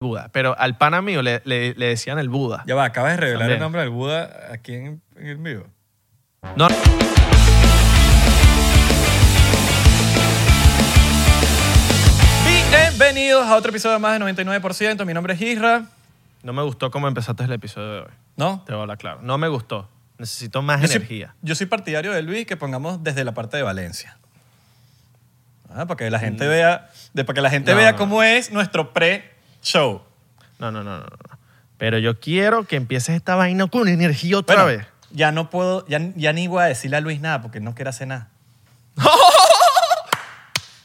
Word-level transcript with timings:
Buda. 0.00 0.28
Pero 0.32 0.56
al 0.58 0.78
pana 0.78 1.02
mío 1.02 1.22
le, 1.22 1.42
le- 1.44 1.74
le 1.74 1.86
decían 1.86 2.18
el 2.20 2.28
Buda. 2.28 2.62
Ya 2.66 2.76
va, 2.76 2.84
acabas 2.84 3.12
de 3.12 3.16
revelar 3.16 3.40
También. 3.40 3.56
el 3.56 3.62
nombre 3.62 3.80
del 3.80 3.90
Buda 3.90 4.48
aquí 4.52 4.74
en, 4.74 5.02
en 5.16 5.26
el 5.26 5.36
vivo. 5.38 5.66
No, 6.56 6.68
Bienvenidos 12.70 13.46
a 13.46 13.56
otro 13.56 13.70
episodio 13.70 13.98
más 14.00 14.18
de 14.18 14.24
99%. 14.24 15.04
Mi 15.06 15.14
nombre 15.14 15.34
es 15.34 15.40
Isra. 15.40 15.84
no 16.42 16.52
me 16.52 16.62
gustó 16.62 16.90
cómo 16.90 17.08
empezaste 17.08 17.44
el 17.44 17.52
episodio 17.52 17.92
de 17.92 18.00
hoy. 18.00 18.10
¿No? 18.36 18.62
Te 18.66 18.72
voy 18.72 18.80
a 18.80 18.82
hablar 18.82 18.98
claro. 18.98 19.20
No 19.22 19.38
me 19.38 19.48
gustó. 19.48 19.88
Necesito 20.18 20.62
más 20.62 20.80
Yo 20.80 20.88
soy, 20.88 20.96
energía. 20.96 21.34
yo 21.42 21.54
soy 21.54 21.66
partidario 21.66 22.12
de 22.12 22.22
Luis 22.22 22.46
que 22.46 22.56
pongamos 22.56 23.02
desde 23.04 23.24
la 23.24 23.32
parte 23.34 23.56
de 23.56 23.62
Valencia. 23.62 24.18
Ah, 25.70 25.86
para 25.86 25.96
que 25.96 26.10
la 26.10 26.18
gente 26.18 26.46
vea, 26.48 26.88
de, 27.12 27.24
para 27.24 27.34
que 27.34 27.40
la 27.42 27.50
gente 27.50 27.72
Mm. 27.72 27.74
No, 27.74 27.80
vea 27.80 27.92
no. 27.92 27.98
cómo 27.98 28.22
es 28.22 28.50
nuestro 28.50 28.92
pre-show. 29.60 30.02
No, 30.58 30.70
no, 30.70 30.82
no, 30.82 30.98
no, 30.98 31.04
no. 31.04 31.38
Pero 31.78 31.98
yo 31.98 32.18
quiero 32.18 32.64
que 32.64 32.76
empieces 32.76 33.14
esta 33.16 33.36
vaina 33.36 33.66
con 33.68 33.86
energía 33.88 34.38
otra 34.38 34.62
Bueno, 34.64 34.78
vez. 34.78 34.86
ya 35.10 35.30
no 35.32 35.48
puedo, 35.50 35.86
ya, 35.86 36.00
ya 36.16 36.32
ni 36.32 36.48
voy 36.48 36.62
a 36.62 36.66
decirle 36.66 36.96
a 36.96 37.00
Luis 37.00 37.20
nada 37.20 37.40
porque 37.40 37.60
no 37.60 37.74
quiere 37.74 37.90
hacer 37.90 38.08
nada. 38.08 38.28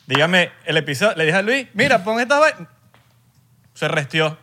Dígame, 0.05 0.51
el 0.65 0.77
episodio, 0.77 1.15
le 1.15 1.25
dije 1.25 1.37
a 1.37 1.41
Luis, 1.41 1.67
mira, 1.73 2.03
pon 2.03 2.19
esta 2.19 2.37
vaina. 2.39 2.67
Se 3.73 3.87
restió. 3.87 4.37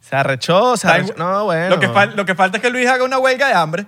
Se 0.00 0.14
arrechó, 0.16 0.76
se 0.76 0.86
arrechó. 0.88 1.14
No, 1.18 1.44
bueno. 1.44 1.68
Lo 1.70 1.80
que, 1.80 1.88
fal- 1.90 2.14
lo 2.14 2.24
que 2.24 2.34
falta 2.36 2.58
es 2.58 2.62
que 2.62 2.70
Luis 2.70 2.88
haga 2.88 3.04
una 3.04 3.18
huelga 3.18 3.48
de 3.48 3.54
hambre. 3.54 3.86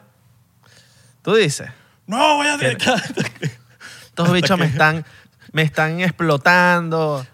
Tú 1.22 1.34
dices, 1.34 1.70
No, 2.06 2.36
voy 2.36 2.47
a 2.48 2.56
estos 4.08 4.33
bichos 4.33 4.58
me 4.58 4.66
están, 4.66 5.05
me 5.52 5.62
están 5.62 6.00
explotando. 6.00 7.24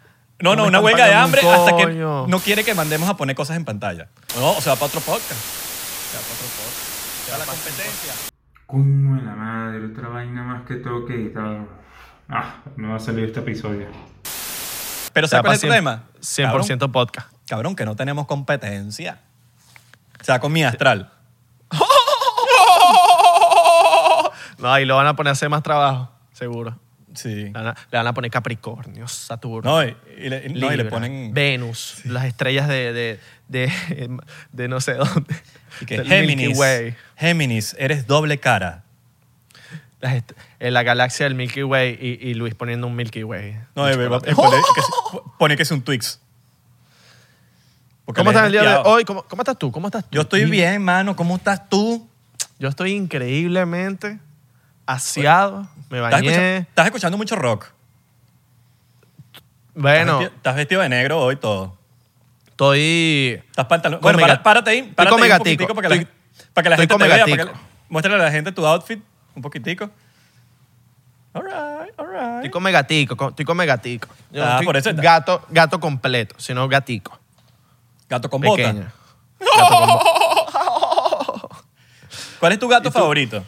No, 0.41 0.57
no, 0.57 0.65
una 0.67 0.81
huelga 0.81 1.07
de 1.07 1.15
hambre 1.15 1.43
un 1.45 1.55
hasta 1.55 1.77
que 1.77 1.87
no 1.87 2.41
quiere 2.41 2.65
que 2.65 2.75
mandemos 2.75 3.09
a 3.09 3.17
poner 3.17 3.37
cosas 3.37 3.57
en 3.57 3.65
pantalla. 3.65 4.09
No, 4.37 4.53
o 4.53 4.61
sea, 4.61 4.75
para 4.75 4.87
otro 4.87 5.01
podcast. 5.01 5.33
O 5.33 6.11
sea, 6.11 6.21
para 6.21 6.35
otro 6.35 6.49
podcast. 6.59 7.31
Para 7.31 7.39
la 7.39 7.45
competencia. 7.47 8.13
Coño 8.67 9.17
de 9.17 9.23
la 9.23 9.35
madre, 9.35 9.87
otra 9.87 10.09
vaina 10.09 10.43
más 10.43 10.67
que 10.67 10.75
tengo 10.77 11.07
que 11.07 11.15
editar. 11.15 11.67
Ah, 12.29 12.57
no 12.77 12.91
va 12.91 12.97
a 12.97 13.01
salir 13.01 13.25
este 13.27 13.41
episodio. 13.41 13.87
Pero 15.13 15.29
¿sabes 15.29 15.43
cuál 15.43 15.55
es 15.55 15.63
el 15.63 15.69
problema? 15.69 16.05
100% 16.21 16.91
podcast. 16.91 17.29
Cabrón, 17.29 17.45
cabrón, 17.47 17.77
que 17.77 17.85
no 17.85 17.97
tenemos 17.97 18.27
competencia. 18.27 19.21
O 20.21 20.25
sea, 20.25 20.41
con 20.41 20.53
mi 20.53 20.65
astral. 20.65 21.13
No, 24.59 24.73
ahí 24.73 24.85
lo 24.85 24.97
van 24.97 25.07
a 25.07 25.17
poner 25.17 25.31
a 25.31 25.33
hacer 25.33 25.49
más 25.49 25.63
trabajo, 25.63 26.11
seguro. 26.33 26.79
Sí. 27.15 27.45
Le 27.45 27.51
van 27.51 27.67
a, 27.69 27.75
le 27.91 27.99
van 27.99 28.07
a 28.07 28.13
poner 28.15 28.31
Capricornio, 28.31 29.07
Saturno. 29.09 29.71
No, 29.71 29.85
y, 29.85 29.97
y 30.19 30.29
le, 30.29 30.49
no, 30.51 30.67
y 30.67 30.77
le 30.77 30.85
Libra, 30.85 30.91
ponen... 30.91 31.33
Venus, 31.35 31.99
las 32.05 32.25
estrellas 32.25 32.69
de, 32.69 32.93
de, 32.93 33.21
de, 33.49 34.19
de 34.53 34.69
no 34.69 34.81
sé 34.81 34.95
dónde. 34.95 35.35
y 35.81 35.87
que 35.87 36.05
Géminis. 36.05 36.59
Géminis, 37.17 37.77
eres 37.79 38.07
doble 38.07 38.39
cara. 38.39 38.83
En 40.61 40.75
la 40.75 40.83
galaxia 40.83 41.25
del 41.25 41.35
Milky 41.35 41.63
Way 41.63 41.99
y, 42.01 42.29
y 42.29 42.35
Luis 42.35 42.55
poniendo 42.55 42.87
un 42.87 42.95
Milky 42.95 43.25
Way. 43.25 43.57
No, 43.75 43.89
eh, 43.89 43.97
va- 44.09 44.19
eh, 44.25 44.35
pone, 44.35 44.57
que, 44.57 45.19
pone 45.39 45.57
que 45.57 45.63
es 45.63 45.71
un 45.71 45.81
Twix. 45.83 46.21
Porque 48.05 48.19
¿Cómo 48.19 48.31
estás 48.31 48.47
el 48.47 48.53
día 48.53 48.63
de 48.63 48.77
hoy? 48.85 49.05
¿Cómo, 49.05 49.23
cómo 49.23 49.41
estás 49.41 49.59
tú? 49.59 49.73
¿Cómo 49.73 49.87
estás 49.89 50.05
tú? 50.05 50.11
Yo 50.13 50.21
estoy 50.23 50.45
bien, 50.45 50.83
mano. 50.83 51.17
¿Cómo 51.17 51.37
estás 51.37 51.71
tú? 51.71 52.07
Yo 52.59 52.69
estoy 52.69 52.93
increíblemente 52.93 54.19
aseado. 54.87 55.67
Me 55.91 55.99
¿Estás 55.99 56.13
bañé. 56.13 56.29
escuchando, 56.29 56.69
estás 56.69 56.87
escuchando 56.87 57.19
mucho 57.19 57.37
rock. 57.37 57.67
Bueno, 59.75 60.01
Estás 60.01 60.19
vestido, 60.21 60.37
estás 60.37 60.57
vestido 60.57 60.81
de 60.83 60.89
negro 60.89 61.21
hoy 61.21 61.37
todo. 61.37 61.77
estoy... 62.47 63.43
Estás 63.51 63.67
pantalón. 63.67 64.01
Bueno, 64.01 64.19
para- 64.21 64.43
párate 64.43 64.71
ahí. 64.71 64.83
Párate 64.95 65.11
come 65.15 65.27
ahí 65.27 65.33
un 65.33 65.39
poquitico 65.39 65.75
para 65.75 65.89
que, 65.89 65.95
la, 65.97 66.01
Estoy- 66.03 66.15
para 66.55 66.63
que 66.63 66.69
la 66.71 66.77
estoy 66.77 66.87
gente 66.99 67.05
te 67.05 67.09
vea. 67.17 67.25
Para 67.25 67.37
gatico. 67.37 67.53
que, 67.59 67.67
muéstrale 67.89 68.21
a 68.23 68.25
la 68.27 68.31
gente 68.31 68.53
tu 68.53 68.65
outfit 68.67 69.03
un 69.35 69.43
poquitico. 69.43 69.91
All 71.33 71.43
right, 71.43 71.93
all 71.99 72.07
right. 72.09 72.35
Estoy 72.37 72.51
come 72.51 72.71
gatico, 72.71 73.17
co- 73.17 73.31
estoy 73.31 73.45
come 73.45 73.67
gatico. 73.67 74.07
Yo 74.31 74.45
Ah, 74.45 74.51
estoy 74.53 74.67
por 74.67 74.77
eso 74.77 74.91
está- 74.91 75.03
gato, 75.03 75.45
gato 75.51 75.81
completo, 75.81 76.37
sino 76.39 76.69
gatico. 76.69 77.19
Gato 78.09 78.31
con 78.31 78.41
Pequeño. 78.41 78.85
bota. 78.85 78.93
Gato 79.59 79.77
con 79.79 79.89
bota. 79.89 81.65
¿Cuál 82.39 82.53
es 82.53 82.59
tu 82.61 82.69
gato 82.69 82.93
favorito? 82.93 83.43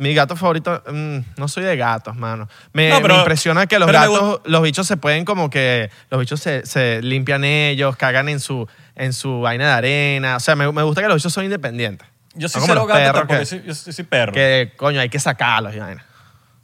Mi 0.00 0.14
gato 0.14 0.34
favorito, 0.34 0.82
mm, 0.90 1.18
no 1.36 1.46
soy 1.48 1.62
de 1.64 1.76
gatos, 1.76 2.16
mano. 2.16 2.48
Me, 2.72 2.88
No, 2.88 3.02
pero- 3.02 3.14
me 3.14 3.20
impresiona 3.20 3.66
que 3.66 3.78
los 3.78 3.86
pero 3.86 4.00
me 4.00 4.06
gatos, 4.08 4.40
los 4.44 4.62
bichos 4.62 4.86
se 4.86 4.96
pueden 4.96 5.24
como 5.26 5.50
que, 5.50 5.90
los 6.10 6.18
bichos 6.20 6.40
se, 6.40 6.64
se 6.64 7.02
limpian 7.02 7.44
ellos, 7.44 7.96
cagan 7.96 8.28
en 8.30 8.40
su, 8.40 8.66
en 8.96 9.12
su 9.12 9.40
vaina 9.40 9.66
de 9.66 9.72
arena. 9.72 10.36
O 10.36 10.40
sea, 10.40 10.56
me, 10.56 10.70
me 10.72 10.82
gusta 10.82 11.02
que 11.02 11.08
los 11.08 11.16
bichos 11.16 11.32
son 11.32 11.44
independientes. 11.44 12.08
Yo 12.34 12.44
No 12.44 12.48
soy 12.48 12.60
como 12.62 12.66
cero 12.72 12.80
los 12.80 12.88
gato 12.88 12.98
perros 13.00 13.14
tampoco. 13.20 13.34
que- 13.38 13.44
Yo 13.44 13.46
soy, 13.46 13.62
yo 13.66 13.74
soy- 13.74 13.92
soy 13.92 14.04
perro. 14.04 14.32
Que, 14.32 14.72
coño, 14.76 15.00
hay 15.00 15.08
que 15.10 15.18
sacarlos 15.20 15.74
y 15.74 15.78
vaina. 15.80 16.04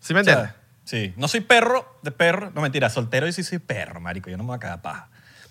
¿Sí 0.00 0.14
me 0.14 0.20
O 0.20 0.24
sea, 0.24 0.32
entiendes? 0.32 0.56
sí. 0.84 1.12
No 1.16 1.28
soy 1.28 1.40
perro 1.40 1.98
de 2.02 2.12
perro. 2.12 2.52
No, 2.54 2.62
mentira. 2.62 2.88
Soltero 2.88 3.26
y 3.28 3.32
sí 3.32 3.42
soy 3.42 3.58
perro, 3.58 4.00
marico. 4.00 4.30
Yo 4.30 4.36
no 4.38 4.44
me 4.44 4.48
voy 4.48 4.56
a 4.56 4.60
cagar 4.60 4.80
paja. 4.80 5.08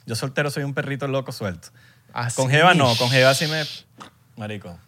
Yo 0.07 0.15
soltero 0.15 0.49
soy 0.49 0.63
un 0.63 0.73
perrito 0.73 1.07
loco 1.07 1.31
suelto. 1.31 1.67
Así. 2.13 2.37
Con 2.37 2.49
Jeva 2.49 2.73
no. 2.73 2.95
Con 2.95 3.09
Jeva 3.11 3.33
sí 3.35 3.45
me... 3.47 3.63
Marico. 4.37 4.79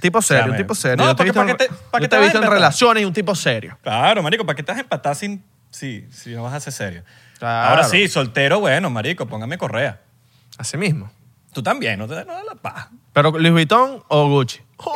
Tipo 0.00 0.22
serio, 0.22 0.50
un 0.52 0.56
tipo 0.56 0.74
serio. 0.74 0.96
No, 0.96 1.04
yo 1.10 1.16
te 1.16 1.22
he 1.22 1.32
porque 1.32 1.40
visto, 1.40 1.40
¿para 1.40 1.56
qué 1.56 1.64
te- 1.64 1.90
para 1.90 2.02
yo 2.02 2.04
qué 2.04 2.08
te 2.08 2.08
te 2.08 2.16
he 2.16 2.18
vas 2.18 2.28
a 2.28 2.32
visto 2.32 2.42
en 2.44 2.50
relaciones 2.50 3.02
y 3.02 3.06
un 3.06 3.12
tipo 3.12 3.34
serio. 3.34 3.78
Claro, 3.82 4.22
marico. 4.22 4.44
¿Para 4.46 4.56
qué 4.56 4.62
te 4.62 4.72
vas 4.72 4.78
a 4.78 4.82
empatar 4.82 5.14
sin... 5.16 5.44
Sí, 5.70 6.06
si 6.10 6.34
no 6.34 6.42
vas 6.42 6.54
a 6.54 6.60
ser 6.60 6.72
serio. 6.72 7.04
Claro. 7.38 7.70
Ahora 7.70 7.84
sí, 7.84 8.08
soltero, 8.08 8.60
bueno, 8.60 8.90
marico. 8.90 9.26
Póngame 9.26 9.56
correa. 9.58 10.00
Así 10.58 10.76
mismo. 10.76 11.10
Tú 11.52 11.62
también. 11.62 11.98
No 11.98 12.06
te 12.08 12.14
no 12.24 12.32
da 12.32 12.42
la 12.44 12.54
paja. 12.54 12.90
Pero 13.12 13.30
Louis 13.32 13.52
Vuitton 13.52 14.02
o 14.08 14.28
Gucci. 14.28 14.60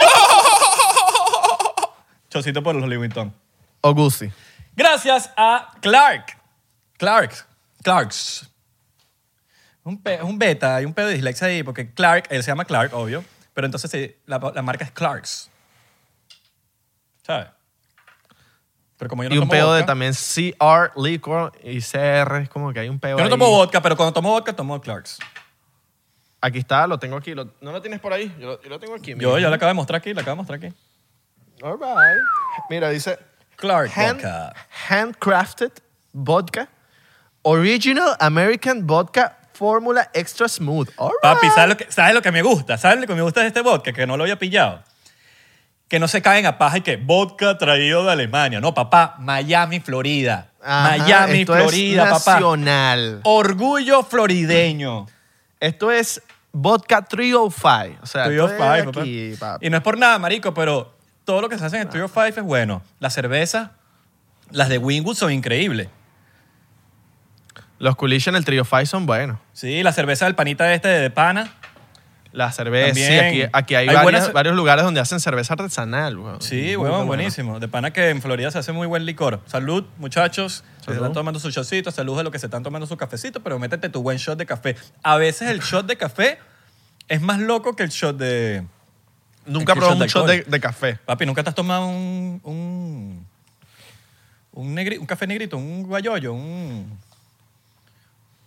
Chocito 2.30 2.62
por 2.62 2.74
los 2.74 2.84
Louis 2.84 2.98
Vuitton. 2.98 3.32
O 3.80 3.94
Gucci. 3.94 4.30
Gracias 4.76 5.30
a 5.36 5.70
Clark. 5.80 6.36
Clark. 6.98 7.46
Clarks. 7.82 8.50
Un, 9.84 10.02
pe- 10.02 10.22
un 10.22 10.38
beta, 10.38 10.76
hay 10.76 10.86
un 10.86 10.94
pedo 10.94 11.08
de 11.08 11.14
dislexia 11.14 11.46
ahí, 11.48 11.62
porque 11.62 11.92
Clark, 11.92 12.24
él 12.30 12.42
se 12.42 12.50
llama 12.50 12.64
Clark, 12.64 12.94
obvio, 12.94 13.22
pero 13.54 13.66
entonces 13.66 13.90
sí, 13.90 14.14
la, 14.26 14.38
la 14.54 14.62
marca 14.62 14.84
es 14.84 14.90
Clarks. 14.90 15.50
¿Sabes? 17.22 17.46
Pero 18.98 19.08
como 19.08 19.22
yo 19.22 19.28
no 19.30 19.34
y 19.34 19.38
un 19.38 19.42
tomo 19.44 19.50
pedo 19.50 19.72
de 19.74 19.80
vodka, 19.80 19.86
también 19.86 20.12
CR, 20.12 20.92
liquor 21.00 21.52
y 21.62 21.80
CR. 21.80 22.36
Es 22.42 22.48
como 22.48 22.72
que 22.72 22.80
hay 22.80 22.88
un 22.88 23.00
pedo 23.00 23.12
Yo 23.18 23.24
no 23.24 23.24
ahí. 23.24 23.30
tomo 23.30 23.50
vodka, 23.50 23.80
pero 23.80 23.96
cuando 23.96 24.12
tomo 24.12 24.30
vodka, 24.30 24.52
tomo 24.54 24.80
Clarks. 24.80 25.18
Aquí 26.40 26.58
está, 26.58 26.86
lo 26.86 26.98
tengo 26.98 27.16
aquí. 27.16 27.34
Lo- 27.34 27.50
¿No 27.60 27.72
lo 27.72 27.80
tienes 27.80 28.00
por 28.00 28.12
ahí? 28.12 28.34
Yo 28.38 28.46
lo, 28.46 28.62
yo 28.62 28.68
lo 28.68 28.78
tengo 28.78 28.94
aquí. 28.94 29.12
Yo, 29.12 29.16
mira. 29.16 29.40
yo 29.40 29.48
le 29.48 29.56
acabo 29.56 29.68
de 29.68 29.74
mostrar 29.74 29.98
aquí, 29.98 30.12
le 30.14 30.20
acabo 30.20 30.36
de 30.36 30.36
mostrar 30.36 30.58
aquí. 30.62 30.74
All 31.62 31.78
right. 31.78 32.22
Mira, 32.68 32.90
dice 32.90 33.18
Clark 33.56 33.90
hand- 33.96 34.16
Vodka. 34.22 34.54
handcrafted 34.88 35.72
vodka, 36.12 36.68
original 37.42 38.16
American 38.20 38.86
vodka, 38.86 39.38
fórmula 39.54 40.10
extra 40.12 40.48
smooth. 40.48 40.90
All 40.96 41.12
Papi, 41.22 41.46
right. 41.46 41.54
¿sabes 41.54 41.68
lo, 41.70 41.76
que, 41.76 41.86
¿sabes 41.90 42.14
lo 42.14 42.22
que 42.22 42.32
me 42.32 42.42
gusta? 42.42 42.76
¿Sabes 42.76 43.00
lo 43.00 43.06
que 43.06 43.14
me 43.14 43.22
gusta 43.22 43.40
de 43.40 43.46
este 43.46 43.60
vodka? 43.62 43.92
Que 43.92 44.06
no 44.06 44.16
lo 44.16 44.24
había 44.24 44.38
pillado. 44.38 44.82
Que 45.88 45.98
no 45.98 46.08
se 46.08 46.20
caen 46.22 46.46
a 46.46 46.58
paja 46.58 46.78
y 46.78 46.80
que 46.80 46.96
vodka 46.96 47.56
traído 47.56 48.04
de 48.04 48.12
Alemania. 48.12 48.60
No, 48.60 48.74
papá, 48.74 49.16
Miami, 49.18 49.80
Florida. 49.80 50.50
Ajá, 50.62 50.96
Miami, 50.98 51.40
esto 51.40 51.54
Florida, 51.54 52.04
es 52.04 52.10
papá. 52.10 52.32
nacional. 52.34 53.20
Orgullo 53.24 54.02
florideño. 54.02 55.06
Esto 55.60 55.90
es 55.90 56.22
vodka 56.52 57.02
305. 57.02 58.00
O 58.02 58.06
sea, 58.06 58.24
esto 58.26 58.46
305, 58.46 58.46
es 58.46 58.86
papá. 58.86 59.00
aquí, 59.00 59.34
papi. 59.38 59.66
Y 59.66 59.70
no 59.70 59.76
es 59.76 59.82
por 59.82 59.98
nada, 59.98 60.18
marico, 60.18 60.52
pero 60.54 60.94
todo 61.24 61.40
lo 61.42 61.48
que 61.48 61.58
se 61.58 61.64
hace 61.64 61.76
en 61.76 61.82
el 61.82 61.88
305 61.88 62.40
es 62.40 62.46
bueno. 62.46 62.82
La 62.98 63.10
cerveza, 63.10 63.72
las 64.50 64.68
de 64.68 64.78
Wingwood 64.78 65.16
son 65.16 65.32
increíbles. 65.32 65.88
Los 67.78 67.96
culiches 67.96 68.28
en 68.28 68.36
el 68.36 68.44
Trio 68.44 68.64
Five 68.64 68.86
son 68.86 69.06
buenos. 69.06 69.38
Sí, 69.52 69.82
la 69.82 69.92
cerveza 69.92 70.24
del 70.26 70.34
panita 70.34 70.72
este 70.72 70.88
de 70.88 71.10
pana. 71.10 71.52
La 72.32 72.50
cerveza, 72.50 72.94
sí, 72.94 73.00
También. 73.02 73.24
aquí, 73.44 73.50
aquí 73.52 73.74
hay, 73.76 73.82
Hay 73.88 73.94
varios, 73.94 74.02
buenas- 74.02 74.32
varios 74.32 74.56
lugares 74.56 74.84
donde 74.84 75.00
hacen 75.00 75.20
cerveza 75.20 75.54
artesanal. 75.54 76.18
weón. 76.18 76.42
Sí, 76.42 76.74
bueno. 76.74 77.04
buenísimo. 77.06 77.60
De 77.60 77.68
pana 77.68 77.92
que 77.92 78.10
en 78.10 78.20
Florida 78.20 78.50
se 78.50 78.58
hace 78.58 78.72
muy 78.72 78.88
buen 78.88 79.06
licor. 79.06 79.40
Salud, 79.46 79.84
muchachos. 79.98 80.64
Se 80.80 80.86
Salud. 80.86 80.96
están 80.98 81.12
tomando 81.12 81.38
su 81.38 81.50
shotcito. 81.50 81.92
Salud 81.92 82.18
a 82.18 82.24
los 82.24 82.32
que 82.32 82.40
se 82.40 82.46
están 82.46 82.64
tomando 82.64 82.86
su 82.88 82.96
cafecito, 82.96 83.40
pero 83.40 83.58
métete 83.60 83.88
tu 83.88 84.02
buen 84.02 84.18
shot 84.18 84.36
de 84.36 84.46
café. 84.46 84.74
A 85.04 85.16
veces 85.16 85.48
el 85.48 85.60
shot 85.60 85.86
de 85.86 85.96
café 85.96 86.38
es 87.06 87.20
más 87.20 87.38
loco 87.38 87.76
que 87.76 87.84
el 87.84 87.90
shot 87.90 88.16
de... 88.16 88.64
Nunca 89.46 89.74
probé 89.76 89.94
de 89.94 90.02
un 90.02 90.08
shot 90.08 90.26
de, 90.26 90.42
de 90.42 90.60
café. 90.60 90.98
Papi, 91.04 91.26
¿nunca 91.26 91.42
te 91.44 91.50
has 91.50 91.54
tomado 91.54 91.86
un... 91.86 92.40
un, 92.42 93.26
un, 94.52 94.74
negri- 94.76 94.98
un 94.98 95.06
café 95.06 95.26
negrito, 95.28 95.56
un 95.56 95.84
guayoyo, 95.84 96.32
un... 96.32 96.98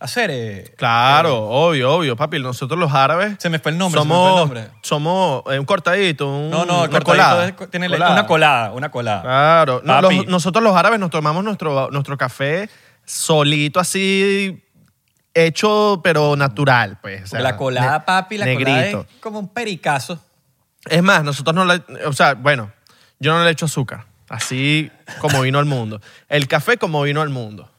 Hacer... 0.00 0.30
eh, 0.32 0.74
Claro, 0.76 1.36
obvio, 1.48 1.92
obvio, 1.92 2.14
papi. 2.16 2.38
Nosotros 2.38 2.78
los 2.78 2.92
árabes 2.92 3.34
Se 3.38 3.50
me 3.50 3.58
fue 3.58 3.72
el 3.72 3.78
nombre, 3.78 4.00
se 4.00 4.06
me 4.06 4.14
somos, 4.14 4.30
fue 4.30 4.30
el 4.30 4.64
nombre. 4.64 4.78
somos 4.82 5.42
eh, 5.52 5.58
un 5.58 5.64
cortadito, 5.66 6.28
un, 6.28 6.50
No, 6.50 6.64
no, 6.64 6.84
el 6.84 6.90
una 6.90 7.00
cortadito 7.00 7.04
colada. 7.04 7.48
es- 7.48 7.70
tiene 7.70 7.88
le- 7.88 7.96
Colada. 7.96 8.12
una 8.12 8.26
colada, 8.26 8.72
una 8.72 8.90
colada. 8.90 9.22
Claro. 9.22 9.82
Papi. 9.84 10.16
los- 10.18 10.26
nosotros 10.26 10.62
los 10.62 10.76
árabes 10.76 11.00
nos 11.00 11.10
tomamos 11.10 11.42
nuestro, 11.42 11.90
nuestro 11.90 12.16
café 12.16 12.70
solito 13.04 13.80
así 13.80 14.62
hecho, 15.34 16.00
pero 16.02 16.36
natural, 16.36 16.98
pues. 17.00 17.24
o 17.24 17.26
sea, 17.26 17.40
la 17.40 17.56
colada, 17.56 18.04
papi, 18.04 18.38
la 18.38 18.46
colada 18.52 18.76
negrito. 18.76 19.06
es 19.12 19.20
como 19.20 19.38
un 19.40 19.48
pericazo. 19.48 20.18
Es 20.88 21.02
más, 21.02 21.22
nosotros 21.24 21.54
no 21.54 21.64
le... 21.64 21.82
O 22.06 22.12
sea, 22.12 22.34
bueno, 22.34 22.70
yo 23.18 23.32
no 23.36 23.44
le 23.44 23.50
echo 23.50 23.66
azúcar. 23.66 24.06
Así 24.28 24.90
como 25.20 25.40
vino 25.40 25.58
al 25.58 25.64
mundo. 25.64 26.00
El 26.28 26.46
café 26.48 26.76
como 26.76 27.02
vino 27.02 27.20
al 27.22 27.30
mundo. 27.30 27.70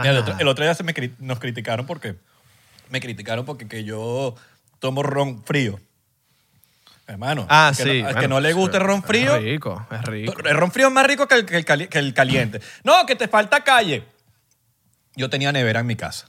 Mira, 0.00 0.10
el, 0.12 0.18
otro, 0.18 0.34
el 0.38 0.48
otro 0.48 0.64
día 0.64 0.74
se 0.74 0.82
me 0.82 0.94
cri- 0.94 1.14
nos 1.18 1.38
criticaron 1.38 1.86
porque 1.86 2.16
me 2.90 3.00
criticaron 3.00 3.44
porque 3.44 3.66
que 3.68 3.84
yo 3.84 4.34
tomo 4.78 5.02
ron 5.02 5.42
frío. 5.44 5.78
Hermano, 7.06 7.44
Ah, 7.48 7.72
que 7.76 7.82
sí. 7.82 7.98
no- 7.98 8.04
bueno, 8.04 8.20
que 8.20 8.28
no 8.28 8.40
le 8.40 8.52
guste 8.52 8.76
el 8.76 8.84
ron 8.84 9.02
frío, 9.02 9.34
Es 9.34 9.42
rico, 9.42 9.84
es 9.90 10.02
rico. 10.02 10.34
el 10.44 10.56
ron 10.56 10.70
frío 10.70 10.86
es 10.88 10.92
más 10.92 11.06
rico 11.06 11.26
que 11.26 11.34
el, 11.34 11.44
que 11.44 11.56
el 11.56 11.64
cali- 11.64 11.88
que 11.88 11.98
el 11.98 12.14
caliente. 12.14 12.60
No, 12.84 13.04
que 13.04 13.16
te 13.16 13.26
falta 13.26 13.64
calle. 13.64 14.04
Yo 15.16 15.28
tenía 15.28 15.50
nevera 15.50 15.80
en 15.80 15.86
mi 15.86 15.96
casa. 15.96 16.28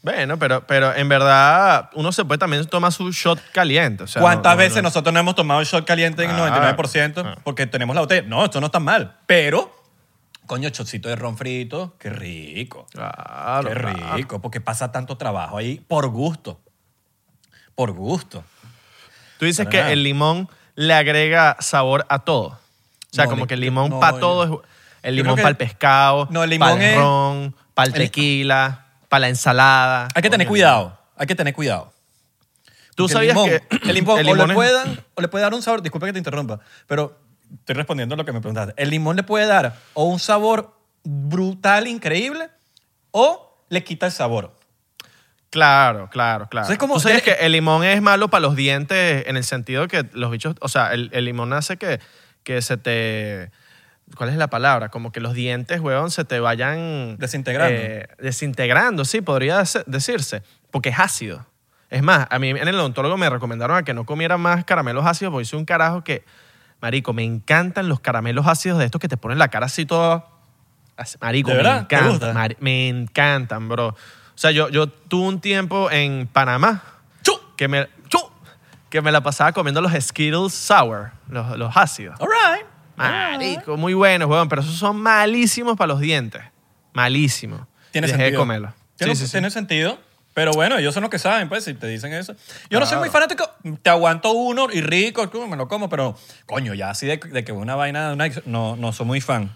Bueno, 0.00 0.38
pero, 0.38 0.66
pero 0.66 0.94
en 0.94 1.08
verdad 1.08 1.90
uno 1.92 2.10
se 2.10 2.24
puede 2.24 2.38
también 2.38 2.64
tomar 2.66 2.90
su 2.90 3.12
shot 3.12 3.38
caliente. 3.52 4.04
O 4.04 4.06
sea, 4.06 4.20
¿Cuántas 4.22 4.54
no- 4.54 4.58
veces 4.58 4.76
no- 4.76 4.82
nosotros 4.84 5.12
no 5.12 5.20
hemos 5.20 5.34
tomado 5.34 5.60
el 5.60 5.66
shot 5.66 5.84
caliente 5.86 6.24
en 6.24 6.30
Ah, 6.30 6.38
99%? 6.38 7.22
ah. 7.24 7.38
Porque 7.44 7.66
tenemos 7.66 7.94
la 7.94 8.00
botella. 8.00 8.26
No, 8.26 8.44
esto 8.46 8.60
no 8.60 8.66
está 8.66 8.80
mal. 8.80 9.18
Pero, 9.26 9.72
coño, 10.46 10.68
shotcito 10.68 11.08
de 11.08 11.16
ron 11.16 11.36
frito, 11.36 11.96
qué 11.98 12.10
rico. 12.10 12.86
Claro, 12.92 13.68
qué 13.68 13.74
claro. 13.74 14.16
rico, 14.16 14.40
porque 14.40 14.60
pasa 14.60 14.92
tanto 14.92 15.16
trabajo 15.16 15.56
ahí 15.58 15.80
por 15.86 16.08
gusto. 16.08 16.60
Por 17.74 17.92
gusto. 17.92 18.44
Tú 19.38 19.46
dices 19.46 19.66
que 19.68 19.78
nada. 19.78 19.92
el 19.92 20.02
limón 20.02 20.48
le 20.74 20.94
agrega 20.94 21.56
sabor 21.60 22.06
a 22.08 22.20
todo. 22.20 22.46
O 22.48 22.58
sea, 23.14 23.24
No, 23.24 23.30
como 23.30 23.42
le- 23.44 23.48
que 23.48 23.54
el 23.54 23.60
limón 23.60 23.90
no, 23.90 24.00
para 24.00 24.18
todo 24.18 24.44
es... 24.64 24.68
El 25.02 25.16
limón 25.16 25.34
para 25.36 25.48
el 25.48 25.56
pescado, 25.56 26.28
No, 26.30 26.44
el 26.44 26.50
limón 26.50 26.78
para 26.78 26.90
el 26.92 26.96
ron, 26.96 27.56
para 27.74 27.86
el 27.88 27.92
tequila, 27.92 28.86
para 29.08 29.22
la 29.22 29.28
ensalada. 29.30 30.08
Hay 30.14 30.22
que 30.22 30.30
tener 30.30 30.46
cuidado. 30.46 30.96
Hay 31.16 31.26
que 31.26 31.34
tener 31.34 31.52
cuidado. 31.54 31.92
Tú 32.94 33.04
Porque 33.04 33.12
sabías 33.14 33.36
el 33.36 33.42
limón, 33.42 33.48
que 33.80 33.88
el 33.88 33.94
limón, 33.94 34.18
el 34.20 34.28
o, 34.28 34.32
limón 34.34 34.46
le 34.48 34.52
es- 34.52 34.56
puede 34.56 34.72
dar, 34.72 35.04
o 35.14 35.20
le 35.22 35.28
puede 35.28 35.42
dar 35.42 35.54
un 35.54 35.62
sabor, 35.62 35.82
disculpa 35.82 36.06
que 36.06 36.12
te 36.12 36.18
interrumpa, 36.20 36.60
pero 36.86 37.18
estoy 37.60 37.74
respondiendo 37.74 38.14
a 38.14 38.18
lo 38.18 38.24
que 38.24 38.32
me 38.32 38.40
preguntaste. 38.40 38.74
El 38.76 38.90
limón 38.90 39.16
le 39.16 39.22
puede 39.22 39.46
dar 39.46 39.76
o 39.94 40.04
un 40.04 40.18
sabor 40.18 40.74
brutal, 41.04 41.86
increíble, 41.86 42.48
o 43.10 43.56
le 43.68 43.82
quita 43.84 44.06
el 44.06 44.12
sabor. 44.12 44.52
Claro, 45.50 46.08
claro, 46.10 46.48
claro. 46.48 46.64
O 46.64 46.66
sea, 46.66 46.72
es 46.74 46.78
como- 46.78 46.94
Tú 46.94 47.02
tiene- 47.02 47.20
que 47.20 47.32
el 47.32 47.52
limón 47.52 47.84
es 47.84 48.00
malo 48.00 48.28
para 48.28 48.40
los 48.40 48.56
dientes 48.56 49.26
en 49.26 49.36
el 49.36 49.44
sentido 49.44 49.86
que 49.86 50.08
los 50.12 50.30
bichos, 50.30 50.54
o 50.60 50.68
sea, 50.68 50.92
el, 50.94 51.10
el 51.12 51.24
limón 51.26 51.52
hace 51.52 51.76
que, 51.76 52.00
que 52.42 52.62
se 52.62 52.78
te, 52.78 53.50
¿cuál 54.16 54.30
es 54.30 54.36
la 54.36 54.48
palabra? 54.48 54.88
Como 54.88 55.12
que 55.12 55.20
los 55.20 55.34
dientes, 55.34 55.80
huevón, 55.80 56.10
se 56.10 56.24
te 56.24 56.40
vayan... 56.40 57.16
Desintegrando. 57.18 57.76
eh, 57.78 58.08
desintegrando, 58.18 59.04
sí, 59.04 59.20
podría 59.20 59.62
decirse, 59.86 60.42
porque 60.70 60.88
es 60.88 60.98
ácido. 60.98 61.44
Es 61.90 62.02
más, 62.02 62.26
a 62.30 62.38
mí 62.38 62.48
en 62.48 62.66
el 62.68 62.74
odontólogo 62.76 63.18
me 63.18 63.28
recomendaron 63.28 63.76
a 63.76 63.82
que 63.82 63.92
no 63.92 64.06
comiera 64.06 64.38
más 64.38 64.64
caramelos 64.64 65.04
ácidos 65.04 65.32
porque 65.32 65.44
soy 65.44 65.58
un 65.58 65.66
carajo 65.66 66.02
que, 66.02 66.24
marico, 66.82 67.12
me 67.14 67.24
encantan 67.24 67.88
los 67.88 68.00
caramelos 68.00 68.46
ácidos 68.46 68.78
de 68.80 68.84
estos 68.84 69.00
que 69.00 69.08
te 69.08 69.16
ponen 69.16 69.38
la 69.38 69.48
cara 69.48 69.66
así 69.66 69.86
todo... 69.86 70.26
así, 70.96 71.16
Marico, 71.20 71.48
¿De 71.50 71.56
me 71.56 71.62
verdad? 71.62 71.86
¿Te 71.86 71.94
encantan, 71.96 72.34
mari- 72.34 72.56
me 72.60 72.88
encantan, 72.88 73.68
bro. 73.68 73.88
O 73.88 73.96
sea, 74.34 74.50
yo, 74.50 74.68
yo 74.68 74.88
tuve 74.88 75.28
un 75.28 75.40
tiempo 75.40 75.90
en 75.90 76.26
Panamá 76.26 76.82
¡Chu! 77.22 77.32
que 77.56 77.68
me, 77.68 77.88
¡Chu! 78.08 78.18
que 78.90 79.00
me 79.00 79.10
la 79.12 79.22
pasaba 79.22 79.52
comiendo 79.52 79.80
los 79.80 79.92
Skittles 79.92 80.52
Sour, 80.52 81.12
los, 81.28 81.56
los 81.56 81.74
ácidos. 81.76 82.16
All 82.20 82.28
right. 82.28 82.66
Marico, 82.96 83.76
muy 83.76 83.94
buenos, 83.94 84.28
weón, 84.28 84.48
pero 84.48 84.60
esos 84.62 84.74
son 84.74 84.96
malísimos 85.00 85.76
para 85.76 85.88
los 85.88 86.00
dientes. 86.00 86.42
Malísimos. 86.92 87.60
Tiene 87.90 88.06
Dejé 88.06 88.18
de 88.18 88.24
sentido. 88.24 88.40
comerlos. 88.40 88.72
Tiene, 88.96 89.14
Sí, 89.14 89.20
sí, 89.22 89.26
sí. 89.26 89.32
tiene 89.32 89.50
sentido. 89.50 89.98
Pero 90.34 90.52
bueno, 90.52 90.78
ellos 90.78 90.94
son 90.94 91.02
los 91.02 91.10
que 91.10 91.18
saben, 91.18 91.48
pues, 91.48 91.64
si 91.64 91.74
te 91.74 91.86
dicen 91.86 92.12
eso. 92.14 92.34
Yo 92.70 92.80
no 92.80 92.86
soy 92.86 92.98
muy 92.98 93.10
fanático. 93.10 93.50
Te 93.82 93.90
aguanto 93.90 94.32
uno 94.32 94.68
y 94.72 94.80
rico, 94.80 95.30
me 95.48 95.56
lo 95.56 95.68
como, 95.68 95.88
pero 95.88 96.16
coño, 96.46 96.72
ya 96.74 96.90
así 96.90 97.06
de, 97.06 97.18
de 97.18 97.44
que 97.44 97.52
una 97.52 97.74
vaina, 97.74 98.12
una- 98.12 98.28
no, 98.46 98.76
no 98.76 98.92
soy 98.92 99.06
muy 99.06 99.20
fan. 99.20 99.54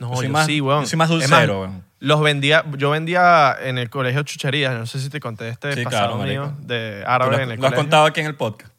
No, 0.00 0.10
Yo 0.10 0.16
soy 0.16 0.26
yo 0.26 0.32
más- 0.32 0.46
sí, 0.46 0.60
weón. 0.60 0.82
yo 0.82 0.88
soy 0.88 0.96
más 0.96 1.08
dulcero, 1.08 1.60
weón. 1.62 1.84
Los 2.00 2.20
vendía, 2.20 2.64
yo 2.76 2.90
vendía 2.90 3.56
en 3.60 3.78
el 3.78 3.90
colegio 3.90 4.22
chucherías, 4.22 4.72
no 4.78 4.86
sé 4.86 5.00
si 5.00 5.10
te 5.10 5.18
conté 5.18 5.48
este 5.48 5.72
Sí, 5.74 5.82
pasado 5.84 6.14
claro, 6.16 6.22
mío 6.30 6.52
de 6.60 7.02
árabe 7.06 7.36
lo, 7.38 7.42
en 7.42 7.50
el 7.50 7.60
lo 7.60 7.66
has 7.66 7.72
contado 7.74 8.06
aquí 8.06 8.20
en 8.20 8.26
el 8.26 8.36
podcast. 8.36 8.72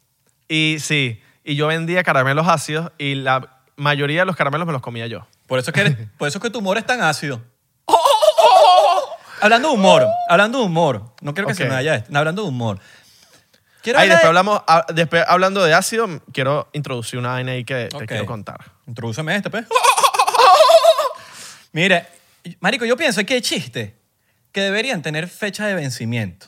Y 0.48 0.76
sí, 0.80 1.20
y 1.44 1.54
yo 1.56 1.66
vendía 1.66 2.02
caramelos 2.02 2.48
ácidos 2.48 2.92
y 2.96 3.14
la 3.16 3.60
mayoría 3.76 4.20
de 4.20 4.26
los 4.26 4.36
caramelos 4.36 4.66
me 4.66 4.72
los 4.72 4.80
comía 4.82 5.06
yo. 5.06 5.26
Por 5.46 5.58
eso, 5.58 5.70
es 5.70 5.74
que 5.74 5.80
eres- 5.82 5.96
por 6.18 6.28
eso 6.28 6.38
es 6.38 6.42
que 6.42 6.48
tu 6.50 6.60
humor 6.60 6.78
es 6.78 6.86
tan 6.86 7.02
ácido. 7.02 7.42
Hablando 9.40 9.68
de 9.68 9.74
humor, 9.74 10.06
hablando 10.28 10.58
de 10.58 10.64
humor. 10.64 11.14
No 11.20 11.34
quiero 11.34 11.48
que 11.48 11.54
se 11.54 11.62
Ok. 11.64 11.68
me 11.68 11.74
vaya 11.76 11.94
esto. 11.96 12.16
Hablando 12.16 12.42
de 12.42 12.48
humor. 12.48 12.78
Quiero 13.82 13.98
hablar 13.98 14.08
después 14.18 14.22
de- 14.22 14.28
hablamos, 14.28 14.62
ah, 14.66 14.86
después 14.94 15.24
hablando 15.26 15.64
de 15.64 15.72
ácido, 15.74 16.06
quiero 16.32 16.68
introducir 16.74 17.18
una 17.18 17.30
vaina 17.30 17.52
ahí 17.52 17.64
que 17.64 17.86
te 17.86 17.96
Ok. 17.96 18.04
quiero 18.06 18.26
contar. 18.26 18.58
Introdúceme 18.86 19.34
este, 19.36 19.48
pues. 19.50 19.64
Mire, 21.72 22.06
marico, 22.60 22.84
yo 22.84 22.96
pienso 22.96 23.24
que 23.24 23.34
hay 23.34 23.40
chistes 23.40 23.92
que 24.52 24.60
deberían 24.60 25.02
tener 25.02 25.28
fecha 25.28 25.66
de 25.66 25.74
vencimiento. 25.74 26.46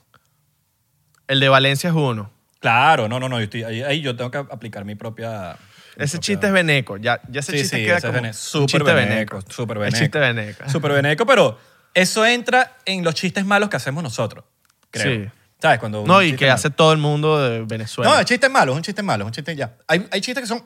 El 1.29 1.41
de 1.41 1.49
Valencia 1.49 1.89
es 1.91 1.95
uno. 1.97 2.33
Claro, 2.61 3.09
no, 3.09 3.19
no, 3.21 3.29
no. 3.29 3.39
yo 3.39 3.45
estoy- 3.45 3.65
ahí, 3.65 3.83
ahí 3.83 4.01
yo 4.01 4.17
tengo 4.17 4.31
que 4.31 4.39
aplicar 4.39 4.85
mi 4.85 4.95
propia... 4.95 5.57
mi 5.97 6.05
Ese 6.05 6.17
propia- 6.17 6.21
chiste 6.21 6.47
es 6.49 6.53
veneco. 6.53 6.97
Ya, 6.97 7.21
ya 7.29 7.41
ese 7.41 7.53
Sí, 7.53 7.59
chiste 7.59 7.77
sí, 7.79 7.85
queda 7.85 7.99
ese 7.99 8.07
es 8.09 8.11
como 8.11 8.23
vene- 8.23 8.29
un 8.29 8.35
súper 8.35 8.67
chiste 8.81 8.93
veneco, 8.95 9.37
veneco. 9.37 9.53
súper 9.53 9.77
El 9.77 9.81
veneco. 9.85 9.99
chiste 9.99 10.19
veneco. 10.19 10.69
Súper 10.69 10.93
veneco, 10.93 11.27
pero 11.27 11.59
eso 11.95 12.25
entra 12.27 12.77
en 12.85 13.05
los 13.05 13.15
chistes 13.15 13.45
malos 13.45 13.69
que 13.69 13.77
hacemos 13.77 14.03
nosotros, 14.03 14.45
creo. 14.91 15.25
Sí. 15.25 15.31
¿Sabes? 15.61 15.79
Cuando 15.79 16.05
No, 16.05 16.23
y 16.23 16.35
que 16.35 16.47
malo. 16.47 16.55
hace 16.55 16.71
todo 16.71 16.93
el 16.93 16.99
mundo 16.99 17.39
de 17.41 17.61
Venezuela. 17.61 18.11
No, 18.11 18.19
el 18.19 18.25
chiste 18.25 18.47
es 18.47 18.53
malo, 18.53 18.73
es 18.73 18.77
un 18.77 18.83
chiste 18.83 19.03
malo, 19.03 19.25
es 19.25 19.27
un 19.27 19.33
chiste 19.33 19.55
ya. 19.55 19.77
Hay, 19.87 20.09
hay 20.11 20.21
chistes 20.21 20.43
que 20.43 20.49
son 20.49 20.65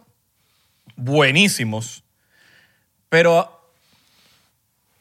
buenísimos, 0.96 2.02
pero 3.08 3.70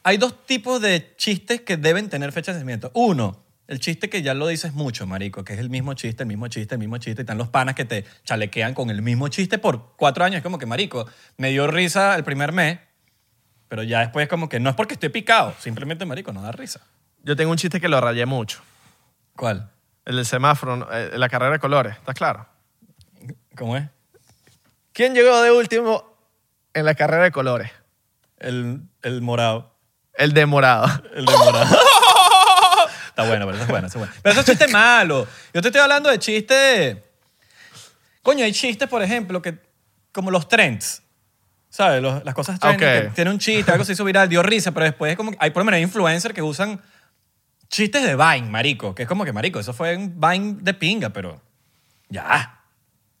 hay 0.02 0.18
dos 0.18 0.46
tipos 0.46 0.80
de 0.80 1.14
chistes 1.16 1.62
que 1.62 1.76
deben 1.76 2.08
tener 2.08 2.32
fecha 2.32 2.52
de 2.52 2.58
vencimiento. 2.58 2.90
Uno, 2.94 3.42
el 3.68 3.80
chiste 3.80 4.08
que 4.08 4.22
ya 4.22 4.34
lo 4.34 4.46
dices 4.48 4.74
mucho, 4.74 5.06
marico, 5.06 5.44
que 5.44 5.54
es 5.54 5.58
el 5.58 5.70
mismo 5.70 5.94
chiste, 5.94 6.22
el 6.22 6.28
mismo 6.28 6.46
chiste, 6.48 6.74
el 6.74 6.78
mismo 6.78 6.98
chiste. 6.98 7.22
Y 7.22 7.24
están 7.24 7.38
los 7.38 7.48
panas 7.48 7.74
que 7.74 7.84
te 7.84 8.04
chalequean 8.24 8.74
con 8.74 8.90
el 8.90 9.02
mismo 9.02 9.28
chiste 9.28 9.58
por 9.58 9.94
cuatro 9.96 10.24
años. 10.24 10.36
Es 10.36 10.42
como 10.42 10.58
que, 10.58 10.66
marico, 10.66 11.06
me 11.38 11.50
dio 11.50 11.66
risa 11.66 12.14
el 12.14 12.22
primer 12.22 12.52
mes, 12.52 12.78
pero 13.68 13.82
ya 13.82 14.00
después 14.00 14.24
es 14.24 14.28
como 14.28 14.48
que 14.48 14.60
no 14.60 14.70
es 14.70 14.76
porque 14.76 14.94
estoy 14.94 15.08
picado, 15.08 15.54
simplemente, 15.58 16.04
marico, 16.04 16.32
no 16.32 16.42
da 16.42 16.52
risa. 16.52 16.80
Yo 17.22 17.34
tengo 17.34 17.50
un 17.50 17.56
chiste 17.56 17.80
que 17.80 17.88
lo 17.88 18.00
rayé 18.00 18.24
mucho. 18.26 18.60
¿Cuál? 19.34 19.70
El 20.04 20.16
del 20.16 20.26
semáforo. 20.26 20.88
Eh, 20.92 21.18
la 21.18 21.28
carrera 21.28 21.52
de 21.52 21.58
colores. 21.58 21.96
¿Estás 21.96 22.14
claro? 22.14 22.46
¿Cómo 23.56 23.76
es? 23.76 23.84
¿Quién 24.92 25.14
llegó 25.14 25.42
de 25.42 25.50
último 25.50 26.16
en 26.72 26.84
la 26.84 26.94
carrera 26.94 27.24
de 27.24 27.32
colores? 27.32 27.70
El, 28.38 28.82
el 29.02 29.22
morado. 29.22 29.74
El 30.14 30.32
de 30.32 30.46
morado. 30.46 30.86
El 31.14 31.26
de 31.26 31.36
morado. 31.36 31.64
Está 33.08 33.26
bueno, 33.26 33.46
pero 33.46 33.56
eso 33.56 33.62
es 33.64 33.68
bueno, 33.70 33.86
eso 33.88 33.98
es 33.98 34.06
bueno. 34.06 34.14
Pero 34.22 34.32
eso 34.32 34.40
es 34.40 34.46
chiste 34.46 34.68
malo. 34.68 35.26
Yo 35.52 35.62
te 35.62 35.68
estoy 35.68 35.80
hablando 35.80 36.10
de 36.10 36.18
chistes... 36.18 36.98
Coño, 38.22 38.44
hay 38.44 38.52
chistes, 38.52 38.88
por 38.88 39.02
ejemplo, 39.02 39.40
que 39.40 39.58
como 40.12 40.30
los 40.30 40.48
trends. 40.48 41.02
¿Sabes? 41.76 42.00
Los- 42.00 42.24
las 42.24 42.34
cosas 42.34 42.58
trending, 42.58 42.88
Ok. 42.88 42.94
que 43.02 43.10
tiene 43.14 43.30
un 43.30 43.38
chiste, 43.38 43.70
algo 43.70 43.84
se 43.84 43.92
hizo 43.92 44.02
viral, 44.02 44.30
dio 44.30 44.42
risa, 44.42 44.72
pero 44.72 44.84
después 44.86 45.10
es 45.10 45.16
como... 45.18 45.30
que- 45.32 45.36
Hay 45.40 45.50
por 45.50 45.60
lo 45.60 45.66
menos 45.66 45.76
hay 45.76 45.82
influencers 45.82 46.34
que 46.34 46.40
usan 46.40 46.80
chistes 47.68 48.02
de 48.02 48.16
Vine, 48.16 48.48
marico. 48.48 48.94
Que 48.94 49.02
es 49.02 49.08
como 49.08 49.26
que, 49.26 49.32
marico, 49.34 49.60
eso 49.60 49.74
fue 49.74 49.94
un 49.94 50.18
Vine 50.18 50.56
de 50.62 50.72
pinga, 50.72 51.10
pero... 51.10 51.38
Ya, 52.08 52.60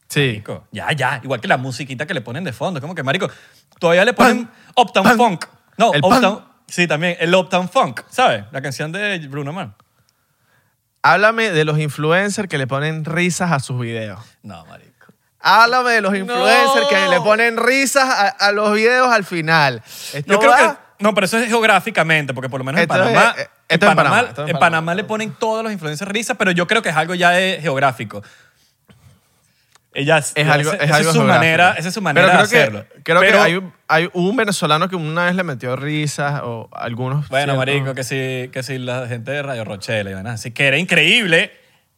Sí. 0.08 0.20
marico. 0.28 0.66
Ya, 0.72 0.90
ya. 0.92 1.20
Igual 1.22 1.40
que 1.42 1.48
la 1.48 1.58
musiquita 1.58 2.06
que 2.06 2.14
le 2.14 2.22
ponen 2.22 2.44
de 2.44 2.54
fondo. 2.54 2.80
Como 2.80 2.94
que, 2.94 3.02
marico, 3.02 3.28
todavía 3.78 4.06
le 4.06 4.14
ponen 4.14 4.46
Pan, 4.46 4.54
Uptown 4.74 5.04
pan. 5.04 5.16
Funk. 5.18 5.44
No, 5.76 5.92
El 5.92 6.00
Uptown... 6.02 6.42
Sí, 6.66 6.86
también. 6.86 7.16
El 7.20 7.34
Uptown 7.34 7.68
Funk, 7.68 8.00
¿sabes? 8.08 8.44
La 8.52 8.62
canción 8.62 8.90
de 8.90 9.18
Bruno 9.28 9.52
Mars. 9.52 9.72
Háblame 11.02 11.50
de 11.50 11.64
los 11.64 11.78
influencers 11.78 12.48
que 12.48 12.56
le 12.58 12.66
ponen 12.66 13.04
risas 13.04 13.52
a 13.52 13.60
sus 13.60 13.78
videos. 13.78 14.18
No, 14.42 14.64
marico. 14.66 14.95
Háblame 15.48 15.90
de 15.92 16.00
los 16.00 16.14
influencers 16.16 16.86
que 16.88 17.08
le 17.08 17.20
ponen 17.20 17.56
risas 17.56 18.04
a, 18.04 18.28
a 18.28 18.52
los 18.52 18.72
videos 18.74 19.08
al 19.12 19.24
final. 19.24 19.82
Esto 20.12 20.32
Yo 20.32 20.38
creo 20.40 20.50
va- 20.50 20.56
que... 20.58 20.86
No, 20.98 21.14
pero 21.14 21.26
eso 21.26 21.38
es 21.38 21.46
geográficamente, 21.46 22.34
porque 22.34 22.48
por 22.48 22.58
lo 22.60 22.64
menos 22.64 22.80
en 22.80 22.90
Esto 22.90 22.94
es- 22.94 23.00
Panamá... 23.14 23.34
eh, 23.38 23.40
en 23.68 23.74
esto 23.74 23.86
es 23.86 23.90
en 23.92 23.96
Panamá, 23.96 23.96
Panamá, 23.96 24.28
esto 24.28 24.42
es 24.42 24.48
en 24.50 24.56
en 24.56 24.60
Panamá. 24.60 24.60
Panamá 24.78 24.94
le 24.94 25.04
ponen 25.04 25.32
todos 25.38 25.62
los 25.62 25.72
influencers 25.72 26.10
risas, 26.10 26.36
pero 26.38 26.50
yo 26.52 26.66
creo 26.66 26.82
que 26.82 26.88
es 26.88 26.96
algo 26.96 27.14
ya 27.14 27.30
de 27.30 27.58
geográfico. 27.60 28.22
Ellas, 29.92 30.32
Es 30.34 30.46
algo, 30.46 30.72
esa- 30.72 30.82
es 30.82 30.88
esa 30.90 30.96
algo 30.96 31.08
es 31.10 31.14
su 31.14 31.20
geográfico. 31.20 31.40
manera, 31.40 31.74
esa 31.78 31.88
es 31.88 31.94
su 31.94 32.02
manera 32.02 32.26
Pero 32.26 32.42
de 32.42 32.48
creo 32.48 32.60
hacerlo. 32.62 32.84
Que, 32.96 33.02
creo 33.02 33.20
Pero- 33.20 33.38
que 33.38 33.44
hay, 33.44 33.54
un- 33.56 33.72
hay 33.88 34.10
un 34.12 34.36
venezolano 34.36 34.88
que 34.90 34.96
una 34.96 35.24
vez 35.24 35.34
le 35.34 35.42
metió 35.42 35.74
risas 35.74 36.42
o 36.44 36.68
algunos. 36.72 37.28
Bueno, 37.28 37.54
ciertos- 37.54 37.56
marico, 37.56 37.94
que 37.94 38.04
si, 38.04 38.50
que 38.52 38.62
si 38.62 38.78
la 38.78 39.06
gente 39.06 39.30
de 39.30 39.42
Radio 39.42 39.64
Rochelle 39.64 40.10
y 40.10 40.14
vainas 40.14 40.34
así, 40.40 40.50
que 40.50 40.66
era 40.66 40.76
increíble. 40.76 41.50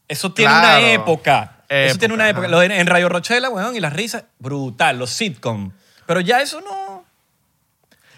Eso 0.07 0.33
tiene 0.33 0.51
Claro. 0.53 0.79
una 0.79 0.91
época. 0.93 1.53
Eso 1.69 1.87
Época, 1.91 1.99
tiene 1.99 2.15
una 2.15 2.29
época. 2.29 2.47
ajá. 2.47 2.51
Lo 2.53 2.61
de- 2.61 2.81
en 2.81 2.87
Radio 2.87 3.09
Rochela, 3.09 3.51
weón, 3.51 3.77
y 3.77 3.81
las 3.81 3.93
risas, 3.93 4.25
brutal, 4.39 4.99
los 4.99 5.11
sitcom. 5.11 5.71
Pero 6.07 6.21
ya 6.21 6.41
eso 6.41 6.61
no... 6.63 7.05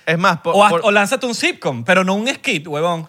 Es 0.07 0.19
más, 0.19 0.39
por- 0.41 0.55
O, 0.57 0.65
haz- 0.65 0.71
por- 0.71 0.81
o 0.85 0.91
lánzate 0.91 1.27
un 1.27 1.35
sitcom, 1.35 1.85
pero 1.85 2.05
no 2.05 2.15
un 2.15 2.29
skit, 2.29 2.67
huevón. 2.67 3.09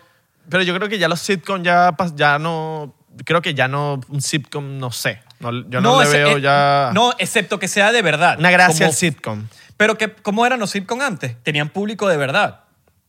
Pero 0.50 0.64
yo 0.64 0.76
creo 0.76 0.90
que 0.90 0.98
ya 0.98 1.08
los 1.08 1.20
sitcom 1.22 1.62
ya, 1.64 1.92
pas- 1.96 2.16
ya 2.16 2.40
no... 2.40 2.96
Creo 3.26 3.42
que 3.42 3.54
ya 3.54 3.68
no... 3.68 4.00
Un 4.10 4.22
sitcom, 4.22 4.78
no 4.80 4.92
sé. 4.92 5.22
No, 5.40 5.52
yo 5.70 5.80
no, 5.82 6.00
le 6.02 6.08
ese- 6.08 6.18
veo 6.18 6.38
eh, 6.38 6.42
ya... 6.42 6.92
No, 6.94 7.14
excepto 7.20 7.60
que 7.60 7.68
sea 7.68 7.92
de 7.92 8.02
verdad. 8.02 8.40
Una 8.40 8.50
gracia 8.52 8.86
Como- 8.86 8.92
al 8.92 8.94
sitcom. 8.96 9.48
Pero 9.78 9.98
que, 9.98 10.12
¿cómo 10.14 10.46
eran 10.46 10.60
los 10.60 10.70
sitcom 10.72 11.02
antes? 11.02 11.36
Tenían 11.44 11.70
público 11.70 12.08
de 12.08 12.18
verdad. 12.18 12.62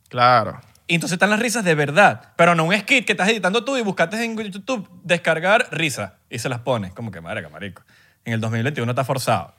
Claro. 0.09 0.61
Y 0.87 0.95
entonces 0.97 1.15
están 1.15 1.31
las 1.31 1.39
risas 1.41 1.65
de 1.65 1.75
verdad. 1.75 2.33
Pero 2.37 2.55
no 2.55 2.65
un 2.65 2.79
skit 2.79 3.05
que 3.07 3.13
estás 3.13 3.29
editando 3.29 3.65
tú 3.65 3.77
y 3.77 3.83
buscaste 3.83 4.23
en 4.23 4.37
YouTube 4.39 4.89
descargar 5.03 5.69
risas 5.71 6.13
y 6.35 6.39
se 6.39 6.49
las 6.49 6.61
pones. 6.61 6.93
Como 6.93 7.11
que, 7.11 7.21
madre, 7.21 7.47
marico. 7.49 7.83
En 8.25 8.33
el 8.35 8.41
2021 8.41 8.91
está 8.91 9.05
forzado. 9.05 9.55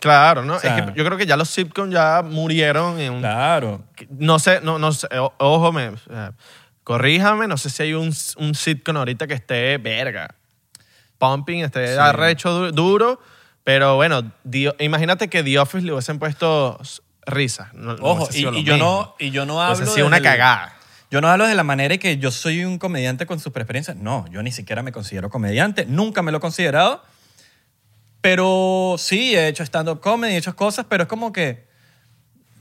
Claro, 0.00 0.44
¿no? 0.44 0.54
O 0.54 0.58
sea- 0.58 0.78
es 0.78 0.84
que 0.86 0.92
yo 0.98 1.04
creo 1.04 1.18
que 1.18 1.26
ya 1.26 1.36
los 1.36 1.48
sitcom 1.50 1.90
ya 1.90 2.22
murieron 2.22 2.98
en 3.00 3.12
un... 3.12 3.20
Claro. 3.20 3.82
No 4.10 4.38
sé, 4.38 4.60
no, 4.62 4.78
no 4.78 4.92
sé, 4.92 5.06
o- 5.18 5.34
ojo, 5.38 5.72
me, 5.72 5.92
corríjame, 6.84 7.46
no 7.46 7.56
sé 7.56 7.70
si 7.70 7.82
hay 7.82 7.94
un, 7.94 8.12
un 8.36 8.54
sitcom 8.54 8.96
ahorita 8.96 9.26
que 9.26 9.34
esté 9.34 9.78
verga. 9.78 10.34
Pumping, 11.18 11.64
esté 11.64 11.98
arrecho 11.98 12.50
du- 12.50 12.72
duro, 12.72 13.20
pero 13.62 13.96
bueno, 13.96 14.32
The- 14.50 14.74
imagínate 14.78 15.28
que 15.28 15.42
The 15.42 15.58
Office 15.58 15.84
le 15.84 15.92
hubiesen 15.92 16.18
puesto 16.18 16.80
risas. 17.26 17.72
No- 17.74 17.94
no 17.96 18.02
Ojo, 18.04 18.28
y, 18.32 18.64
yo 18.64 18.76
no, 18.78 19.14
y 19.18 19.30
yo 19.30 19.44
no 19.44 19.60
hablo. 19.62 19.76
Hubiese 19.76 19.92
sido 19.94 20.06
una 20.06 20.22
cagada. 20.22 20.72
Yo 21.10 21.20
no 21.20 21.28
hablo 21.28 21.46
de 21.46 21.54
la 21.56 21.64
manera 21.64 21.98
que 21.98 22.18
yo 22.18 22.30
soy 22.30 22.64
un 22.64 22.78
comediante 22.78 23.26
con 23.26 23.40
super 23.40 23.62
experiencia. 23.62 23.94
No, 23.94 24.26
yo 24.28 24.42
ni 24.42 24.52
siquiera 24.52 24.82
me 24.82 24.92
considero 24.92 25.28
comediante. 25.28 25.84
Nunca 25.84 26.22
me 26.22 26.30
lo 26.30 26.38
he 26.38 26.40
considerado. 26.40 27.02
Pero 28.20 28.96
sí, 28.98 29.34
he 29.34 29.48
hecho 29.48 29.64
stand-up 29.64 30.00
comedy, 30.00 30.34
he 30.34 30.36
hecho 30.36 30.54
cosas, 30.54 30.86
pero 30.88 31.04
es 31.04 31.08
como 31.08 31.32
que 31.32 31.68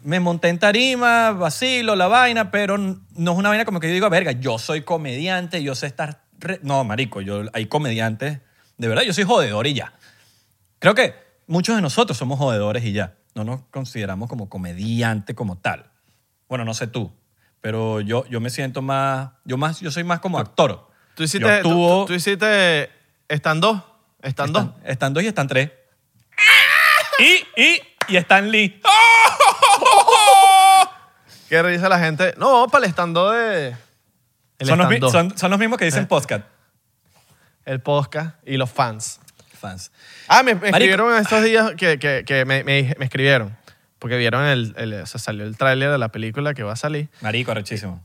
me 0.03 0.19
monté 0.19 0.47
en 0.47 0.57
tarima, 0.57 1.31
vacilo, 1.31 1.95
la 1.95 2.07
vaina, 2.07 2.49
pero 2.49 2.77
no 2.77 3.01
es 3.31 3.37
una 3.37 3.49
vaina 3.49 3.65
como 3.65 3.79
que 3.79 3.87
yo 3.87 3.93
digo, 3.93 4.09
verga, 4.09 4.31
yo 4.31 4.57
soy 4.57 4.81
comediante, 4.81 5.61
yo 5.61 5.75
sé 5.75 5.87
estar... 5.87 6.23
re-". 6.39 6.61
No, 6.63 6.83
marico, 6.85 7.19
yo, 7.19 7.43
hay 7.51 7.65
comediantes, 7.65 8.39
de 8.77 8.87
verdad, 8.87 9.03
yo 9.03 9.13
soy 9.13 9.25
jodedor 9.25 9.67
y 9.67 9.73
ya. 9.73 9.93
Creo 10.79 10.95
que 10.95 11.13
muchos 11.47 11.75
de 11.75 11.81
nosotros 11.81 12.17
somos 12.17 12.39
jodedores 12.39 12.85
y 12.85 12.93
ya. 12.93 13.15
No 13.35 13.43
nos 13.43 13.61
consideramos 13.69 14.29
como 14.29 14.49
comediante 14.49 15.35
como 15.35 15.57
tal. 15.57 15.91
Bueno, 16.47 16.63
no 16.63 16.73
sé 16.73 16.87
tú, 16.87 17.11
pero 17.61 18.01
yo, 18.01 18.25
yo 18.27 18.39
me 18.39 18.49
siento 18.49 18.81
más 18.81 19.29
yo, 19.45 19.57
más... 19.57 19.79
yo 19.79 19.91
soy 19.91 20.03
más 20.03 20.19
como 20.19 20.39
actor. 20.39 20.87
Tú 21.15 21.23
hiciste, 21.23 21.61
tú, 21.61 21.69
actúo- 21.69 22.01
tú- 22.01 22.05
tú 22.07 22.13
hiciste, 22.13 22.89
están 23.27 23.59
dos, 23.59 23.81
están 24.21 24.51
dos. 24.53 24.65
están, 24.65 24.81
están 24.91 25.13
dos 25.13 25.23
y 25.23 25.27
están 25.27 25.47
tres. 25.47 25.71
y, 27.19 27.61
y, 27.61 27.81
y 28.07 28.17
están 28.17 28.49
Lee. 28.51 28.81
¿Qué 31.49 31.61
risa 31.63 31.89
la 31.89 31.99
gente? 31.99 32.33
No, 32.37 32.67
para 32.67 32.85
el 32.85 32.91
stand 32.91 33.17
de... 33.17 33.75
El 34.59 34.67
Son 34.67 34.77
los, 34.77 34.87
mi- 34.89 34.95
stand-up, 34.97 35.11
son, 35.11 35.37
son 35.37 35.49
los 35.51 35.59
mismos 35.59 35.79
que 35.79 35.85
dicen 35.85 36.05
podcast. 36.05 36.43
El 37.65 37.81
podcast 37.81 38.35
y 38.45 38.57
los 38.57 38.69
fans. 38.69 39.19
Fans. 39.59 39.91
Ah, 40.27 40.43
me, 40.43 40.53
me 40.55 40.71
Marico. 40.71 40.77
escribieron 40.77 41.21
estos 41.21 41.43
días 41.43 41.71
que, 41.75 41.97
que, 41.97 42.23
que 42.25 42.45
me, 42.45 42.63
me, 42.63 42.95
me 42.97 43.05
escribieron. 43.05 43.57
Porque 43.99 44.17
vieron 44.17 44.45
el, 44.45 44.73
el- 44.77 44.93
o 45.01 45.05
sea, 45.05 45.19
salió 45.19 45.43
el 45.43 45.57
tráiler 45.57 45.91
de 45.91 45.97
la 45.97 46.09
película 46.09 46.53
que 46.53 46.63
va 46.63 46.73
a 46.73 46.77
salir. 46.77 47.09
Marico, 47.21 47.51
arrechísimo. 47.51 48.01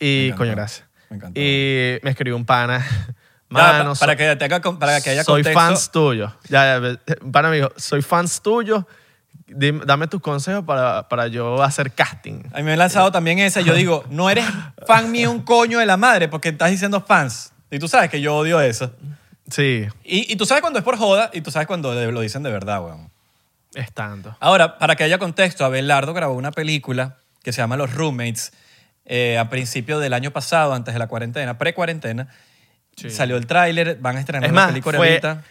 Me 0.00 0.06
Y, 0.06 0.32
coño, 0.32 0.52
gracias. 0.52 0.86
Me 1.10 1.16
encantó. 1.16 1.40
Y 1.40 1.98
me 2.02 2.10
escribió 2.10 2.36
un 2.36 2.44
pana. 2.44 2.84
Mano, 3.50 3.94
pa- 3.94 4.00
para, 4.00 4.12
soy- 4.12 4.16
que 4.16 4.36
tenga 4.36 4.60
con- 4.60 4.78
para 4.78 5.00
que 5.00 5.10
haya 5.10 5.24
soy 5.24 5.42
contexto. 5.42 5.58
fans 5.60 5.90
tuyo. 5.90 6.36
Ya, 6.48 6.78
ya, 6.80 6.98
un 7.22 7.32
pana 7.32 7.48
me 7.48 7.56
dijo, 7.56 7.70
soy 7.76 8.02
fans 8.02 8.42
tuyo. 8.42 8.86
Dim- 9.46 9.82
Dame 9.86 10.06
tus 10.08 10.20
consejos 10.20 10.64
para, 10.64 11.08
para 11.08 11.28
yo 11.28 11.62
hacer 11.62 11.92
casting. 11.92 12.42
A 12.52 12.58
mí 12.58 12.64
me 12.64 12.72
han 12.72 12.78
lanzado 12.78 13.10
también 13.10 13.38
esa. 13.38 13.62
Yo 13.62 13.72
digo, 13.74 14.04
no 14.10 14.28
eres 14.28 14.44
fan 14.86 15.10
mío 15.10 15.30
un 15.30 15.40
coño 15.42 15.78
de 15.78 15.86
la 15.86 15.96
madre 15.96 16.28
porque 16.28 16.50
estás 16.50 16.70
diciendo 16.70 17.00
fans. 17.00 17.52
Y 17.70 17.78
tú 17.78 17.88
sabes 17.88 18.10
que 18.10 18.20
yo 18.20 18.36
odio 18.36 18.60
eso. 18.60 18.92
Sí, 19.50 19.86
Y, 20.04 20.30
y 20.30 20.36
tú 20.36 20.44
sabes 20.44 20.60
cuando 20.60 20.78
es 20.78 20.84
por 20.84 20.98
joda 20.98 21.30
y 21.32 21.40
tú 21.40 21.50
sabes 21.50 21.66
cuando 21.66 21.94
lo 22.10 22.20
dicen 22.20 22.42
de 22.42 22.50
verdad, 22.50 22.82
weón. 22.84 23.10
Es 23.74 23.92
tanto. 23.92 24.36
Ahora, 24.40 24.78
para 24.78 24.96
que 24.96 25.04
haya 25.04 25.18
contexto, 25.18 25.64
Abelardo 25.64 26.14
grabó 26.14 26.34
una 26.34 26.50
película 26.52 27.16
que 27.42 27.52
se 27.52 27.60
llama 27.60 27.76
Los 27.76 27.94
Roommates 27.94 28.52
eh, 29.04 29.38
a 29.38 29.48
principios 29.48 30.00
del 30.02 30.12
año 30.12 30.30
pasado, 30.32 30.74
antes 30.74 30.92
de 30.94 30.98
la 30.98 31.06
cuarentena, 31.06 31.58
pre-cuarentena. 31.58 32.28
Sí. 32.96 33.10
Salió 33.10 33.36
el 33.36 33.46
tráiler, 33.46 33.96
van 34.00 34.16
a 34.16 34.20
estrenar 34.20 34.44
Es 34.44 34.52
la 34.52 34.60
más, 34.60 34.68
película 34.68 34.98
fue, 34.98 35.08
ahorita. 35.08 35.42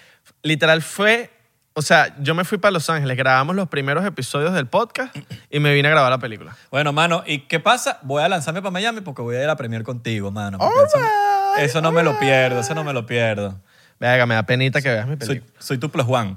literal 0.43 0.81
fue, 0.81 1.31
o 1.73 1.81
sea, 1.81 2.13
yo 2.19 2.35
me 2.35 2.43
fui 2.43 2.57
para 2.57 2.71
Los 2.71 2.89
Ángeles, 2.89 3.15
grabamos 3.17 3.55
los 3.55 3.69
primeros 3.69 4.05
episodios 4.05 4.53
del 4.53 4.67
podcast 4.67 5.15
y 5.49 5.59
me 5.59 5.73
vine 5.73 5.87
a 5.87 5.91
grabar 5.91 6.11
la 6.11 6.17
película. 6.19 6.55
Bueno, 6.71 6.91
mano, 6.93 7.23
¿y 7.25 7.39
qué 7.47 7.59
pasa? 7.59 7.99
Voy 8.03 8.21
a 8.21 8.27
lanzarme 8.29 8.61
para 8.61 8.71
Miami 8.71 9.01
porque 9.01 9.21
voy 9.21 9.37
a 9.37 9.43
ir 9.43 9.49
a 9.49 9.55
premier 9.55 9.83
contigo, 9.83 10.29
mano. 10.31 10.57
porque 10.57 10.79
eso, 10.87 10.99
no- 10.99 11.07
eso 11.63 11.81
no 11.81 11.91
me 11.91 12.03
lo 12.03 12.19
pierdo, 12.19 12.59
eso 12.59 12.75
no 12.75 12.83
me 12.83 12.93
lo 12.93 13.05
pierdo. 13.05 13.59
Venga, 13.99 14.25
me 14.27 14.35
da 14.35 14.43
penita 14.43 14.81
que 14.81 14.89
veas 14.89 15.07
mi 15.07 15.15
Soy, 15.17 15.27
película. 15.27 15.53
soy 15.59 15.77
tu 15.79 15.89
plus 15.89 16.05
one. 16.07 16.35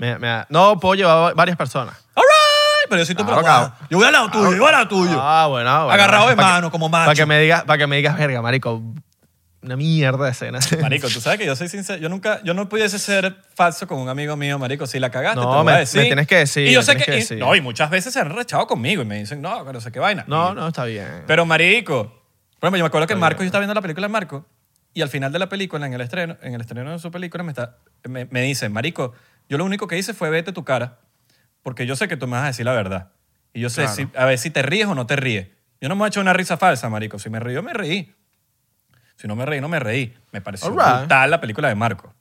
Me- 0.00 0.18
me 0.18 0.26
da- 0.28 0.46
no, 0.48 0.78
puedo 0.80 0.94
llevar 0.94 1.34
varias 1.34 1.56
personas. 1.56 1.94
All 2.14 2.22
right, 2.24 2.88
pero 2.88 3.02
yo 3.02 3.06
soy 3.06 3.14
tu 3.14 3.24
Claro. 3.24 3.72
Yo 3.90 3.98
voy 3.98 4.06
al 4.06 4.12
lado 4.12 4.30
tuyo, 4.30 4.52
yo 4.52 4.58
voy 4.58 4.66
al 4.66 4.72
lado 4.72 4.88
tuyo. 4.88 5.18
Ah, 5.20 5.46
bueno, 5.48 5.70
bueno. 5.84 5.90
Agarrado 5.92 6.28
de 6.28 6.36
Pa' 6.36 6.42
que- 6.42 6.52
mano, 6.52 6.70
como 6.70 6.88
macho. 6.88 7.04
Para 7.06 7.14
que, 7.14 7.26
me 7.26 7.38
digas, 7.38 7.64
para 7.64 7.78
que 7.78 7.86
me 7.86 7.96
digas, 7.96 8.16
verga, 8.18 8.40
marico, 8.42 8.82
una 9.62 9.76
mierda 9.76 10.24
de 10.24 10.30
escena. 10.30 10.58
Marico, 10.80 11.08
tú 11.08 11.20
sabes 11.20 11.38
que 11.38 11.44
yo 11.44 11.54
soy 11.54 11.68
sincero. 11.68 12.00
Yo 12.00 12.08
nunca, 12.08 12.40
yo 12.44 12.54
no 12.54 12.66
pudiese 12.70 12.98
ser 12.98 13.36
falso 13.54 13.86
con 13.86 13.98
un 13.98 14.08
amigo 14.08 14.34
mío, 14.34 14.58
marico. 14.58 14.86
Si 14.86 14.98
la 14.98 15.10
cagaste, 15.10 15.36
No, 15.36 15.42
te 15.42 15.46
lo 15.48 15.54
voy 15.56 15.64
me- 15.66 15.72
a 15.72 15.76
decir. 15.80 16.00
me 16.00 16.06
tienes 16.06 16.26
que 16.26 16.36
decir, 16.36 16.66
Y 16.66 16.72
yo 16.72 16.80
me 16.80 16.84
sé 16.86 16.92
tienes 16.92 17.04
que, 17.04 17.12
que 17.12 17.16
y- 17.18 17.20
decir. 17.20 17.38
no, 17.38 17.54
y 17.54 17.60
muchas 17.60 17.90
veces 17.90 18.14
se 18.14 18.20
han 18.20 18.30
rechado 18.34 18.66
conmigo 18.66 19.02
y 19.02 19.04
me 19.04 19.18
dicen, 19.18 19.42
no, 19.42 19.62
no 19.70 19.80
sé 19.82 19.92
qué 19.92 19.98
vaina. 20.00 20.24
No, 20.26 20.54
no, 20.54 20.68
está 20.68 20.84
bien. 20.86 21.24
Pero 21.26 21.44
marico, 21.44 22.04
por 22.58 22.68
ejemplo, 22.68 22.78
yo 22.78 22.84
me 22.84 22.86
acuerdo 22.86 23.06
que 23.06 23.16
Marco, 23.16 23.40
yo 23.42 23.46
estaba 23.46 23.60
viendo 23.60 23.74
la 23.74 23.82
película 23.82 24.06
de 24.06 24.12
Marco 24.12 24.46
y 24.94 25.02
al 25.02 25.10
final 25.10 25.30
de 25.30 25.38
la 25.38 25.50
película, 25.50 25.84
en 25.86 25.92
el 25.92 26.00
estreno, 26.00 26.36
en 26.40 26.54
el 26.54 26.62
estreno 26.62 26.90
de 26.92 26.98
su 26.98 27.10
película, 27.10 27.44
me, 27.44 27.50
está, 27.52 27.76
me, 28.04 28.24
me 28.30 28.40
dice, 28.40 28.70
marico, 28.70 29.12
yo 29.50 29.58
lo 29.58 29.64
único 29.66 29.86
que 29.86 29.98
hice 29.98 30.14
fue 30.14 30.30
vete 30.30 30.52
tu 30.52 30.64
cara 30.64 30.98
porque 31.62 31.84
yo 31.86 31.94
sé 31.96 32.08
que 32.08 32.16
tú 32.16 32.26
me 32.26 32.32
vas 32.38 32.44
a 32.44 32.46
decir 32.46 32.64
la 32.64 32.72
verdad. 32.72 33.10
Y 33.52 33.60
yo 33.60 33.68
sé 33.68 33.82
Claro. 33.82 33.94
si, 33.96 34.08
a 34.16 34.24
ver 34.24 34.38
si 34.38 34.48
te 34.50 34.62
ríes 34.62 34.86
o 34.86 34.94
no 34.94 35.06
te 35.06 35.16
ríes. 35.16 35.48
Yo 35.80 35.88
no 35.90 35.96
me 35.96 36.04
a 36.04 36.08
echar 36.08 36.22
una 36.22 36.32
risa 36.32 36.56
falsa, 36.56 36.88
marico. 36.88 37.18
Si 37.18 37.28
me 37.28 37.38
río, 37.40 37.62
me 37.62 37.72
reí. 37.74 38.14
Si 39.16 39.28
no 39.28 39.36
me 39.36 39.44
reí, 39.44 39.60
no 39.60 39.68
me 39.68 39.78
reí. 39.80 40.14
Me 40.32 40.40
pareció 40.40 40.70
right. 40.70 41.00
brutal 41.00 41.30
la 41.30 41.40
película 41.40 41.68
de 41.68 41.74
Marco. 41.74 42.14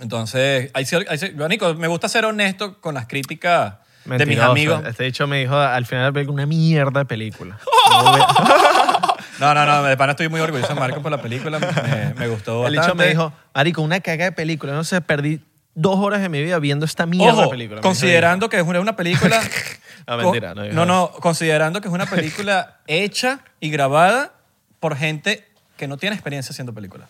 Entonces, 0.00 0.70
hay 0.74 0.84
cier- 0.84 1.34
marico, 1.36 1.74
me 1.74 1.86
gusta 1.86 2.08
ser 2.08 2.24
honesto 2.24 2.80
con 2.80 2.94
las 2.94 3.06
críticas 3.06 3.74
de 4.04 4.10
mis 4.10 4.18
Mentiroso. 4.20 4.50
amigos. 4.50 4.82
Este 4.86 5.04
dicho 5.04 5.26
me 5.26 5.38
dijo 5.40 5.56
al 5.56 5.86
final 5.86 6.02
de 6.04 6.08
la 6.08 6.12
película 6.12 6.34
una 6.34 6.46
mierda 6.46 7.00
de 7.00 7.06
película. 7.06 7.58
No, 9.38 9.54
no, 9.54 9.66
no, 9.66 9.82
de 9.84 9.96
pana 9.96 10.12
estoy 10.12 10.28
muy 10.28 10.40
orgulloso 10.40 10.74
de 10.74 10.80
Marco 10.80 11.02
por 11.02 11.10
la 11.10 11.20
película. 11.20 11.58
Me, 11.58 12.14
me 12.14 12.28
gustó 12.28 12.66
El 12.66 12.74
dicho 12.74 12.94
me 12.94 13.08
dijo, 13.08 13.32
marico, 13.54 13.82
una 13.82 14.00
caga 14.00 14.26
de 14.26 14.32
película. 14.32 14.72
No 14.72 14.84
sé, 14.84 15.00
perdí 15.00 15.40
dos 15.74 15.98
horas 15.98 16.22
de 16.22 16.28
mi 16.28 16.42
vida 16.42 16.58
viendo 16.58 16.86
esta 16.86 17.06
mierda 17.06 17.34
de 17.34 17.42
Ojo, 17.42 17.50
película. 17.50 17.80
Considerando 17.82 18.48
que 18.48 18.56
es 18.56 18.62
una, 18.64 18.80
una 18.80 18.96
película... 18.96 19.40
No, 20.08 20.16
mentira, 20.18 20.54
no 20.54 20.64
No, 20.66 20.86
no, 20.86 21.10
considerando 21.10 21.80
que 21.80 21.88
es 21.88 21.94
una 21.94 22.06
película 22.06 22.76
hecha 22.86 23.40
y 23.58 23.70
grabada 23.70 24.34
por 24.78 24.96
gente 24.96 25.44
que 25.76 25.88
no 25.88 25.96
tiene 25.96 26.14
experiencia 26.14 26.52
haciendo 26.52 26.72
películas. 26.72 27.08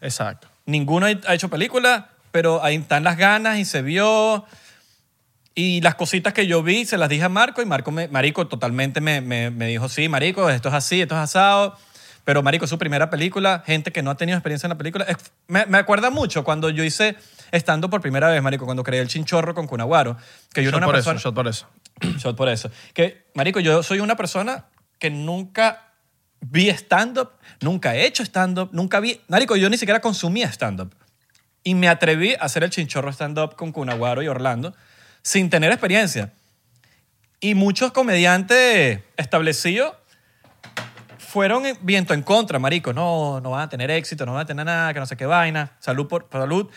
Exacto. 0.00 0.48
Ninguno 0.66 1.06
ha 1.06 1.34
hecho 1.34 1.48
película, 1.48 2.10
pero 2.32 2.62
ahí 2.64 2.74
están 2.74 3.04
las 3.04 3.16
ganas 3.16 3.58
y 3.58 3.64
se 3.64 3.82
vio. 3.82 4.44
Y 5.54 5.80
las 5.80 5.96
cositas 5.96 6.32
que 6.32 6.46
yo 6.46 6.62
vi 6.62 6.84
se 6.84 6.96
las 6.98 7.08
dije 7.08 7.24
a 7.24 7.28
Marco 7.28 7.60
y 7.62 7.66
Marco, 7.66 7.90
me, 7.90 8.06
Marico, 8.08 8.46
totalmente 8.46 9.00
me, 9.00 9.20
me- 9.20 9.50
me 9.50 9.66
dijo, 9.66 9.88
sí, 9.88 10.08
Marico, 10.08 10.48
esto 10.50 10.68
es 10.68 10.74
así, 10.74 11.00
esto 11.02 11.14
es 11.16 11.20
asado. 11.20 11.76
Pero 12.24 12.42
Marico, 12.42 12.66
su 12.66 12.78
primera 12.78 13.08
película, 13.10 13.62
gente 13.66 13.90
que 13.90 14.02
no 14.02 14.10
ha 14.10 14.16
tenido 14.16 14.36
experiencia 14.36 14.66
en 14.66 14.70
la 14.70 14.78
película. 14.78 15.04
Es- 15.06 15.16
me, 15.48 15.66
me 15.66 15.78
acuerda 15.78 16.10
mucho 16.10 16.44
cuando 16.44 16.70
yo 16.70 16.84
hice 16.84 17.16
estando 17.50 17.90
por 17.90 18.00
primera 18.00 18.28
vez, 18.28 18.40
Marico, 18.42 18.66
cuando 18.66 18.84
creé 18.84 19.00
el 19.00 19.08
chinchorro 19.08 19.54
con 19.54 19.66
Cunaguaro, 19.66 20.16
que 20.52 20.62
yo 20.62 20.70
Shot 20.70 20.74
era 20.74 20.76
una 20.78 20.86
por 20.86 20.94
persona... 20.94 21.16
eso, 21.18 21.28
shot 21.30 21.34
por 21.34 21.48
eso. 21.48 21.66
Shot 22.18 22.36
por 22.36 22.48
eso. 22.48 22.70
Que, 22.94 23.26
marico, 23.34 23.58
yo 23.60 23.82
soy 23.82 23.98
una 24.00 24.14
persona 24.16 24.66
que 25.00 25.10
nunca 25.10 25.92
vi 26.40 26.68
stand-up, 26.68 27.30
nunca 27.62 27.96
he 27.96 28.04
hecho 28.06 28.22
stand-up, 28.22 28.68
nunca 28.72 29.00
vi... 29.00 29.20
Marico, 29.26 29.56
yo 29.56 29.68
ni 29.70 29.76
siquiera 29.78 30.00
consumía 30.00 30.46
stand-up. 30.52 30.94
Y 31.64 31.74
me 31.74 31.88
atreví 31.88 32.34
a 32.34 32.42
hacer 32.44 32.62
el 32.62 32.70
chinchorro 32.70 33.10
stand-up 33.10 33.56
con 33.56 33.72
Cunaguaro 33.72 34.22
y 34.22 34.28
Orlando 34.28 34.74
sin 35.22 35.50
tener 35.50 35.70
experiencia. 35.70 36.32
Y 37.40 37.54
muchos 37.54 37.92
comediantes 37.92 39.00
establecidos 39.16 39.94
fueron 41.18 41.66
en- 41.66 41.78
viento 41.82 42.14
en 42.14 42.22
contra, 42.22 42.58
marico. 42.58 42.92
No, 42.92 43.40
no 43.40 43.50
van 43.50 43.62
a 43.62 43.68
tener 43.68 43.90
éxito, 43.90 44.26
no 44.26 44.32
van 44.32 44.42
a 44.42 44.46
tener 44.46 44.64
nada, 44.66 44.92
que 44.94 45.00
no 45.00 45.06
sé 45.06 45.16
qué 45.16 45.26
vaina. 45.26 45.76
Salud 45.78 46.08
por 46.08 46.28
salud. 46.32 46.68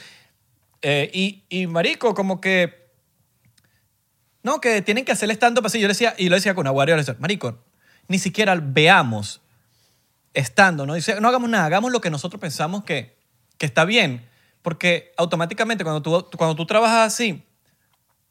Eh, 0.81 1.09
y, 1.13 1.43
y, 1.49 1.67
marico, 1.67 2.13
como 2.13 2.41
que 2.41 2.81
no, 4.43 4.59
que 4.59 4.81
tienen 4.81 5.05
que 5.05 5.11
hacer 5.11 5.29
stand-up 5.31 5.65
así. 5.65 5.79
Yo 5.79 5.87
le 5.87 5.93
decía, 5.93 6.15
y 6.17 6.29
lo 6.29 6.35
decía 6.35 6.55
con 6.55 6.65
Aguario, 6.67 6.95
le 6.97 7.03
marico, 7.19 7.63
ni 8.07 8.17
siquiera 8.17 8.55
veamos 8.61 9.41
estando, 10.33 10.85
¿no? 10.85 10.93
Dice, 10.95 11.19
no 11.21 11.27
hagamos 11.27 11.49
nada, 11.49 11.65
hagamos 11.65 11.91
lo 11.91 12.01
que 12.01 12.09
nosotros 12.09 12.39
pensamos 12.39 12.83
que, 12.83 13.17
que 13.57 13.65
está 13.65 13.85
bien. 13.85 14.27
Porque 14.61 15.11
automáticamente 15.17 15.83
cuando 15.83 16.01
tú, 16.01 16.37
cuando 16.37 16.55
tú 16.55 16.65
trabajas 16.65 17.13
así, 17.13 17.43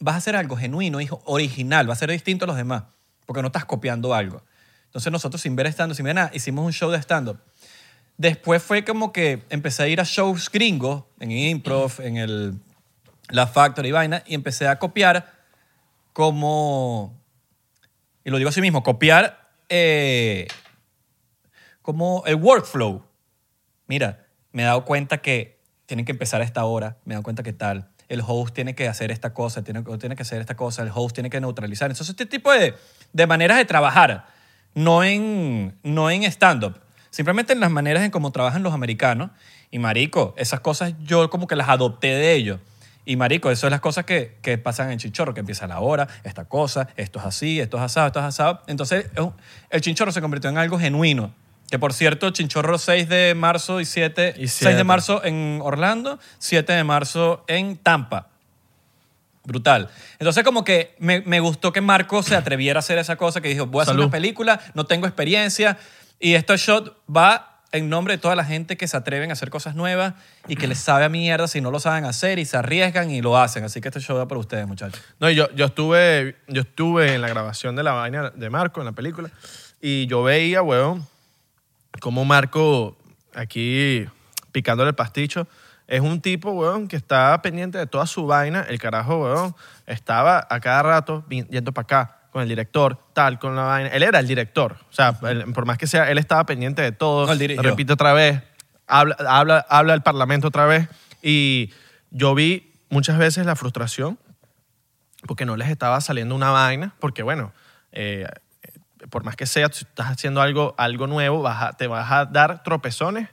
vas 0.00 0.14
a 0.14 0.19
hacer 0.19 0.35
algo 0.35 0.57
genuino, 0.57 0.99
original, 1.25 1.88
va 1.88 1.92
a 1.92 1.97
ser 1.97 2.11
distinto 2.11 2.47
a 2.47 2.49
los 2.49 2.57
demás. 2.57 2.85
Porque 3.26 3.42
no 3.42 3.49
estás 3.49 3.64
copiando 3.64 4.12
algo. 4.14 4.42
Entonces 4.87 5.12
nosotros 5.12 5.40
sin 5.40 5.54
ver 5.54 5.69
stand-up, 5.69 5.95
sin 5.95 6.04
ver 6.04 6.16
nada, 6.16 6.30
hicimos 6.35 6.64
un 6.64 6.73
show 6.73 6.90
de 6.90 6.99
stand-up. 6.99 7.38
Después 8.16 8.62
fue 8.62 8.85
como 8.85 9.12
que 9.12 9.45
empecé 9.50 9.85
a 9.85 9.88
ir 9.88 10.00
a 10.00 10.04
shows 10.04 10.50
gringos, 10.50 11.04
en 11.21 11.30
Improv, 11.30 12.00
en 12.00 12.16
el, 12.16 12.59
la 13.28 13.47
Factory 13.47 13.90
y 13.90 13.92
vaina, 13.92 14.25
y 14.26 14.35
empecé 14.35 14.66
a 14.66 14.78
copiar 14.78 15.33
como, 16.12 17.16
y 18.25 18.30
lo 18.30 18.38
digo 18.38 18.50
así 18.50 18.61
mismo, 18.61 18.83
copiar 18.83 19.49
eh, 19.69 20.49
como 21.83 22.25
el 22.26 22.35
workflow. 22.35 23.04
Mira, 23.87 24.26
me 24.52 24.62
he 24.62 24.64
dado 24.66 24.85
cuenta 24.85 25.19
que 25.19 25.61
tienen 25.87 26.04
que 26.04 26.12
empezar 26.12 26.40
a 26.40 26.45
esta 26.45 26.64
hora, 26.64 26.99
me 27.04 27.14
he 27.14 27.14
dado 27.14 27.23
cuenta 27.23 27.42
que 27.42 27.52
tal, 27.52 27.88
el 28.10 28.22
host 28.26 28.52
tiene 28.54 28.74
que 28.74 28.88
hacer 28.88 29.12
esta 29.12 29.32
cosa, 29.32 29.62
tiene, 29.62 29.82
tiene 29.98 30.16
que 30.16 30.22
hacer 30.22 30.40
esta 30.40 30.56
cosa, 30.56 30.82
el 30.82 30.90
host 30.92 31.14
tiene 31.14 31.30
que 31.30 31.40
neutralizar. 31.40 31.90
Entonces, 31.90 32.10
este 32.10 32.26
tipo 32.26 32.52
de, 32.52 32.74
de 33.12 33.26
maneras 33.28 33.56
de 33.56 33.64
trabajar, 33.64 34.26
no 34.74 35.04
en, 35.04 35.78
no 35.84 36.10
en 36.10 36.24
stand-up, 36.24 36.80
simplemente 37.10 37.52
en 37.52 37.60
las 37.60 37.70
maneras 37.70 38.02
en 38.02 38.10
cómo 38.10 38.32
trabajan 38.32 38.64
los 38.64 38.74
americanos. 38.74 39.30
Y 39.70 39.78
marico, 39.78 40.34
esas 40.36 40.58
cosas 40.58 40.92
yo 41.04 41.30
como 41.30 41.46
que 41.46 41.54
las 41.54 41.68
adopté 41.68 42.08
de 42.08 42.34
ellos. 42.34 42.58
Y 43.04 43.14
marico, 43.14 43.48
eso 43.52 43.68
es 43.68 43.70
las 43.70 43.80
cosas 43.80 44.04
que, 44.04 44.38
que 44.42 44.58
pasan 44.58 44.90
en 44.90 44.98
Chinchorro, 44.98 45.32
que 45.32 45.40
empieza 45.40 45.68
la 45.68 45.78
hora, 45.78 46.08
esta 46.24 46.46
cosa, 46.46 46.88
esto 46.96 47.20
es 47.20 47.24
así, 47.24 47.60
esto 47.60 47.76
es 47.76 47.84
asado, 47.84 48.08
esto 48.08 48.18
es 48.18 48.24
asado. 48.24 48.62
Entonces, 48.66 49.06
el 49.70 49.80
Chinchorro 49.80 50.10
se 50.10 50.20
convirtió 50.20 50.50
en 50.50 50.58
algo 50.58 50.80
genuino. 50.80 51.32
Que 51.70 51.78
por 51.78 51.92
cierto, 51.92 52.30
Chinchorro 52.30 52.78
6 52.78 53.08
de 53.08 53.34
marzo 53.36 53.80
y 53.80 53.84
7, 53.84 54.34
Y 54.36 54.48
6 54.48 54.52
siete. 54.52 54.74
de 54.74 54.84
marzo 54.84 55.24
en 55.24 55.60
Orlando, 55.62 56.18
7 56.38 56.72
de 56.72 56.84
marzo 56.84 57.44
en 57.46 57.76
Tampa. 57.76 58.26
Brutal. 59.44 59.88
Entonces, 60.18 60.44
como 60.44 60.64
que 60.64 60.94
me, 60.98 61.20
me 61.22 61.40
gustó 61.40 61.72
que 61.72 61.80
Marco 61.80 62.22
se 62.22 62.36
atreviera 62.36 62.78
a 62.78 62.80
hacer 62.80 62.98
esa 62.98 63.16
cosa, 63.16 63.40
que 63.40 63.48
dijo, 63.48 63.66
voy 63.66 63.80
a 63.80 63.82
hacer 63.84 63.92
Salud. 63.94 64.04
una 64.04 64.10
película, 64.12 64.60
no 64.74 64.84
tengo 64.84 65.06
experiencia, 65.06 65.78
y 66.18 66.34
este 66.34 66.56
shot 66.56 66.96
va 67.08 67.46
en 67.72 67.88
nombre 67.88 68.14
de 68.14 68.18
toda 68.18 68.34
la 68.34 68.44
gente 68.44 68.76
que 68.76 68.86
se 68.88 68.96
atreven 68.96 69.30
a 69.30 69.34
hacer 69.34 69.48
cosas 69.48 69.76
nuevas 69.76 70.14
y 70.48 70.56
que 70.56 70.66
les 70.66 70.78
sabe 70.78 71.04
a 71.04 71.08
mierda 71.08 71.46
si 71.46 71.60
no 71.60 71.70
lo 71.70 71.78
saben 71.78 72.04
hacer 72.04 72.40
y 72.40 72.44
se 72.44 72.56
arriesgan 72.56 73.10
y 73.12 73.22
lo 73.22 73.38
hacen. 73.38 73.62
Así 73.64 73.80
que 73.80 73.88
este 73.88 74.00
show 74.00 74.16
va 74.18 74.26
para 74.26 74.40
ustedes, 74.40 74.66
muchachos. 74.66 75.00
No, 75.20 75.30
y 75.30 75.36
yo, 75.36 75.48
yo, 75.54 75.66
estuve, 75.66 76.36
yo 76.48 76.62
estuve 76.62 77.14
en 77.14 77.20
la 77.22 77.28
grabación 77.28 77.76
de 77.76 77.84
la 77.84 77.92
vaina 77.92 78.30
de 78.30 78.50
Marco 78.50 78.80
en 78.80 78.86
la 78.86 78.92
película 78.92 79.30
y 79.80 80.06
yo 80.08 80.24
veía, 80.24 80.62
weón, 80.62 81.06
cómo 82.00 82.25
Marco, 82.25 82.97
aquí 83.35 84.06
picándole 84.52 84.90
el 84.90 84.94
pasticho, 84.94 85.47
es 85.87 86.00
un 86.00 86.20
tipo, 86.20 86.52
weón, 86.52 86.87
que 86.87 86.97
está 86.97 87.40
pendiente 87.42 87.76
de 87.78 87.87
toda 87.87 88.06
su 88.06 88.26
vaina. 88.26 88.64
El 88.68 88.78
carajo, 88.78 89.25
weón, 89.25 89.56
estaba 89.87 90.47
a 90.49 90.61
cada 90.61 90.82
rato 90.85 91.25
yendo 91.28 91.73
para 91.73 91.82
acá 91.82 92.16
con 92.30 92.42
el 92.42 92.49
director, 92.49 92.97
tal, 93.12 93.40
con 93.40 93.56
la 93.56 93.62
vaina. 93.64 93.88
Él 93.90 94.04
era 94.04 94.20
el 94.20 94.26
director. 94.28 94.76
O 94.88 94.92
sea, 94.92 95.18
él- 95.23 95.52
por 95.52 95.66
más 95.66 95.78
que 95.78 95.88
sea, 95.88 96.09
él 96.11 96.18
estaba 96.18 96.44
pendiente 96.47 96.80
de 96.80 96.92
todo. 96.92 97.26
No. 97.56 97.62
Repite 97.62 97.92
otra 97.92 98.12
vez, 98.12 98.40
habla, 98.87 99.16
habla, 99.28 99.66
habla 99.68 99.94
el 99.94 100.02
parlamento 100.02 100.47
otra 100.49 100.66
vez. 100.66 100.88
Y 101.23 101.73
yo 102.12 102.37
vi 102.37 102.73
muchas 102.88 103.18
veces 103.18 103.44
la 103.47 103.56
frustración 103.56 104.16
porque 105.26 105.44
no 105.44 105.56
les 105.56 105.68
estaba 105.68 106.00
saliendo 106.00 106.35
una 106.37 106.50
vaina, 106.50 106.94
porque 107.00 107.23
bueno, 107.25 107.52
eh, 107.92 108.26
por 109.09 109.25
más 109.25 109.37
que 109.37 109.47
sea, 109.47 109.69
si 109.73 109.85
estás 109.85 110.07
haciendo 110.09 110.42
algo, 110.42 110.75
algo 110.78 111.07
nuevo, 111.07 111.42
vas 111.42 111.62
a- 111.62 111.73
te 111.73 111.87
vas 111.87 112.11
a 112.11 112.26
dar 112.26 112.62
tropezones 112.62 113.28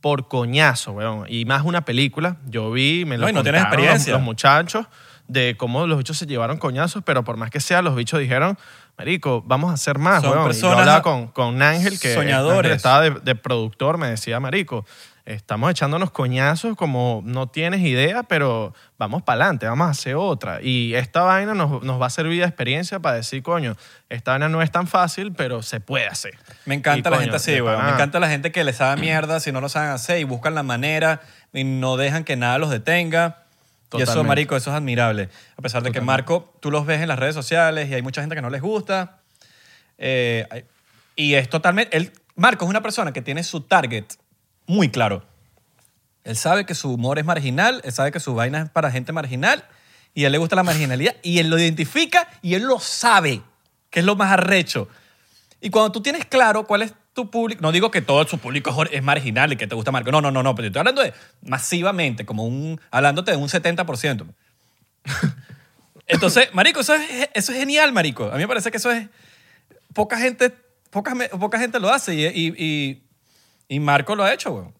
por 0.00 0.28
coñazo, 0.28 0.92
weón. 0.92 1.24
Y 1.28 1.44
más 1.44 1.62
una 1.64 1.84
película, 1.84 2.36
yo 2.46 2.70
vi, 2.70 3.04
me 3.04 3.16
lo 3.16 3.26
No, 3.26 3.32
no 3.32 3.42
tienes 3.42 3.44
contaron 3.44 3.54
los- 3.54 3.62
experiencia. 3.72 4.12
Los, 4.14 4.22
muchachos 4.22 4.86
de 5.28 5.56
cómo 5.56 5.86
los 5.86 5.96
bichos 5.96 6.18
se 6.18 6.26
llevaron 6.26 6.58
coñazos, 6.58 7.02
pero 7.04 7.24
por 7.24 7.36
más 7.38 7.48
que 7.50 7.60
sea, 7.60 7.80
los 7.80 7.96
bichos 7.96 8.20
dijeron, 8.20 8.58
marico, 8.98 9.42
vamos 9.46 9.70
a 9.70 9.74
hacer 9.74 9.98
más, 9.98 10.22
Son 10.22 10.32
weón. 10.32 10.50
Y 10.50 10.54
yo 10.60 10.70
hablaba 10.72 11.00
con, 11.00 11.28
con 11.28 11.62
Ángel, 11.62 11.98
que 11.98 12.12
soñadores. 12.14 12.58
Ángel 12.58 12.72
estaba 12.76 13.00
de, 13.00 13.10
de 13.12 13.34
productor, 13.34 13.96
me 13.96 14.08
decía, 14.08 14.38
marico, 14.40 14.84
estamos 15.26 15.70
echándonos 15.70 16.10
coñazos 16.10 16.76
como 16.76 17.22
no 17.24 17.48
tienes 17.48 17.80
idea, 17.80 18.24
pero 18.24 18.74
vamos 18.98 19.22
para 19.22 19.44
adelante, 19.44 19.66
vamos 19.66 19.86
a 19.86 19.90
hacer 19.90 20.16
otra. 20.16 20.60
Y 20.60 20.94
esta 20.94 21.22
vaina 21.22 21.54
nos, 21.54 21.82
nos 21.82 22.00
va 22.00 22.06
a 22.06 22.10
servir 22.10 22.40
de 22.40 22.46
experiencia 22.46 23.00
para 23.00 23.16
decir, 23.16 23.42
coño, 23.42 23.76
esta 24.10 24.32
vaina 24.32 24.48
no 24.48 24.60
es 24.60 24.70
tan 24.70 24.86
fácil, 24.86 25.32
pero 25.32 25.62
se 25.62 25.80
puede 25.80 26.06
hacer. 26.06 26.34
Me 26.66 26.74
encanta 26.74 27.08
Y, 27.08 27.10
la 27.12 27.16
coño, 27.16 27.20
gente 27.22 27.36
así, 27.36 27.60
weón. 27.60 27.84
Me 27.86 27.92
encanta 27.92 28.20
la 28.20 28.28
gente 28.28 28.52
que 28.52 28.64
les 28.64 28.76
sabe 28.76 29.00
mierda 29.00 29.40
si 29.40 29.50
no 29.50 29.60
lo 29.60 29.68
saben 29.68 29.90
hacer 29.90 30.20
y 30.20 30.24
buscan 30.24 30.54
la 30.54 30.62
manera 30.62 31.22
y 31.52 31.64
no 31.64 31.96
dejan 31.96 32.24
que 32.24 32.36
nada 32.36 32.58
los 32.58 32.70
detenga. 32.70 33.38
Y 33.92 33.98
eso, 33.98 34.06
Totalmente. 34.06 34.28
marico, 34.28 34.56
eso 34.56 34.70
es 34.70 34.76
admirable. 34.76 35.28
A 35.56 35.62
pesar 35.62 35.82
de 35.82 35.92
que 35.92 36.00
Marco, 36.00 36.52
tú 36.60 36.70
los 36.70 36.84
ves 36.84 37.00
en 37.00 37.08
las 37.08 37.18
redes 37.18 37.34
sociales 37.34 37.88
y 37.88 37.94
hay 37.94 38.02
mucha 38.02 38.20
gente 38.20 38.34
que 38.34 38.42
no 38.42 38.50
les 38.50 38.60
gusta. 38.60 39.18
Eh, 39.98 40.64
y 41.16 41.34
es 41.34 41.48
totalmente... 41.48 41.96
Él, 41.96 42.12
Marco 42.34 42.64
es 42.64 42.68
una 42.68 42.82
persona 42.82 43.12
que 43.12 43.22
tiene 43.22 43.44
su 43.44 43.60
target 43.60 44.06
muy 44.66 44.90
claro. 44.90 45.24
Él 46.24 46.36
sabe 46.36 46.64
que 46.64 46.74
su 46.74 46.92
humor 46.92 47.18
es 47.18 47.24
marginal, 47.24 47.80
él 47.84 47.92
sabe 47.92 48.10
que 48.10 48.20
su 48.20 48.34
vaina 48.34 48.62
es 48.62 48.70
para 48.70 48.90
gente 48.90 49.12
marginal 49.12 49.64
y 50.14 50.24
a 50.24 50.26
él 50.26 50.32
le 50.32 50.38
gusta 50.38 50.56
la 50.56 50.62
marginalidad 50.62 51.16
y 51.22 51.38
él 51.38 51.50
lo 51.50 51.58
identifica 51.58 52.28
y 52.40 52.54
él 52.54 52.62
lo 52.62 52.78
sabe, 52.78 53.42
que 53.90 54.00
es 54.00 54.06
lo 54.06 54.16
más 54.16 54.32
arrecho. 54.32 54.88
Y 55.60 55.70
cuando 55.70 55.92
tú 55.92 56.02
tienes 56.02 56.24
claro 56.24 56.66
cuál 56.66 56.82
es 56.82 56.94
tu 57.12 57.30
público, 57.30 57.60
no 57.62 57.72
digo 57.72 57.90
que 57.90 58.00
todo 58.00 58.26
su 58.26 58.38
público 58.38 58.84
es 58.90 59.02
marginal 59.02 59.52
y 59.52 59.56
que 59.56 59.66
te 59.66 59.74
gusta 59.74 59.92
Marco, 59.92 60.10
no, 60.10 60.20
no, 60.20 60.30
no, 60.30 60.42
no, 60.42 60.54
pero 60.54 60.64
yo 60.64 60.68
estoy 60.68 60.80
hablando 60.80 61.02
de 61.02 61.12
masivamente, 61.42 62.24
como 62.24 62.44
un, 62.44 62.80
hablándote 62.90 63.30
de 63.30 63.36
un 63.36 63.48
70%. 63.48 64.26
Entonces, 66.06 66.52
marico, 66.52 66.80
eso 66.80 66.94
es, 66.94 67.30
eso 67.34 67.52
es 67.52 67.58
genial, 67.58 67.92
marico. 67.92 68.26
A 68.26 68.32
mí 68.32 68.38
me 68.38 68.48
parece 68.48 68.70
que 68.70 68.76
eso 68.76 68.90
es... 68.90 69.08
Poca 69.92 70.18
gente, 70.18 70.50
poca, 70.90 71.14
poca 71.38 71.58
gente 71.58 71.78
lo 71.80 71.88
hace 71.88 72.14
y, 72.14 72.26
y, 72.26 72.54
y, 72.58 73.02
y 73.68 73.80
Marco 73.80 74.14
lo 74.14 74.24
ha 74.24 74.32
hecho, 74.32 74.52
weón. 74.52 74.74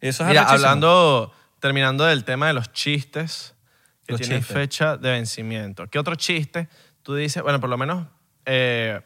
Eso 0.00 0.22
es 0.22 0.28
Mira, 0.28 0.42
arrechísimo. 0.42 0.66
hablando, 0.68 1.32
terminando 1.60 2.04
del 2.04 2.24
tema 2.24 2.46
de 2.46 2.52
los 2.52 2.72
chistes 2.72 3.54
que 4.06 4.12
Los 4.12 4.20
tienen 4.20 4.38
chistes. 4.38 4.56
fecha 4.56 4.96
de 4.96 5.10
vencimiento. 5.10 5.86
¿Qué 5.88 5.98
otro 5.98 6.14
chiste 6.14 6.68
tú 7.02 7.14
dices? 7.14 7.42
Bueno, 7.42 7.60
por 7.60 7.68
lo 7.68 7.76
menos 7.76 8.06
eh, 8.46 9.00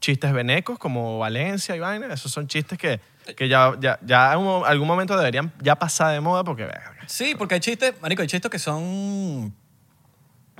chistes 0.00 0.32
venecos 0.32 0.78
como 0.78 1.18
Valencia 1.18 1.74
y 1.76 1.78
vaina, 1.80 2.12
esos 2.12 2.30
son 2.32 2.46
chistes 2.48 2.76
que, 2.78 3.00
que 3.36 3.48
ya, 3.48 3.74
ya, 3.80 3.98
ya 4.02 4.32
en 4.32 4.40
un- 4.40 4.66
algún 4.66 4.86
momento 4.88 5.16
deberían 5.16 5.52
ya 5.62 5.76
pasar 5.76 6.12
de 6.12 6.20
moda 6.20 6.42
porque, 6.44 6.64
verga, 6.64 6.96
Sí, 7.06 7.34
porque 7.38 7.54
hay 7.54 7.60
chistes, 7.60 7.94
marico, 8.02 8.20
hay 8.22 8.28
chistes 8.28 8.50
que 8.50 8.58
son... 8.58 9.54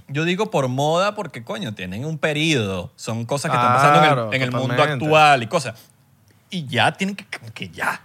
Yo 0.09 0.25
digo 0.25 0.51
por 0.51 0.67
moda 0.69 1.15
porque, 1.15 1.45
coño, 1.45 1.73
tienen 1.75 2.05
un 2.05 2.19
periodo. 2.19 2.93
Son 2.97 3.25
cosas 3.27 3.51
que 3.51 3.57
están 3.57 3.75
pasando 3.75 3.99
en 3.99 4.05
Claro, 4.07 4.29
el, 4.31 4.35
en 4.37 4.43
el 4.43 4.51
mundo 4.51 4.75
totalmente. 4.75 5.05
actual 5.05 5.43
y 5.43 5.47
cosas. 5.47 5.75
Y 6.51 6.67
ya 6.67 6.93
tienen 6.93 7.17
que... 7.17 7.25
como 7.39 7.53
que 7.53 7.69
ya. 7.69 8.01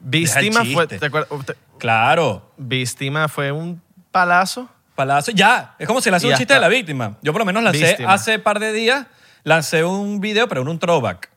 Víctima 0.00 0.60
fue, 0.64 0.84
chiste. 0.84 0.98
¿te 0.98 1.06
acuerdas? 1.06 1.30
Usted- 1.30 1.56
Claro. 1.78 2.52
Víctima 2.56 3.28
fue 3.28 3.52
un 3.52 3.80
palazo. 4.10 4.68
Palazo, 4.94 5.30
ya. 5.32 5.74
Es 5.78 5.86
como 5.86 6.00
si 6.00 6.10
le 6.10 6.16
hace 6.16 6.26
Y 6.26 6.28
un 6.28 6.32
ya 6.32 6.38
chiste 6.38 6.52
de 6.54 6.58
está. 6.58 6.68
la 6.68 6.74
víctima. 6.74 7.16
Yo 7.22 7.32
por 7.32 7.40
lo 7.40 7.46
menos 7.46 7.62
lancé 7.62 7.86
Víctima. 7.86 8.12
hace 8.12 8.38
par 8.38 8.58
de 8.60 8.72
días, 8.72 9.06
lancé 9.44 9.82
un 9.84 10.20
video, 10.20 10.46
pero 10.48 10.60
era 10.60 10.70
un 10.70 10.78
throwback 10.78 11.30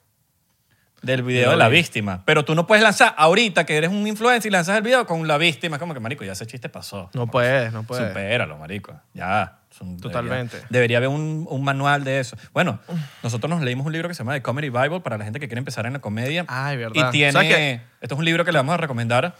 del 1.01 1.23
video 1.23 1.51
de 1.51 1.57
la 1.57 1.69
vi. 1.69 1.77
víctima. 1.77 2.23
Pero 2.25 2.43
tú 2.45 2.55
no 2.55 2.67
puedes 2.67 2.83
lanzar 2.83 3.13
ahorita 3.17 3.65
que 3.65 3.75
eres 3.77 3.89
un 3.89 4.05
influencer 4.07 4.49
y 4.49 4.51
lanzas 4.53 4.75
el 4.77 4.83
video 4.83 5.05
con 5.05 5.25
la 5.27 5.37
víctima. 5.37 5.77
Es 5.77 5.79
como 5.79 5.93
que, 5.93 5.99
marico, 6.01 6.23
ya 6.25 6.33
ese 6.33 6.45
chiste 6.45 6.67
pasó. 6.69 7.09
No 7.13 7.27
puedes, 7.27 7.71
no 7.71 7.83
puedes. 7.83 8.07
Supéralo, 8.09 8.57
marico. 8.57 8.99
Ya. 9.13 9.59
Son- 9.77 9.97
Totalmente. 9.99 10.57
Debería, 10.57 10.67
debería 10.69 10.97
haber 10.97 11.09
un, 11.09 11.47
un 11.49 11.63
manual 11.63 12.03
de 12.03 12.19
eso. 12.19 12.37
Bueno, 12.53 12.79
nosotros 13.23 13.49
nos 13.49 13.61
leímos 13.61 13.85
un 13.87 13.91
libro 13.93 14.07
que 14.07 14.13
se 14.13 14.19
llama 14.19 14.33
The 14.35 14.41
Comedy 14.41 14.69
Bible 14.69 14.99
para 15.01 15.17
la 15.17 15.23
gente 15.25 15.39
que 15.39 15.47
quiere 15.47 15.59
empezar 15.59 15.85
en 15.85 15.93
la 15.93 15.99
comedia. 15.99 16.45
Ay, 16.47 16.77
verdad. 16.77 17.07
Y 17.09 17.11
tiene... 17.11 17.31
¿Sabes 17.31 17.55
qué? 17.55 17.81
Esto 18.01 18.15
es 18.15 18.19
un 18.19 18.25
libro 18.25 18.45
que 18.45 18.51
le 18.51 18.59
vamos 18.59 18.73
a 18.73 18.77
recomendar, 18.77 19.35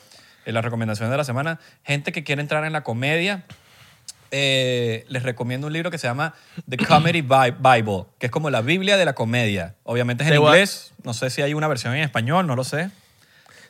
en 0.46 0.54
la 0.54 0.62
recomendación 0.62 1.10
de 1.12 1.18
la 1.18 1.24
semana. 1.24 1.60
Gente 1.84 2.12
que 2.12 2.24
quiere 2.24 2.42
entrar 2.42 2.66
en 2.66 2.74
la 2.74 2.82
comedia, 2.84 3.44
eh, 4.32 5.06
les 5.10 5.24
recomiendo 5.24 5.68
un 5.68 5.74
libro 5.74 5.92
que 5.92 5.98
se 5.98 6.08
llama 6.08 6.34
The 6.68 6.78
Comedy 6.78 7.22
Bi- 7.22 7.52
Bible, 7.60 8.06
que 8.20 8.26
es 8.28 8.32
como 8.32 8.50
la 8.50 8.62
Biblia 8.62 8.98
de 8.98 9.06
la 9.06 9.14
comedia. 9.14 9.76
Obviamente 9.84 10.24
es 10.24 10.30
en 10.32 10.36
inglés. 10.42 10.94
No 11.04 11.14
sé 11.14 11.30
si 11.30 11.42
hay 11.42 11.54
una 11.54 11.68
versión 11.68 11.94
en 11.96 12.02
español, 12.02 12.48
no 12.48 12.56
lo 12.56 12.64
sé. 12.64 12.90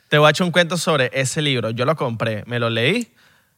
Te 0.10 0.18
voy 0.18 0.28
a 0.28 0.30
echar 0.30 0.46
un 0.46 0.52
cuento 0.52 0.78
sobre 0.78 1.10
ese 1.14 1.42
libro. 1.42 1.72
Yo 1.72 1.86
lo 1.86 1.96
compré, 1.96 2.44
me 2.46 2.60
lo 2.60 2.70
leí, 2.70 3.14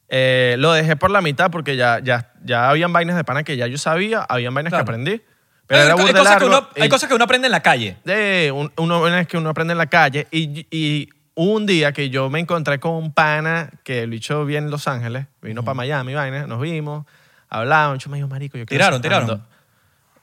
eh, 0.10 0.56
lo 0.60 0.72
dejé 0.74 0.96
por 0.96 1.12
la 1.12 1.22
mitad 1.22 1.50
porque 1.52 1.76
ya, 1.76 2.00
ya, 2.00 2.32
ya 2.44 2.70
habían 2.70 2.94
vainas 2.94 3.16
de 3.16 3.24
pana 3.24 3.44
que 3.44 3.58
ya 3.58 3.68
yo 3.68 3.78
sabía, 3.78 4.22
habían 4.28 4.54
vainas 4.54 4.72
Claro. 4.72 4.86
que 4.86 4.92
aprendí. 4.92 5.22
Pero 5.68 5.80
hay, 5.82 5.86
era 5.88 5.96
hay 5.96 6.00
cosas 6.14 6.16
que 6.16 6.30
largo 6.30 6.48
uno, 6.48 6.70
hay 6.80 6.90
cosas 6.90 7.10
que 7.10 7.16
uno 7.16 7.24
aprende 7.24 7.48
en 7.48 7.52
la 7.52 7.62
calle. 7.62 7.98
de 8.04 8.52
un, 8.54 8.72
uno, 8.78 9.02
una 9.02 9.16
vez 9.16 9.28
que 9.28 9.38
uno 9.38 9.50
aprende 9.50 9.72
en 9.72 9.80
la 9.80 9.88
calle 9.88 10.28
y, 10.30 10.68
y 10.70 11.10
un 11.34 11.66
día 11.66 11.92
que 11.92 12.10
yo 12.10 12.30
me 12.30 12.40
encontré 12.40 12.80
con 12.80 12.94
un 12.94 13.12
pana 13.14 13.72
que 13.84 14.04
el 14.04 14.10
bicho 14.12 14.46
viene 14.46 14.66
en 14.68 14.72
Los 14.72 14.88
Ángeles, 14.88 15.26
vino 15.42 15.64
para 15.64 15.74
Miami, 15.76 16.14
vaina, 16.14 16.46
nos 16.48 16.62
vimos, 16.62 17.06
hablábamos, 17.50 18.04
yo 18.04 18.10
me 18.12 18.18
dijo, 18.18 18.28
marico, 18.30 18.58
yo 18.58 18.66
Tiraron, 18.66 19.02
tiraron. 19.02 19.26
stand-up". 19.28 19.48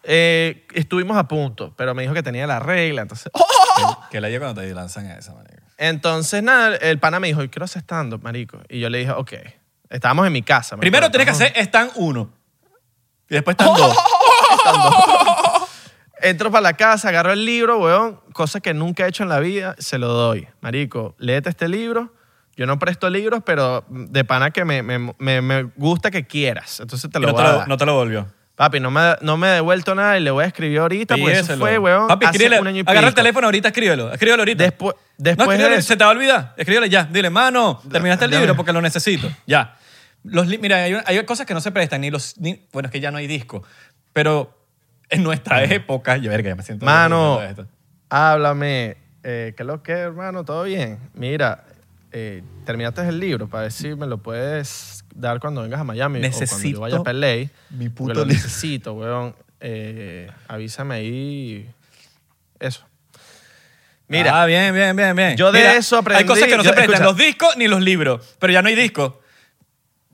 Eh, 0.04 0.66
estuvimos 0.74 1.16
a 1.16 1.28
punto, 1.28 1.74
pero 1.76 1.94
me 1.94 2.02
dijo 2.02 2.14
que 2.14 2.22
tenía 2.22 2.46
la 2.46 2.60
regla, 2.60 3.02
entonces... 3.02 3.30
Que 4.10 4.20
la 4.20 4.28
cuando 4.38 4.60
te 4.60 4.72
lanzan 4.74 5.06
esa 5.06 5.32
manera. 5.34 5.62
Entonces, 5.78 6.42
nada, 6.42 6.76
el 6.76 6.98
pana 6.98 7.18
me 7.18 7.28
dijo, 7.28 7.42
yo 7.42 7.50
quiero 7.50 7.64
hacer 7.64 7.82
stand-up, 7.82 8.22
marico. 8.22 8.60
Y 8.68 8.78
yo 8.78 8.88
le 8.90 8.98
dije, 8.98 9.10
ok. 9.10 9.32
Estábamos 9.92 10.26
en 10.26 10.32
mi 10.32 10.42
casa. 10.42 10.74
me 10.76 10.80
Primero 10.80 11.10
tienes 11.10 11.26
que 11.26 11.30
hacer 11.32 11.52
stand 11.56 11.92
1. 11.96 12.30
Y 13.30 13.34
después 13.34 13.54
stand 13.54 13.76
2. 13.78 13.96
Entro 16.20 16.50
para 16.52 16.62
la 16.62 16.72
casa, 16.74 17.08
agarro 17.08 17.32
el 17.32 17.44
libro, 17.44 17.78
weón, 17.78 18.20
cosa 18.32 18.60
que 18.60 18.72
nunca 18.74 19.04
he 19.04 19.08
hecho 19.08 19.24
en 19.24 19.28
la 19.28 19.40
vida, 19.40 19.74
se 19.78 19.98
lo 19.98 20.08
doy. 20.08 20.46
Marico, 20.60 21.14
léete 21.18 21.50
este 21.50 21.68
libro. 21.68 22.14
Yo 22.56 22.66
no 22.66 22.78
presto 22.78 23.08
libros, 23.10 23.42
pero 23.44 23.84
de 23.88 24.24
pana 24.24 24.50
que 24.50 24.64
me, 24.64 24.82
me- 24.82 24.98
me- 25.18 25.40
me 25.42 25.62
gusta 25.76 26.10
que 26.10 26.26
quieras. 26.26 26.78
Entonces 26.80 27.10
te 27.10 27.18
lo 27.18 27.26
no, 27.28 27.32
voy 27.32 27.42
te 27.42 27.48
a 27.48 27.52
lo, 27.52 27.58
dar. 27.60 27.68
no 27.68 27.76
te 27.76 27.86
lo 27.86 27.94
volvió. 27.94 28.26
Papi, 28.54 28.78
no 28.78 28.90
me, 28.90 29.16
no 29.22 29.36
me 29.38 29.48
he 29.48 29.50
devuelto 29.54 29.94
nada 29.94 30.18
y 30.18 30.20
le 30.20 30.30
voy 30.30 30.44
a 30.44 30.46
escribir 30.48 30.78
ahorita, 30.78 31.16
porque 31.16 31.32
eso 31.32 31.42
Pídeselo. 31.44 31.64
fue, 31.64 31.78
weón, 31.78 32.06
Papi, 32.06 32.26
hace 32.26 32.36
escríbele. 32.36 32.60
un 32.60 32.66
año 32.68 32.76
y 32.76 32.80
Agarra 32.82 32.98
el 33.00 33.04
pico. 33.06 33.14
teléfono 33.16 33.46
ahorita, 33.46 33.68
escríbelo. 33.68 34.12
Escríbelo 34.12 34.42
ahorita. 34.42 34.62
Después, 34.64 34.94
no, 34.94 35.00
después 35.16 35.48
escríbele, 35.48 35.74
de 35.74 35.80
eso, 35.80 35.88
se 35.88 35.96
te 35.96 36.04
va 36.04 36.10
a 36.10 36.12
olvidar. 36.12 36.54
Escríbele 36.58 36.88
ya. 36.90 37.04
Dile, 37.04 37.30
mano, 37.30 37.80
terminaste 37.90 38.26
el 38.26 38.30
libro 38.30 38.54
porque 38.54 38.72
lo 38.72 38.82
necesito. 38.82 39.28
Ya. 39.46 39.76
Los, 40.24 40.46
mira, 40.46 40.76
hay, 40.84 40.94
hay 41.04 41.24
cosas 41.24 41.46
que 41.46 41.54
no 41.54 41.60
se 41.60 41.72
prestan, 41.72 42.00
ni 42.00 42.10
los. 42.10 42.38
ni- 42.38 42.66
bueno, 42.72 42.86
es 42.86 42.92
que 42.92 43.00
ya 43.00 43.10
no 43.10 43.18
hay 43.18 43.26
disco. 43.26 43.62
Pero 44.12 44.56
en 45.08 45.22
nuestra 45.22 45.64
época. 45.64 46.16
Yo, 46.16 46.30
verga, 46.30 46.50
ya 46.50 46.54
me 46.56 46.62
siento. 46.62 46.84
Mano, 46.86 47.42
esto. 47.42 47.66
háblame. 48.08 48.96
Eh, 49.24 49.54
¿Qué 49.56 49.62
es 49.62 49.66
lo 49.66 49.82
que, 49.82 49.92
hermano? 49.92 50.44
¿Todo 50.44 50.64
bien? 50.64 50.98
Mira, 51.14 51.64
eh, 52.10 52.42
terminaste 52.66 53.00
el 53.08 53.18
libro 53.20 53.48
para 53.48 53.70
si 53.70 53.94
me 53.94 54.06
lo 54.06 54.18
puedes 54.18 55.04
dar 55.14 55.38
cuando 55.40 55.62
vengas 55.62 55.80
a 55.80 55.84
Miami 55.84 56.18
o 56.18 56.22
cuando 56.22 56.40
Necesito 56.40 56.74
yo 56.76 56.80
vaya 56.80 56.96
a 56.98 57.02
PLA. 57.04 57.48
mi 57.70 57.88
puto 57.88 58.14
lo 58.14 58.24
necesito, 58.26 58.94
weón. 58.94 59.34
Eh, 59.60 60.28
avísame 60.48 60.94
ahí. 60.96 61.70
Eso. 62.58 62.84
Mira, 64.08 64.42
Ah, 64.42 64.46
bien, 64.46 64.74
bien, 64.74 64.94
bien, 64.94 65.16
bien. 65.16 65.36
yo 65.36 65.50
de 65.52 65.60
Mira, 65.60 65.74
eso 65.76 65.98
aprendí- 66.02 66.18
Hay 66.18 66.26
cosas 66.26 66.48
que 66.48 66.56
no 66.56 66.62
se 66.64 66.70
prestan, 66.72 66.94
escucha. 66.94 67.04
los 67.04 67.16
discos 67.16 67.56
ni 67.56 67.66
los 67.68 67.80
libros. 67.80 68.36
Pero 68.38 68.52
ya 68.52 68.60
no 68.60 68.68
hay 68.68 68.74
discos. 68.74 69.14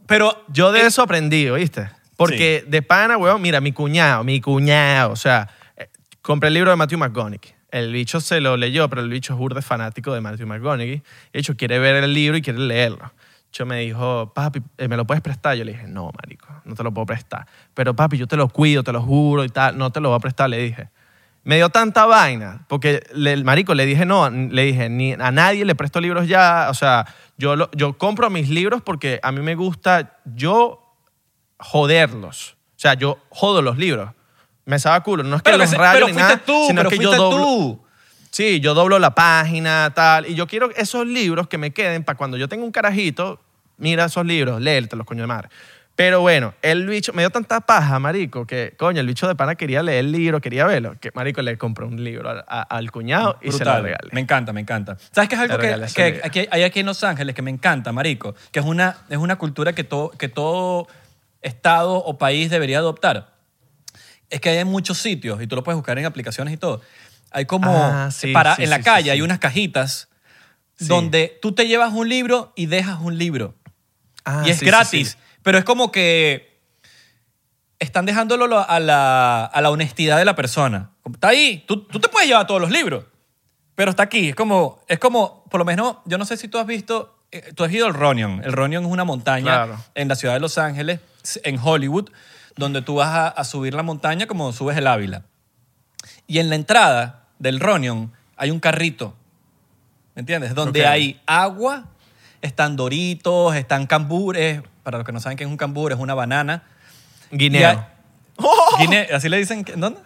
Pero 0.08 0.44
yo 0.48 0.72
de 0.72 0.86
eso 0.86 1.02
aprendí, 1.02 1.48
¿oíste? 1.48 1.88
Porque 2.16 2.64
de 2.66 2.82
pana, 2.82 3.16
weón, 3.16 3.40
mira, 3.40 3.60
mi 3.60 3.70
cuñado, 3.72 4.24
mi 4.24 4.40
cuñado, 4.40 5.12
o 5.12 5.16
sea, 5.16 5.48
eh, 5.76 5.88
compré 6.22 6.48
el 6.48 6.54
libro 6.54 6.70
de 6.70 6.76
Matthew 6.76 6.98
McConaughey. 6.98 7.54
El 7.70 7.92
bicho 7.92 8.20
se 8.20 8.40
lo 8.40 8.56
leyó, 8.56 8.88
pero 8.88 9.02
el 9.02 9.10
bicho 9.10 9.34
es 9.34 9.38
burde 9.38 9.62
fanático 9.62 10.12
de 10.14 10.20
Matthew 10.20 10.46
McConaughey. 10.48 11.02
De 11.32 11.38
hecho, 11.38 11.54
quiere 11.56 11.78
ver 11.78 12.02
el 12.02 12.12
libro 12.12 12.36
y 12.36 12.42
quiere 12.42 12.58
leerlo. 12.58 13.12
Yo 13.52 13.66
me 13.66 13.80
dijo, 13.80 14.32
papi, 14.34 14.60
eh, 14.78 14.88
¿me 14.88 14.96
lo 14.96 15.06
puedes 15.06 15.22
prestar? 15.22 15.56
Yo 15.56 15.64
le 15.64 15.72
dije, 15.72 15.86
no, 15.86 16.10
marico, 16.16 16.48
no 16.64 16.74
te 16.74 16.82
lo 16.82 16.92
puedo 16.92 17.06
prestar. 17.06 17.46
Pero 17.74 17.94
papi, 17.94 18.16
yo 18.18 18.26
te 18.26 18.36
lo 18.36 18.48
cuido, 18.48 18.82
te 18.82 18.92
lo 18.92 19.00
juro 19.02 19.44
y 19.44 19.48
tal, 19.50 19.78
no 19.78 19.90
te 19.90 20.00
lo 20.00 20.08
voy 20.08 20.16
a 20.16 20.20
prestar, 20.20 20.50
le 20.50 20.58
dije. 20.58 20.88
Me 21.44 21.56
dio 21.56 21.68
tanta 21.70 22.04
vaina, 22.04 22.64
porque 22.68 23.02
le- 23.14 23.32
el 23.32 23.44
marico 23.44 23.74
le 23.74 23.86
dije, 23.86 24.04
no, 24.04 24.28
le 24.28 24.62
dije, 24.64 24.88
ni 24.90 25.12
a 25.12 25.30
nadie 25.30 25.64
le 25.64 25.74
presto 25.74 26.00
libros 26.00 26.26
ya, 26.28 26.66
o 26.68 26.74
sea, 26.74 27.06
yo, 27.38 27.56
lo- 27.56 27.70
yo 27.72 27.96
compro 27.96 28.28
mis 28.30 28.48
libros 28.50 28.82
porque 28.82 29.18
a 29.22 29.32
mí 29.32 29.40
me 29.40 29.54
gusta 29.54 30.18
yo 30.34 30.84
joderlos. 31.58 32.56
O 32.76 32.80
sea, 32.80 32.94
yo 32.94 33.18
jodo 33.30 33.62
los 33.62 33.78
libros. 33.78 34.10
Me 34.64 34.78
sabe 34.78 35.02
culo, 35.02 35.22
no 35.22 35.36
es 35.36 35.42
que 35.42 35.50
pero, 35.50 35.56
que 35.56 35.62
los 35.62 35.70
se- 35.70 35.78
rayo 35.78 35.92
pero 35.94 36.06
ni 36.08 36.12
fuiste 36.12 36.32
nada, 36.34 36.44
tú, 36.44 36.64
sino 36.66 36.80
pero 36.82 36.90
que 36.90 36.98
yo 36.98 37.14
doblo, 37.14 37.38
tú. 37.38 37.84
Sí, 38.30 38.60
yo 38.60 38.74
doblo 38.74 38.98
la 38.98 39.14
página, 39.14 39.90
tal. 39.94 40.26
Y 40.28 40.34
yo 40.34 40.46
quiero 40.46 40.70
esos 40.76 41.06
libros 41.06 41.48
que 41.48 41.56
me 41.58 41.72
queden 41.72 42.04
para 42.04 42.16
cuando 42.18 42.36
yo 42.36 42.48
tenga 42.48 42.64
un 42.64 42.70
carajito, 42.72 43.40
mira 43.78 44.04
esos 44.04 44.26
libros, 44.26 44.60
léetelos, 44.60 45.06
coño 45.06 45.22
de 45.22 45.26
madre. 45.26 45.48
Pero 45.98 46.20
bueno, 46.20 46.54
el 46.62 46.86
bicho 46.86 47.12
me 47.12 47.22
dio 47.22 47.30
tanta 47.30 47.60
paja, 47.60 47.98
marico, 47.98 48.46
que 48.46 48.72
coño, 48.78 49.00
el 49.00 49.06
bicho 49.08 49.26
de 49.26 49.34
pana 49.34 49.56
quería 49.56 49.82
leer 49.82 50.04
el 50.04 50.12
libro, 50.12 50.40
quería 50.40 50.64
verlo, 50.64 50.94
que 51.00 51.10
marico 51.12 51.42
le 51.42 51.58
compré 51.58 51.86
un 51.86 52.04
libro 52.04 52.30
al, 52.30 52.44
a- 52.46 52.62
al 52.62 52.92
cuñado 52.92 53.36
y 53.42 53.50
se 53.50 53.64
lo 53.64 53.82
regalé. 53.82 54.10
Me 54.12 54.20
encanta, 54.20 54.52
me 54.52 54.60
encanta. 54.60 54.96
¿Sabes 55.10 55.28
qué 55.28 55.34
es 55.34 55.40
algo 55.40 55.58
que, 55.58 56.20
aquí, 56.22 56.46
hay 56.52 56.62
aquí 56.62 56.78
en 56.78 56.86
Los 56.86 57.02
Ángeles 57.02 57.34
que 57.34 57.42
me 57.42 57.50
encanta, 57.50 57.90
marico? 57.90 58.36
Que 58.52 58.60
es 58.60 58.64
una, 58.64 58.98
es 59.08 59.16
una 59.18 59.38
cultura 59.38 59.72
que 59.72 59.82
todo, 59.82 60.10
que 60.10 60.28
todo 60.28 60.86
estado 61.42 61.96
o 61.96 62.16
país 62.16 62.48
debería 62.48 62.78
adoptar. 62.78 63.34
Es 64.30 64.40
que 64.40 64.50
hay 64.50 64.58
en 64.58 64.68
muchos 64.68 64.98
sitios, 64.98 65.42
y 65.42 65.48
tú 65.48 65.56
lo 65.56 65.64
puedes 65.64 65.76
buscar 65.78 65.98
en 65.98 66.04
aplicaciones 66.06 66.54
y 66.54 66.58
todo. 66.58 66.80
Hay 67.32 67.46
como, 67.46 67.90
Ah, 67.92 68.10
sí, 68.12 68.32
para, 68.32 68.54
sí, 68.54 68.62
en 68.62 68.70
la 68.70 68.76
sí, 68.76 68.84
calle 68.84 69.10
hay 69.10 69.20
unas 69.20 69.40
cajitas 69.40 70.06
donde 70.78 71.36
tú 71.42 71.50
te 71.50 71.66
llevas 71.66 71.92
un 71.92 72.08
libro 72.08 72.52
y 72.54 72.66
dejas 72.66 73.00
un 73.00 73.18
libro. 73.18 73.56
Ah, 74.24 74.44
y 74.46 74.50
es 74.50 74.62
gratis. 74.62 75.18
Pero 75.48 75.56
es 75.56 75.64
como 75.64 75.90
que 75.90 76.60
están 77.78 78.04
dejándolo 78.04 78.46
lo- 78.46 78.68
a 78.68 78.78
la, 78.80 79.46
a 79.46 79.60
la 79.62 79.70
honestidad 79.70 80.18
de 80.18 80.26
la 80.26 80.34
persona. 80.36 80.90
Está 81.10 81.28
ahí. 81.28 81.64
Tú, 81.66 81.84
tú 81.84 81.98
te 82.00 82.08
puedes 82.10 82.28
llevar 82.28 82.46
todos 82.46 82.60
los 82.60 82.70
libros. 82.70 83.06
Pero 83.74 83.88
está 83.90 84.02
aquí. 84.02 84.28
Es 84.28 84.34
como, 84.34 84.84
es 84.88 84.98
como, 84.98 85.44
por 85.44 85.58
lo 85.58 85.64
menos, 85.64 85.96
yo 86.04 86.18
no 86.18 86.26
sé 86.26 86.36
si 86.36 86.48
tú 86.48 86.58
has 86.58 86.66
visto, 86.66 87.16
eh, 87.32 87.52
tú 87.54 87.64
has 87.64 87.72
ido 87.72 87.86
al 87.86 87.94
Ronion. 87.94 88.42
El 88.44 88.52
Ronion 88.52 88.84
es 88.84 88.90
una 88.90 89.04
montaña 89.04 89.44
Claro. 89.64 89.78
en 89.94 90.08
la 90.08 90.16
ciudad 90.16 90.34
de 90.34 90.40
Los 90.40 90.58
Ángeles, 90.58 91.00
en 91.44 91.58
Hollywood, 91.58 92.10
donde 92.56 92.82
tú 92.82 92.96
vas 92.96 93.08
a, 93.08 93.28
a 93.28 93.44
subir 93.44 93.72
la 93.72 93.82
montaña 93.82 94.26
como 94.26 94.52
subes 94.52 94.76
el 94.76 94.86
Ávila. 94.86 95.22
Y 96.26 96.40
en 96.40 96.50
la 96.50 96.56
entrada 96.56 97.24
del 97.38 97.58
Ronion 97.58 98.12
hay 98.36 98.50
un 98.50 98.60
carrito. 98.60 99.16
¿Me 100.14 100.20
entiendes? 100.20 100.54
Donde 100.54 100.86
hay 100.86 101.22
agua, 101.24 101.86
están 102.42 102.76
doritos, 102.76 103.56
están 103.56 103.86
cambures. 103.86 104.60
Para 104.88 104.96
los 104.96 105.04
que 105.06 105.12
no 105.12 105.20
saben 105.20 105.36
qué 105.36 105.44
es 105.44 105.50
un 105.50 105.58
cambur, 105.58 105.92
es 105.92 105.98
una 105.98 106.14
banana. 106.14 106.62
Guineo. 107.30 107.60
Y 107.60 107.64
hay- 107.64 107.78
Guine- 108.78 109.08
¿Así 109.12 109.28
le 109.28 109.36
dicen? 109.36 109.62
¿Dónde? 109.76 110.00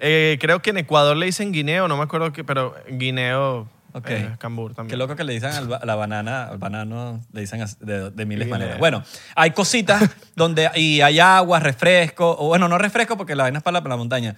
Eh, 0.00 0.38
creo 0.40 0.60
que 0.60 0.70
en 0.70 0.78
Ecuador 0.78 1.16
le 1.16 1.26
dicen 1.26 1.52
guineo, 1.52 1.86
no 1.86 1.96
me 1.96 2.02
acuerdo 2.02 2.32
qué, 2.32 2.42
pero 2.42 2.74
guineo 2.90 3.68
Ok. 3.92 4.06
eh, 4.10 4.30
cambur 4.40 4.74
también. 4.74 4.90
Qué 4.90 4.96
loco 4.96 5.14
que 5.14 5.22
le 5.22 5.34
dicen 5.34 5.50
al 5.52 5.72
a 5.72 5.86
la 5.86 5.94
banana, 5.94 6.48
al 6.48 6.58
banano, 6.58 7.20
le 7.32 7.42
dicen 7.42 7.64
de, 7.78 8.10
de 8.10 8.26
miles 8.26 8.48
de 8.48 8.50
maneras. 8.50 8.78
Bueno, 8.80 9.04
hay 9.36 9.52
cositas 9.52 10.02
donde 10.34 10.68
y 10.74 11.00
hay 11.00 11.20
agua, 11.20 11.60
refresco, 11.60 12.28
o 12.40 12.48
bueno, 12.48 12.66
no 12.66 12.76
refresco 12.76 13.16
porque 13.16 13.36
la 13.36 13.44
vaina 13.44 13.58
es 13.58 13.62
para 13.62 13.74
la, 13.74 13.82
para 13.82 13.92
la 13.92 13.98
montaña. 13.98 14.34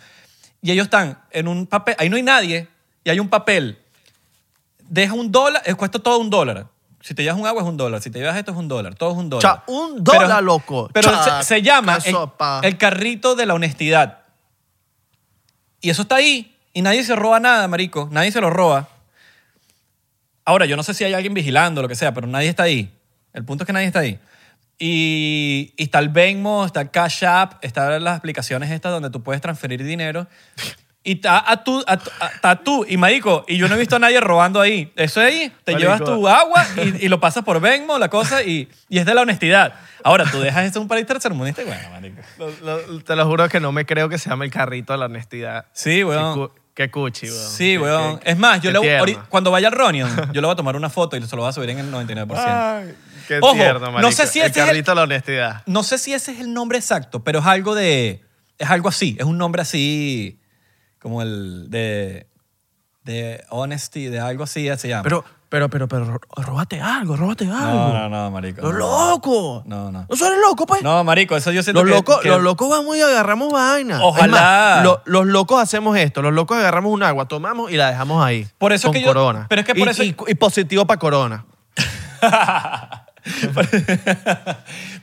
Y 0.60 0.72
ellos 0.72 0.84
están 0.84 1.22
en 1.30 1.48
un 1.48 1.66
papel, 1.66 1.94
ahí 1.98 2.10
no 2.10 2.16
hay 2.16 2.22
nadie, 2.22 2.68
y 3.02 3.08
hay 3.08 3.18
un 3.18 3.30
papel. 3.30 3.78
Deja 4.90 5.14
un 5.14 5.32
dólar, 5.32 5.62
eh, 5.64 5.72
cuesta 5.74 5.98
todo 5.98 6.18
un 6.18 6.28
dólar. 6.28 6.66
Si 7.00 7.14
te 7.14 7.22
llevas 7.22 7.40
un 7.40 7.46
agua 7.46 7.62
es 7.62 7.68
un 7.68 7.76
dólar, 7.76 8.02
si 8.02 8.10
te 8.10 8.18
llevas 8.18 8.36
esto 8.36 8.52
es 8.52 8.58
un 8.58 8.68
dólar, 8.68 8.94
todo 8.94 9.12
es 9.12 9.16
un 9.16 9.30
dólar. 9.30 9.42
Cha, 9.42 9.62
un 9.66 10.04
dólar, 10.04 10.42
loco. 10.42 10.90
Pero 10.92 11.10
Cha, 11.10 11.42
se, 11.42 11.54
se 11.54 11.62
llama 11.62 11.98
el, 12.62 12.76
carrito 12.76 13.34
de 13.36 13.46
la 13.46 13.54
honestidad. 13.54 14.18
Y 15.80 15.90
eso 15.90 16.02
está 16.02 16.16
ahí. 16.16 16.54
Y 16.74 16.82
nadie 16.82 17.02
se 17.02 17.16
roba 17.16 17.40
nada, 17.40 17.66
marico. 17.68 18.08
Nadie 18.12 18.30
se 18.30 18.40
lo 18.40 18.50
roba. 18.50 18.88
Ahora, 20.44 20.66
yo 20.66 20.76
no 20.76 20.82
sé 20.82 20.92
si 20.94 21.04
hay 21.04 21.14
alguien 21.14 21.32
vigilando 21.32 21.80
o 21.80 21.82
lo 21.82 21.88
que 21.88 21.94
sea, 21.94 22.12
pero 22.12 22.26
nadie 22.26 22.48
está 22.48 22.64
ahí. 22.64 22.92
El 23.32 23.44
punto 23.44 23.64
es 23.64 23.66
que 23.66 23.72
nadie 23.72 23.86
está 23.86 24.00
ahí. 24.00 24.18
Y, 24.78 25.72
y 25.76 25.84
está 25.84 25.98
el 26.00 26.10
Venmo, 26.10 26.64
está 26.64 26.82
el 26.82 26.90
Cash 26.90 27.24
App, 27.24 27.64
están 27.64 28.02
las 28.02 28.18
aplicaciones 28.18 28.70
estas 28.70 28.92
donde 28.92 29.10
tú 29.10 29.22
puedes 29.22 29.40
transferir 29.40 29.82
dinero. 29.82 30.26
Y 31.02 31.12
está 31.12 31.50
a 31.50 31.64
tú, 31.64 31.82
está 32.34 32.56
tú. 32.62 32.84
Y 32.86 32.98
marico, 32.98 33.44
y 33.48 33.56
yo 33.56 33.68
no 33.68 33.74
he 33.74 33.78
visto 33.78 33.96
a 33.96 33.98
nadie 33.98 34.20
robando 34.20 34.60
ahí. 34.60 34.92
Eso 34.96 35.20
ahí, 35.20 35.50
te 35.64 35.72
Marico. 35.72 35.78
llevas 35.94 36.04
tu 36.04 36.28
agua 36.28 36.66
y, 36.76 37.06
y 37.06 37.08
lo 37.08 37.18
pasas 37.20 37.42
por 37.42 37.58
Venmo, 37.60 37.98
la 37.98 38.10
cosa, 38.10 38.42
y, 38.42 38.68
y 38.90 38.98
es 38.98 39.06
de 39.06 39.14
la 39.14 39.22
honestidad. 39.22 39.72
Ahora, 40.04 40.24
tú 40.30 40.40
dejas 40.40 40.66
esto 40.66 40.78
un 40.80 40.88
país 40.88 41.06
tercermundista 41.06 41.62
y 41.62 41.64
bueno, 41.64 41.88
marico. 41.90 42.20
Lo- 42.38 42.50
lo- 42.86 43.02
te 43.02 43.16
lo 43.16 43.26
juro 43.26 43.48
que 43.48 43.60
no 43.60 43.72
me 43.72 43.86
creo 43.86 44.10
que 44.10 44.18
se 44.18 44.28
llame 44.28 44.44
el 44.44 44.50
carrito 44.50 44.92
de 44.92 44.98
la 44.98 45.06
honestidad. 45.06 45.64
Sí, 45.72 46.04
weón. 46.04 46.34
cu- 46.34 46.50
qué 46.74 46.90
cuchi, 46.90 47.30
weón. 47.30 47.50
Sí, 47.50 47.78
weón. 47.78 48.18
qué- 48.18 48.30
Es 48.32 48.38
más, 48.38 48.60
yo 48.60 48.70
le, 48.70 49.16
cuando 49.30 49.50
vaya 49.50 49.68
al 49.68 49.74
Ronion, 49.74 50.10
yo 50.34 50.40
le 50.42 50.46
voy 50.46 50.52
a 50.52 50.56
tomar 50.56 50.76
una 50.76 50.90
foto 50.90 51.16
y 51.16 51.22
se 51.22 51.34
lo 51.34 51.40
voy 51.42 51.48
a 51.48 51.52
subir 51.52 51.70
en 51.70 51.78
el 51.78 51.90
99%. 51.90 52.34
Ay, 52.36 52.94
qué 53.26 53.38
Ojo, 53.40 53.54
tierno, 53.54 53.80
no 53.86 53.92
marico. 53.92 54.12
sé 54.12 54.26
si 54.26 54.40
el 54.40 54.46
ese 54.50 54.60
es 54.60 54.64
el- 54.64 54.66
carrito 54.66 54.90
de 54.90 54.94
la 54.96 55.02
honestidad. 55.02 55.62
No 55.64 55.82
sé 55.82 55.96
si 55.96 56.12
ese 56.12 56.32
es 56.32 56.40
el 56.40 56.52
nombre 56.52 56.76
exacto, 56.76 57.24
pero 57.24 57.38
es 57.38 57.46
algo 57.46 57.74
de. 57.74 58.22
Es 58.58 58.68
algo 58.70 58.90
así. 58.90 59.16
Es 59.18 59.24
un 59.24 59.38
nombre 59.38 59.62
así. 59.62 60.38
Como 61.00 61.22
el 61.22 61.66
de. 61.70 62.26
De 63.02 63.42
honesty, 63.48 64.06
de 64.06 64.20
algo 64.20 64.44
así 64.44 64.68
se 64.76 64.86
llama. 64.88 65.02
Pero, 65.02 65.24
pero, 65.48 65.70
pero, 65.70 65.88
pero, 65.88 66.04
ro- 66.04 66.20
róbate 66.36 66.82
algo, 66.82 67.16
róbate 67.16 67.46
algo. 67.46 67.58
No, 67.88 67.92
no, 67.94 68.08
no, 68.10 68.30
marico. 68.30 68.60
Los 68.60 68.74
no. 68.74 68.78
locos. 68.78 69.64
No, 69.66 69.90
no. 69.90 70.06
¿No 70.06 70.26
eres 70.26 70.38
loco, 70.46 70.66
pues? 70.66 70.82
No, 70.82 71.02
marico, 71.02 71.34
eso 71.34 71.50
yo 71.50 71.62
siento 71.62 71.82
Los 71.82 71.90
que- 71.90 71.96
locos, 71.96 72.20
que- 72.20 72.28
los 72.28 72.42
locos 72.42 72.68
vamos 72.68 72.94
y 72.98 73.00
agarramos 73.00 73.50
vaina. 73.52 74.04
Ojalá. 74.04 74.26
Es 74.26 74.30
más, 74.30 74.84
lo- 74.84 75.02
los 75.06 75.26
locos 75.26 75.62
hacemos 75.62 75.96
esto. 75.96 76.20
Los 76.20 76.34
locos 76.34 76.58
agarramos 76.58 76.92
un 76.92 77.02
agua, 77.02 77.26
tomamos 77.26 77.72
y 77.72 77.76
la 77.76 77.88
dejamos 77.90 78.22
ahí. 78.22 78.46
Por 78.58 78.74
eso 78.74 78.88
con 78.88 78.92
que 78.94 79.00
yo- 79.00 79.06
corona. 79.08 79.46
pero 79.48 79.62
es 79.62 79.66
que 79.66 79.74
por 79.74 79.88
Y- 79.88 79.90
eso- 79.90 80.02
y, 80.04 80.14
y 80.28 80.34
positivo 80.34 80.86
para 80.86 80.98
corona. 81.00 81.46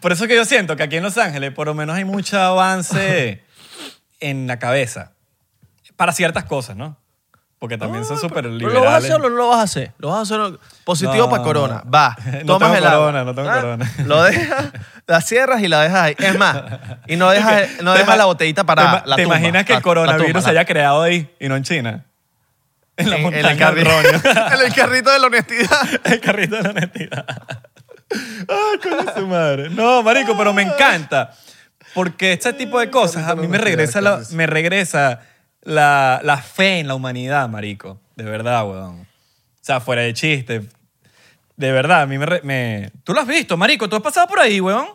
Por 0.01 0.11
eso 0.11 0.27
que 0.27 0.35
yo 0.35 0.45
siento 0.45 0.75
que 0.75 0.83
aquí 0.83 0.97
en 0.97 1.03
Los 1.03 1.17
Ángeles 1.17 1.51
por 1.53 1.67
lo 1.67 1.73
menos 1.73 1.95
hay 1.95 2.05
mucho 2.05 2.39
avance 2.39 3.43
en 4.19 4.47
la 4.47 4.59
cabeza. 4.59 5.13
Para 5.97 6.13
ciertas 6.13 6.45
cosas, 6.45 6.77
¿no? 6.77 6.95
Porque 7.59 7.75
también 7.77 8.05
son 8.05 8.19
súper 8.19 8.43
¿Pero 8.43 8.49
liberales. 8.51 8.79
¿Lo 8.79 8.85
vas 8.85 8.93
a 8.93 8.97
hacer 8.97 9.15
o 9.15 9.17
no 9.17 9.29
lo 9.29 9.47
vas 9.49 9.57
a 9.59 9.63
hacer? 9.63 9.91
Lo 9.97 10.09
vas 10.09 10.19
a 10.19 10.21
hacer 10.21 10.59
positivo 10.83 11.17
No, 11.25 11.29
para 11.31 11.41
corona. 11.43 11.83
Va. 11.93 12.15
No 12.45 12.53
tomas 12.53 12.71
tengo 12.71 12.75
el 12.75 12.85
agua. 12.85 12.97
corona, 13.07 13.23
no 13.23 13.33
tengo 13.33 13.49
Ah, 13.49 13.55
corona. 13.61 13.91
Lo 14.05 14.21
dejas, 14.23 14.65
la 15.07 15.21
cierras 15.21 15.61
y 15.63 15.67
la 15.67 15.81
dejas 15.81 15.99
ahí. 16.03 16.15
Es 16.19 16.37
más, 16.37 16.61
y 17.07 17.15
no 17.15 17.29
dejas, 17.31 17.81
no 17.81 17.93
¿Te 17.93 17.99
dejas 17.99 18.17
la 18.17 18.25
botellita 18.25 18.61
¿Te, 18.61 18.65
parada. 18.67 18.99
ima- 18.99 19.05
la 19.07 19.15
te 19.15 19.23
tumba, 19.23 19.37
imaginas 19.37 19.65
que 19.65 19.73
la- 19.73 19.77
el 19.77 19.83
coronavirus 19.83 20.27
tumba, 20.27 20.41
se 20.41 20.49
haya 20.51 20.65
creado 20.65 21.01
ahí 21.01 21.35
y 21.39 21.49
no 21.49 21.55
en 21.55 21.63
China? 21.63 22.05
En 22.97 23.09
la 23.11 23.17
en, 23.17 23.25
en 23.27 23.45
el 23.45 23.85
Roño. 23.85 24.09
en 24.09 24.61
el 24.65 24.73
carrito 24.73 25.11
de 25.11 25.19
la 25.19 25.27
honestidad. 25.27 25.81
el 26.03 26.19
carrito 26.19 26.55
de 26.57 26.63
la 26.63 26.69
honestidad. 26.71 27.25
Ay, 28.11 28.79
coño 28.81 29.13
su 29.15 29.27
madre. 29.27 29.69
No, 29.69 30.01
marico, 30.03 30.35
pero 30.37 30.51
me 30.53 30.63
encanta. 30.63 31.31
Porque 31.93 32.33
este 32.33 32.53
tipo 32.53 32.79
de 32.79 32.89
cosas 32.89 33.27
a 33.27 33.35
mí 33.35 33.47
me 33.47 33.57
regresa 33.59 34.01
la, 34.01 34.19
me 34.31 34.47
regresa 34.47 35.21
la, 35.67 36.21
la 36.23 36.37
fe 36.37 36.79
en 36.79 36.87
la 36.87 36.95
humanidad, 36.95 37.47
marico. 37.49 37.99
De 38.15 38.23
verdad, 38.23 38.65
weón. 38.67 39.01
O 39.01 39.05
sea, 39.61 39.79
fuera 39.81 40.01
de 40.03 40.13
chiste. 40.13 40.61
De 41.57 41.71
verdad, 41.71 42.01
a 42.03 42.05
mí 42.05 42.17
me, 42.17 42.25
re- 42.25 42.41
me- 42.43 42.91
Tú 43.03 43.13
lo 43.13 43.19
has 43.21 43.27
visto, 43.27 43.57
marico. 43.57 43.89
Tú 43.89 43.95
has 43.97 44.01
pasado 44.01 44.27
por 44.27 44.39
ahí, 44.39 44.59
weón. 44.61 44.87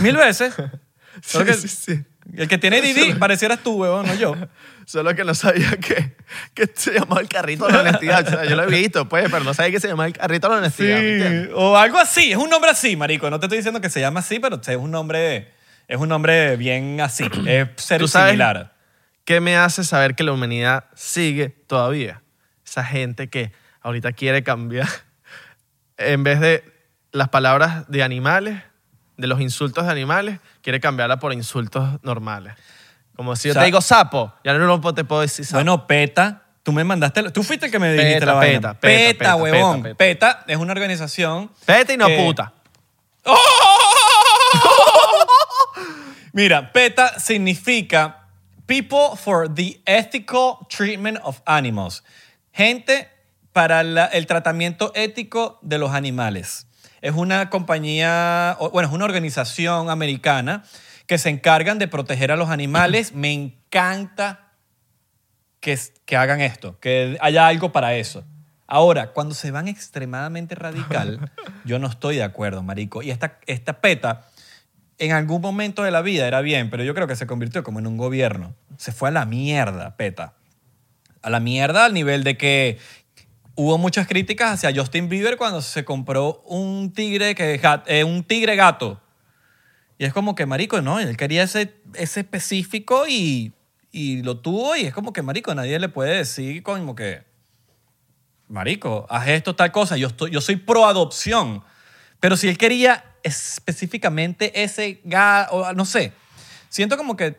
Mil 0.00 0.16
veces. 0.16 0.54
Solo 1.22 1.46
que- 1.46 1.54
sí, 1.54 1.68
sí. 1.68 2.04
El 2.36 2.48
que 2.48 2.56
tiene 2.58 2.80
Didi 2.80 3.12
parecieras 3.14 3.60
tú, 3.62 3.76
weón, 3.82 4.06
no 4.06 4.14
yo. 4.14 4.34
Solo 4.86 5.14
que 5.14 5.24
no 5.24 5.34
sabía 5.34 5.70
que, 5.78 6.14
que 6.52 6.70
se 6.74 6.92
llamaba 6.92 7.20
el 7.22 7.28
carrito 7.28 7.66
de 7.66 7.72
la 7.72 7.80
honestidad. 7.80 8.26
O 8.26 8.30
sea, 8.30 8.44
yo 8.44 8.56
lo 8.56 8.64
he 8.64 8.66
visto, 8.66 9.08
pues, 9.08 9.26
pero 9.30 9.44
no 9.44 9.54
sabía 9.54 9.70
que 9.72 9.80
se 9.80 9.88
llamaba 9.88 10.06
el 10.08 10.12
carrito 10.14 10.48
de 10.48 10.52
la 10.54 10.58
honestidad. 10.60 10.98
¿me 11.00 11.12
entiendes? 11.14 11.50
o 11.54 11.76
algo 11.76 11.98
así. 11.98 12.32
Es 12.32 12.36
un 12.38 12.50
nombre 12.50 12.70
así, 12.70 12.96
marico. 12.96 13.30
No 13.30 13.40
te 13.40 13.46
estoy 13.46 13.58
diciendo 13.58 13.80
que 13.80 13.88
se 13.90 14.00
llama 14.00 14.20
así, 14.20 14.38
pero 14.40 14.60
es 14.60 14.76
un 14.76 14.90
nombre... 14.90 15.52
Es 15.88 15.98
un 15.98 16.08
nombre 16.08 16.56
bien 16.56 17.00
así. 17.00 17.24
Es 17.46 17.68
ser 17.76 18.00
¿Tú 18.00 18.08
sabes? 18.08 18.32
similar. 18.32 18.73
¿Qué 19.24 19.40
me 19.40 19.56
hace 19.56 19.84
saber 19.84 20.14
que 20.14 20.22
la 20.24 20.32
humanidad 20.32 20.84
sigue 20.94 21.48
todavía? 21.48 22.22
Esa 22.66 22.84
gente 22.84 23.28
que 23.30 23.52
ahorita 23.80 24.12
quiere 24.12 24.42
cambiar, 24.42 24.88
en 25.96 26.24
vez 26.24 26.40
de 26.40 26.64
las 27.12 27.28
palabras 27.28 27.88
de 27.88 28.02
animales, 28.02 28.62
de 29.16 29.26
los 29.26 29.40
insultos 29.40 29.86
de 29.86 29.92
animales, 29.92 30.40
quiere 30.62 30.80
cambiarla 30.80 31.18
por 31.18 31.32
insultos 31.32 32.02
normales. 32.02 32.54
Como 33.16 33.36
si 33.36 33.48
yo 33.48 33.52
O 33.52 33.54
sea- 33.54 33.62
te 33.62 33.66
digo 33.66 33.80
sapo, 33.80 34.34
ya 34.44 34.52
no 34.54 34.66
lo- 34.66 34.94
te 34.94 35.04
puedo 35.04 35.20
decir 35.22 35.44
sapo. 35.46 35.58
Bueno, 35.58 35.86
PETA, 35.86 36.42
tú 36.64 36.72
me 36.72 36.82
mandaste... 36.82 37.30
Tú 37.30 37.42
fuiste 37.44 37.66
el 37.66 37.72
que 37.72 37.78
me 37.78 37.92
dijiste 37.92 38.14
PETA, 38.14 38.26
la 38.26 38.32
vaina. 38.34 38.74
PETA, 38.74 38.80
PETA, 38.80 39.18
PETA, 39.18 39.36
huevón. 39.36 39.82
PETA, 39.84 39.96
PETA 39.96 40.44
es 40.48 40.56
una 40.56 40.72
organización... 40.72 41.50
Vete 41.66 41.94
y 41.94 41.96
no 41.96 42.08
que- 42.08 42.16
puta. 42.26 42.52
Mira, 46.32 46.72
PETA 46.72 47.18
significa 47.20 48.23
People 48.66 49.16
for 49.16 49.52
the 49.52 49.80
Ethical 49.86 50.58
Treatment 50.68 51.18
of 51.22 51.40
Animals. 51.46 52.02
Gente 52.52 53.08
para 53.52 53.82
la- 53.82 54.06
el 54.06 54.26
tratamiento 54.26 54.92
ético 54.94 55.58
de 55.62 55.78
los 55.78 55.92
animales. 55.92 56.66
Es 57.02 57.12
una 57.14 57.50
compañía, 57.50 58.56
bueno, 58.72 58.88
es 58.88 58.94
una 58.94 59.04
organización 59.04 59.90
americana 59.90 60.64
que 61.06 61.18
se 61.18 61.28
encargan 61.28 61.78
de 61.78 61.86
proteger 61.88 62.32
a 62.32 62.36
los 62.36 62.48
animales. 62.48 63.12
Me 63.14 63.32
encanta 63.32 64.52
que, 65.60 65.78
que 66.06 66.16
hagan 66.16 66.40
esto, 66.40 66.78
que 66.80 67.18
haya 67.20 67.46
algo 67.46 67.72
para 67.72 67.94
eso. 67.94 68.24
Ahora, 68.66 69.12
cuando 69.12 69.34
se 69.34 69.50
van 69.50 69.68
extremadamente 69.68 70.54
radical, 70.54 71.30
yo 71.66 71.78
no 71.78 71.86
estoy 71.88 72.16
de 72.16 72.22
acuerdo, 72.22 72.62
marico. 72.62 73.02
Y 73.02 73.10
esta, 73.10 73.38
esta 73.46 73.74
PETA 73.80 74.26
en 74.98 75.12
algún 75.12 75.40
momento 75.40 75.82
de 75.82 75.90
la 75.90 76.02
vida 76.02 76.26
era 76.26 76.40
bien, 76.40 76.70
pero 76.70 76.84
yo 76.84 76.94
creo 76.94 77.06
que 77.06 77.16
se 77.16 77.26
convirtió 77.26 77.62
como 77.62 77.78
en 77.78 77.86
un 77.86 77.96
gobierno. 77.96 78.54
Se 78.76 78.92
fue 78.92 79.08
a 79.08 79.12
la 79.12 79.24
mierda, 79.24 79.96
PETA. 79.96 80.34
A 81.22 81.30
la 81.30 81.40
mierda 81.40 81.86
al 81.86 81.94
nivel 81.94 82.22
de 82.22 82.36
que 82.36 82.78
hubo 83.54 83.78
muchas 83.78 84.06
críticas 84.06 84.52
hacia 84.52 84.78
Justin 84.78 85.08
Bieber 85.08 85.36
cuando 85.36 85.62
se 85.62 85.84
compró 85.84 86.42
un 86.46 86.92
tigre, 86.92 87.34
que, 87.34 87.60
eh, 87.86 88.04
un 88.04 88.24
tigre 88.24 88.56
gato. 88.56 89.00
Y 89.98 90.04
es 90.04 90.12
como 90.12 90.34
que, 90.34 90.46
marico, 90.46 90.80
no, 90.80 90.98
él 90.98 91.16
quería 91.16 91.44
ese, 91.44 91.74
ese 91.94 92.20
específico 92.20 93.06
y, 93.08 93.52
y 93.92 94.22
lo 94.22 94.38
tuvo 94.38 94.76
y 94.76 94.86
es 94.86 94.94
como 94.94 95.12
que, 95.12 95.22
marico, 95.22 95.54
nadie 95.54 95.78
le 95.78 95.88
puede 95.88 96.16
decir 96.16 96.62
como 96.62 96.94
que, 96.94 97.22
marico, 98.48 99.06
haz 99.08 99.28
esto, 99.28 99.54
tal 99.54 99.72
cosa. 99.72 99.96
Yo, 99.96 100.08
estoy, 100.08 100.30
yo 100.30 100.40
soy 100.40 100.56
pro 100.56 100.86
adopción. 100.86 101.62
Pero 102.20 102.36
si 102.36 102.48
él 102.48 102.58
quería 102.58 103.13
específicamente 103.24 104.62
ese 104.62 105.00
gato, 105.04 105.72
no 105.74 105.84
sé, 105.84 106.12
siento 106.68 106.96
como 106.96 107.16
que 107.16 107.36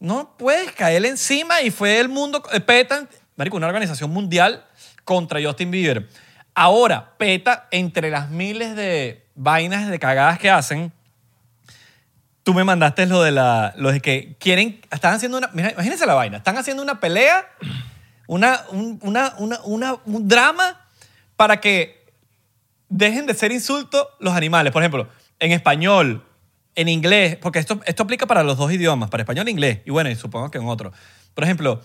no 0.00 0.36
puedes 0.36 0.72
caerle 0.72 1.08
encima 1.08 1.62
y 1.62 1.70
fue 1.70 2.00
el 2.00 2.08
mundo, 2.08 2.42
eh, 2.52 2.60
PETA, 2.60 3.06
marico, 3.36 3.56
una 3.56 3.68
organización 3.68 4.10
mundial 4.10 4.66
contra 5.04 5.40
Justin 5.42 5.70
Bieber. 5.70 6.08
Ahora, 6.54 7.16
PETA, 7.18 7.68
entre 7.70 8.10
las 8.10 8.30
miles 8.30 8.74
de 8.76 9.26
vainas 9.34 9.88
de 9.88 9.98
cagadas 9.98 10.38
que 10.38 10.50
hacen, 10.50 10.92
tú 12.42 12.52
me 12.54 12.64
mandaste 12.64 13.06
lo 13.06 13.22
de 13.22 13.32
la, 13.32 13.72
lo 13.76 13.92
que 14.00 14.36
quieren, 14.38 14.80
están 14.90 15.14
haciendo 15.14 15.38
una, 15.38 15.48
mira, 15.52 15.72
imagínense 15.72 16.06
la 16.06 16.14
vaina, 16.14 16.36
están 16.38 16.56
haciendo 16.58 16.82
una 16.82 17.00
pelea, 17.00 17.46
una, 18.26 18.62
un, 18.70 18.98
una, 19.02 19.34
una, 19.38 19.60
una- 19.64 19.96
un 20.04 20.28
drama 20.28 20.86
para 21.36 21.60
que 21.60 22.03
dejen 22.88 23.26
de 23.26 23.34
ser 23.34 23.52
insultos 23.52 24.06
los 24.20 24.34
animales. 24.34 24.72
Por 24.72 24.82
ejemplo, 24.82 25.08
en 25.38 25.52
español, 25.52 26.24
en 26.74 26.88
inglés, 26.88 27.36
porque 27.36 27.58
esto, 27.58 27.80
esto 27.86 28.02
aplica 28.02 28.26
para 28.26 28.42
los 28.42 28.56
dos 28.56 28.72
idiomas, 28.72 29.10
para 29.10 29.22
español 29.22 29.48
e 29.48 29.50
inglés, 29.50 29.80
y 29.84 29.90
bueno, 29.90 30.10
y 30.10 30.16
supongo 30.16 30.50
que 30.50 30.58
en 30.58 30.66
otro. 30.66 30.92
Por 31.34 31.44
ejemplo, 31.44 31.80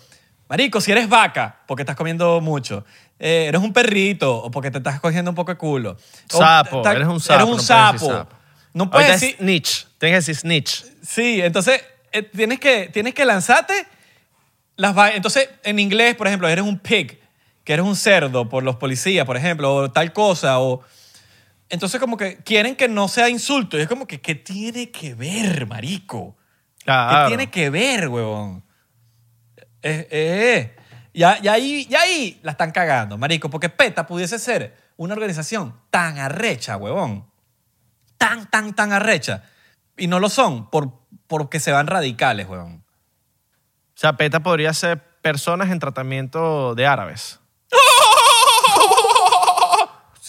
marico, 0.47 0.81
si 0.81 0.91
eres 0.91 1.07
vaca, 1.09 1.59
porque 1.67 1.83
estás 1.83 1.95
comiendo 1.95 2.41
mucho, 2.41 2.85
eh, 3.19 3.45
eres 3.47 3.61
un 3.61 3.73
perrito, 3.73 4.37
o 4.37 4.51
porque 4.51 4.71
te 4.71 4.77
estás 4.77 4.99
cogiendo 4.99 5.31
un 5.31 5.35
poco 5.35 5.51
de 5.51 5.57
culo. 5.57 5.97
Sapo, 6.27 6.87
eres 6.89 7.07
un 7.07 7.19
sapo. 7.19 7.35
Eres 7.35 7.45
un 7.45 7.51
no 7.51 7.55
puedes 7.55 7.65
sapo. 7.65 8.05
sapo. 8.07 8.35
No 8.73 8.89
puedes 8.89 9.09
Ahorita 9.09 9.25
decir... 9.25 9.37
snitch. 9.37 9.87
Tienes 9.97 10.13
que 10.13 10.31
decir 10.31 10.35
snitch. 10.35 10.85
Sí, 11.01 11.41
entonces 11.41 11.83
eh, 12.11 12.23
tienes, 12.23 12.59
que, 12.59 12.89
tienes 12.93 13.13
que 13.13 13.25
lanzarte 13.25 13.73
las 14.75 14.95
Entonces, 15.13 15.49
en 15.63 15.79
inglés, 15.79 16.15
por 16.15 16.27
ejemplo, 16.27 16.47
eres 16.47 16.63
un 16.63 16.79
pig, 16.79 17.19
que 17.69 17.73
eres 17.73 17.85
un 17.85 17.95
cerdo 17.95 18.49
por 18.49 18.63
los 18.63 18.77
policías, 18.77 19.27
por 19.27 19.37
ejemplo, 19.37 19.75
o 19.75 19.91
tal 19.91 20.11
cosa, 20.11 20.59
o... 20.59 20.81
Entonces, 21.69 21.99
como 21.99 22.17
que 22.17 22.37
quieren 22.37 22.75
que 22.75 22.87
no 22.87 23.07
sea 23.07 23.29
insulto. 23.29 23.77
Y 23.77 23.81
es 23.81 23.87
como 23.87 24.07
que, 24.07 24.19
¿qué 24.19 24.33
tiene 24.33 24.89
que 24.89 25.13
ver, 25.13 25.67
marico? 25.67 26.35
Claro. 26.83 27.25
¿Qué 27.25 27.27
tiene 27.27 27.51
que 27.51 27.69
ver, 27.69 28.07
huevón? 28.07 28.63
Eh, 29.83 30.07
eh, 30.09 30.75
Ya, 31.13 31.39
ya, 31.43 31.53
ahí, 31.53 31.85
ya 31.85 32.01
ahí 32.01 32.39
la 32.41 32.53
están 32.53 32.71
cagando, 32.71 33.19
marico, 33.19 33.51
porque 33.51 33.69
PETA 33.69 34.07
pudiese 34.07 34.39
ser 34.39 34.75
una 34.97 35.13
organización 35.13 35.79
tan 35.91 36.17
arrecha, 36.17 36.75
huevón. 36.75 37.29
Tan, 38.17 38.49
tan, 38.49 38.73
tan 38.73 38.93
arrecha. 38.93 39.43
Y 39.95 40.07
no 40.07 40.19
lo 40.19 40.29
son 40.29 40.71
por, 40.71 41.03
porque 41.27 41.59
se 41.59 41.71
van 41.71 41.85
radicales, 41.85 42.47
huevón. 42.49 42.83
O 43.89 43.93
sea, 43.93 44.17
PETA 44.17 44.39
podría 44.39 44.73
ser 44.73 45.03
personas 45.21 45.69
en 45.69 45.77
tratamiento 45.77 46.73
de 46.73 46.87
árabes. 46.87 47.39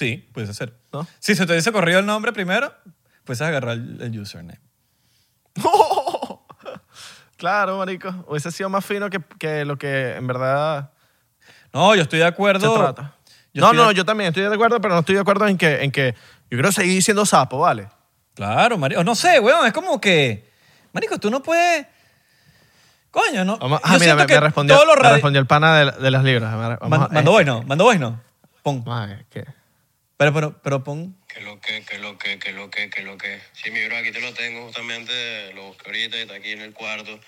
Sí, 0.00 0.28
puede 0.32 0.52
ser. 0.54 0.72
¿No? 0.94 1.06
Si 1.18 1.34
se 1.34 1.44
te 1.44 1.52
hubiese 1.52 1.72
corrido 1.72 1.98
el 1.98 2.06
nombre 2.06 2.32
primero, 2.32 2.72
puedes 3.24 3.42
agarrar 3.42 3.74
el, 3.74 4.00
el 4.00 4.18
username. 4.18 4.58
Claro, 7.36 7.78
marico. 7.78 8.08
Hubiese 8.28 8.50
sido 8.52 8.68
más 8.68 8.84
fino 8.84 9.08
que, 9.08 9.18
que 9.38 9.64
lo 9.64 9.78
que 9.78 10.14
en 10.16 10.26
verdad 10.26 10.90
No, 11.72 11.94
yo 11.94 12.02
estoy 12.02 12.18
de 12.18 12.26
acuerdo. 12.26 12.70
se 12.74 12.78
trata. 12.78 13.14
Yo 13.54 13.62
no, 13.62 13.72
no, 13.72 13.88
de- 13.88 13.94
yo 13.94 14.04
también 14.04 14.28
estoy 14.28 14.42
de 14.42 14.54
acuerdo, 14.54 14.78
pero 14.80 14.92
no 14.94 15.00
estoy 15.00 15.14
de 15.14 15.22
acuerdo 15.22 15.46
en 15.46 15.56
que, 15.56 15.82
en 15.82 15.90
que 15.90 16.12
yo 16.50 16.56
quiero 16.58 16.70
seguir 16.70 17.02
siendo 17.02 17.24
sapo, 17.24 17.58
¿vale? 17.60 17.88
Claro, 18.34 18.76
marico. 18.78 19.02
No 19.04 19.14
sé, 19.14 19.40
weón, 19.40 19.66
es 19.66 19.72
como 19.72 19.98
que... 20.00 20.50
Marico, 20.92 21.18
tú 21.18 21.30
no 21.30 21.42
puedes... 21.42 21.86
Coño, 23.10 23.44
no... 23.44 23.56
Vamos- 23.58 23.80
yo 23.80 23.86
ah, 23.86 23.92
mira, 23.94 24.04
siento 24.04 24.22
me, 24.22 24.26
que 24.26 24.34
me 24.34 24.40
respondió, 24.40 24.84
los 24.84 24.96
me 24.96 25.02
radi- 25.02 25.12
respondió 25.12 25.40
el 25.40 25.46
pana 25.46 25.76
de, 25.78 25.92
de 25.92 26.10
las 26.10 26.22
libras. 26.22 26.52
Vamos 26.78 26.98
Man- 26.98 27.08
Mando 27.10 27.30
eh, 27.30 27.34
voice 27.34 27.44
no, 27.46 27.62
mando 27.62 27.84
voice 27.84 27.98
no. 27.98 28.20
Pon. 28.62 28.84
ver, 28.84 29.24
¿qué? 29.30 29.44
Pero, 30.20 30.34
pero, 30.34 30.52
pero 30.62 30.84
pon... 30.84 31.16
Que 31.28 31.40
lo 31.40 31.58
que, 31.62 31.82
que 31.82 31.98
lo 31.98 32.18
que, 32.18 32.38
que 32.38 32.52
lo 32.52 32.68
que, 32.68 32.90
que 32.90 33.00
lo 33.02 33.16
que. 33.16 33.40
Sí, 33.54 33.70
mi 33.70 33.82
bro, 33.86 33.96
aquí 33.96 34.12
te 34.12 34.20
lo 34.20 34.34
tengo 34.34 34.64
justamente, 34.66 35.50
lo 35.54 35.68
busqué 35.68 35.86
ahorita 35.86 36.16
y 36.18 36.20
está 36.20 36.34
aquí 36.34 36.50
en 36.52 36.60
el 36.60 36.74
cuarto. 36.74 37.18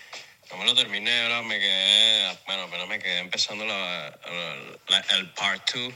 No 0.50 0.58
me 0.58 0.66
lo 0.66 0.74
terminé, 0.74 1.22
ahora 1.22 1.40
me 1.40 1.58
quedé, 1.58 2.36
bueno, 2.46 2.64
apenas 2.64 2.86
me 2.88 2.98
quedé 2.98 3.20
empezando 3.20 3.64
la, 3.64 3.74
la- 4.10 4.56
la- 4.88 5.16
el 5.16 5.30
part 5.30 5.70
2. 5.74 5.94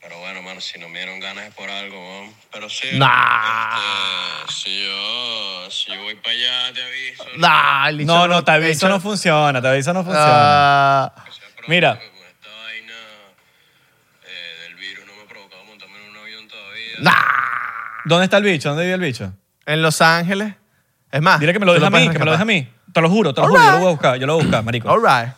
Pero 0.00 0.20
bueno, 0.20 0.40
mano, 0.42 0.60
si 0.60 0.78
no 0.78 0.88
me 0.88 1.00
dieron 1.00 1.18
ganas 1.18 1.48
es 1.48 1.54
por 1.54 1.68
algo, 1.68 1.98
weón. 1.98 2.32
Pero 2.52 2.70
sí, 2.70 2.86
Nah. 2.92 3.80
este, 4.46 4.52
si 4.52 4.84
yo, 4.86 5.68
si 5.68 5.92
yo 5.92 6.00
voy 6.04 6.14
para 6.14 6.30
allá, 6.30 6.72
te 6.74 6.82
aviso. 6.84 7.24
Nah, 7.38 7.90
No, 8.04 8.28
no, 8.28 8.44
te 8.44 8.52
aviso 8.52 8.88
no 8.88 9.00
funciona, 9.00 9.60
te 9.60 9.66
aviso 9.66 9.92
no 9.92 10.04
funciona. 10.04 11.06
Ah, 11.06 11.12
pronto, 11.56 11.62
Mira. 11.66 11.94
porque 11.98 12.08
Con 12.08 12.26
esta 12.28 12.48
vaina 12.62 12.94
eh, 14.26 14.56
del 14.62 14.74
virus 14.76 15.06
no 15.06 15.14
me 15.16 15.22
ha 15.22 15.26
provocado 15.26 15.64
montarme 15.64 15.98
en 15.98 16.10
un 16.10 16.16
avión 16.18 16.48
todavía. 16.48 16.89
nah. 16.89 16.89
¿Dónde 18.04 18.24
está 18.24 18.38
el 18.38 18.44
bicho? 18.44 18.68
¿Dónde 18.70 18.84
vive 18.84 18.94
el 18.94 19.00
bicho? 19.00 19.32
En 19.66 19.82
Los 19.82 20.00
Ángeles. 20.00 20.54
Es 21.12 21.20
más. 21.20 21.40
Dile 21.40 21.52
que 21.52 21.58
me 21.58 21.66
lo 21.66 21.72
tú 21.72 21.80
deja 21.80 21.86
a 21.86 21.90
mí, 21.90 21.96
puedes 21.98 22.12
que 22.12 22.18
me 22.18 22.24
lo 22.24 22.30
deja 22.32 22.42
a 22.42 22.46
mí. 22.46 22.68
Te 22.92 23.00
lo 23.00 23.10
juro, 23.10 23.34
te 23.34 23.40
lo 23.40 23.46
All 23.46 23.52
juro, 23.52 23.64
yo 23.64 23.70
lo 23.72 23.78
voy 23.78 23.86
a 23.86 23.90
buscar, 23.90 24.16
yo 24.18 24.26
lo 24.26 24.32
voy 24.34 24.42
a 24.42 24.44
buscar, 24.44 24.64
marico. 24.64 24.88
All 24.90 25.00
right. 25.02 25.32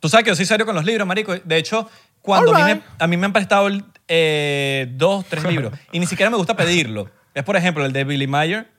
Tú 0.00 0.08
sabes 0.08 0.24
que 0.24 0.30
yo 0.30 0.36
soy 0.36 0.46
serio 0.46 0.64
con 0.66 0.74
los 0.74 0.84
libros, 0.84 1.06
marico. 1.06 1.34
De 1.36 1.56
hecho, 1.56 1.88
cuando 2.22 2.54
a 2.54 2.64
mí, 2.66 2.74
me, 2.74 2.82
a 2.98 3.06
mí 3.06 3.16
me 3.16 3.26
han 3.26 3.32
prestado 3.32 3.68
eh, 4.08 4.88
dos, 4.92 5.24
tres 5.28 5.44
libros 5.48 5.72
y 5.92 5.98
ni 5.98 6.06
siquiera 6.06 6.30
me 6.30 6.36
gusta 6.36 6.56
pedirlo. 6.56 7.10
Es, 7.34 7.42
por 7.44 7.56
ejemplo, 7.56 7.84
el 7.84 7.92
de 7.92 8.04
Billy 8.04 8.26
Mayer. 8.26 8.70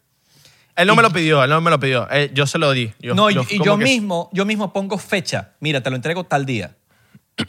Él 0.76 0.88
no 0.88 0.96
me 0.96 1.02
lo 1.02 1.10
pidió, 1.12 1.44
él 1.44 1.50
no 1.50 1.60
me 1.60 1.72
lo 1.72 1.80
pidió. 1.80 2.08
Eh, 2.12 2.30
yo 2.34 2.46
se 2.46 2.60
lo 2.60 2.72
di. 2.72 2.94
Yo, 3.00 3.16
no, 3.16 3.30
y, 3.32 3.34
yo 3.36 3.44
y 3.50 3.58
yo 3.64 3.78
que- 3.78 3.84
mismo, 3.84 4.30
yo 4.32 4.46
mismo 4.46 4.72
pongo 4.74 4.98
fecha. 5.00 5.54
Mira, 5.60 5.82
te 5.82 5.90
lo 5.90 5.96
entrego 5.96 6.24
tal 6.24 6.46
día. 6.46 6.76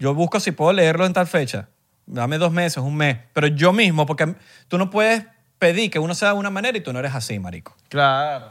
Yo 0.00 0.14
busco 0.14 0.38
si 0.38 0.52
puedo 0.52 0.72
leerlo 0.72 1.06
en 1.06 1.12
tal 1.12 1.26
fecha. 1.26 1.68
Dame 2.10 2.38
dos 2.38 2.50
meses, 2.50 2.78
un 2.78 2.96
mes. 2.96 3.18
Pero 3.34 3.48
yo 3.48 3.72
mismo, 3.72 4.06
porque 4.06 4.34
tú 4.66 4.78
no 4.78 4.88
puedes 4.88 5.24
pedir 5.58 5.90
que 5.90 5.98
uno 5.98 6.14
sea 6.14 6.28
de 6.28 6.34
una 6.34 6.48
manera 6.48 6.76
y 6.78 6.80
tú 6.80 6.92
no 6.92 6.98
eres 6.98 7.14
así, 7.14 7.38
marico. 7.38 7.76
Claro. 7.90 8.50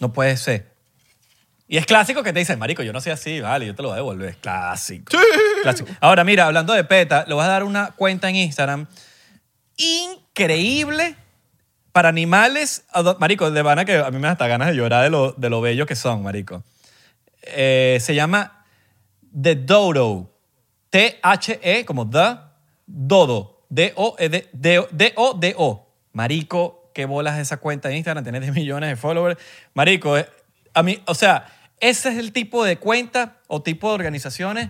No 0.00 0.12
puede 0.12 0.36
ser. 0.38 0.72
Y 1.68 1.76
es 1.76 1.84
clásico 1.84 2.22
que 2.22 2.32
te 2.32 2.38
dicen, 2.38 2.58
marico, 2.58 2.82
yo 2.82 2.92
no 2.94 3.00
soy 3.00 3.12
así, 3.12 3.40
vale, 3.40 3.66
yo 3.66 3.74
te 3.74 3.82
lo 3.82 3.88
voy 3.88 3.94
a 3.94 3.96
devolver. 3.96 4.30
Es 4.30 4.36
clásico. 4.36 5.12
Clásico. 5.62 5.90
Ahora, 6.00 6.24
mira, 6.24 6.46
hablando 6.46 6.72
de 6.72 6.84
PETA, 6.84 7.26
le 7.26 7.34
vas 7.34 7.46
a 7.46 7.50
dar 7.50 7.64
una 7.64 7.90
cuenta 7.90 8.30
en 8.30 8.36
Instagram 8.36 8.86
increíble 9.76 11.16
para 11.92 12.08
animales. 12.08 12.84
Marico, 13.18 13.50
de 13.50 13.62
vana 13.62 13.84
que 13.84 13.98
a 13.98 14.10
mí 14.10 14.16
me 14.16 14.28
da 14.28 14.32
hasta 14.32 14.46
ganas 14.46 14.68
de 14.68 14.76
llorar 14.76 15.04
de 15.04 15.10
lo, 15.10 15.32
de 15.32 15.50
lo 15.50 15.60
bello 15.60 15.84
que 15.84 15.94
son, 15.94 16.22
marico. 16.22 16.62
Eh, 17.42 17.98
se 18.00 18.14
llama 18.14 18.64
The 19.38 19.56
Dodo. 19.56 20.33
T-H-E, 20.94 21.84
como 21.84 22.08
The 22.08 22.38
Dodo. 22.86 23.66
D-O-D- 23.68 24.50
D- 24.52 24.86
D-O-D-O. 24.92 25.88
Marico, 26.12 26.92
qué 26.94 27.04
bolas 27.06 27.36
esa 27.40 27.56
cuenta 27.56 27.88
de 27.88 27.96
Instagram. 27.96 28.22
Tienes 28.22 28.42
10 28.42 28.54
millones 28.54 28.90
de 28.90 28.94
followers. 28.94 29.36
Marico, 29.72 30.16
eh, 30.16 30.28
a 30.72 30.84
mí, 30.84 31.02
o 31.06 31.14
sea, 31.16 31.46
ese 31.80 32.10
es 32.10 32.18
el 32.18 32.32
tipo 32.32 32.64
de 32.64 32.76
cuenta 32.78 33.38
o 33.48 33.60
tipo 33.60 33.88
de 33.88 33.94
organizaciones 33.94 34.68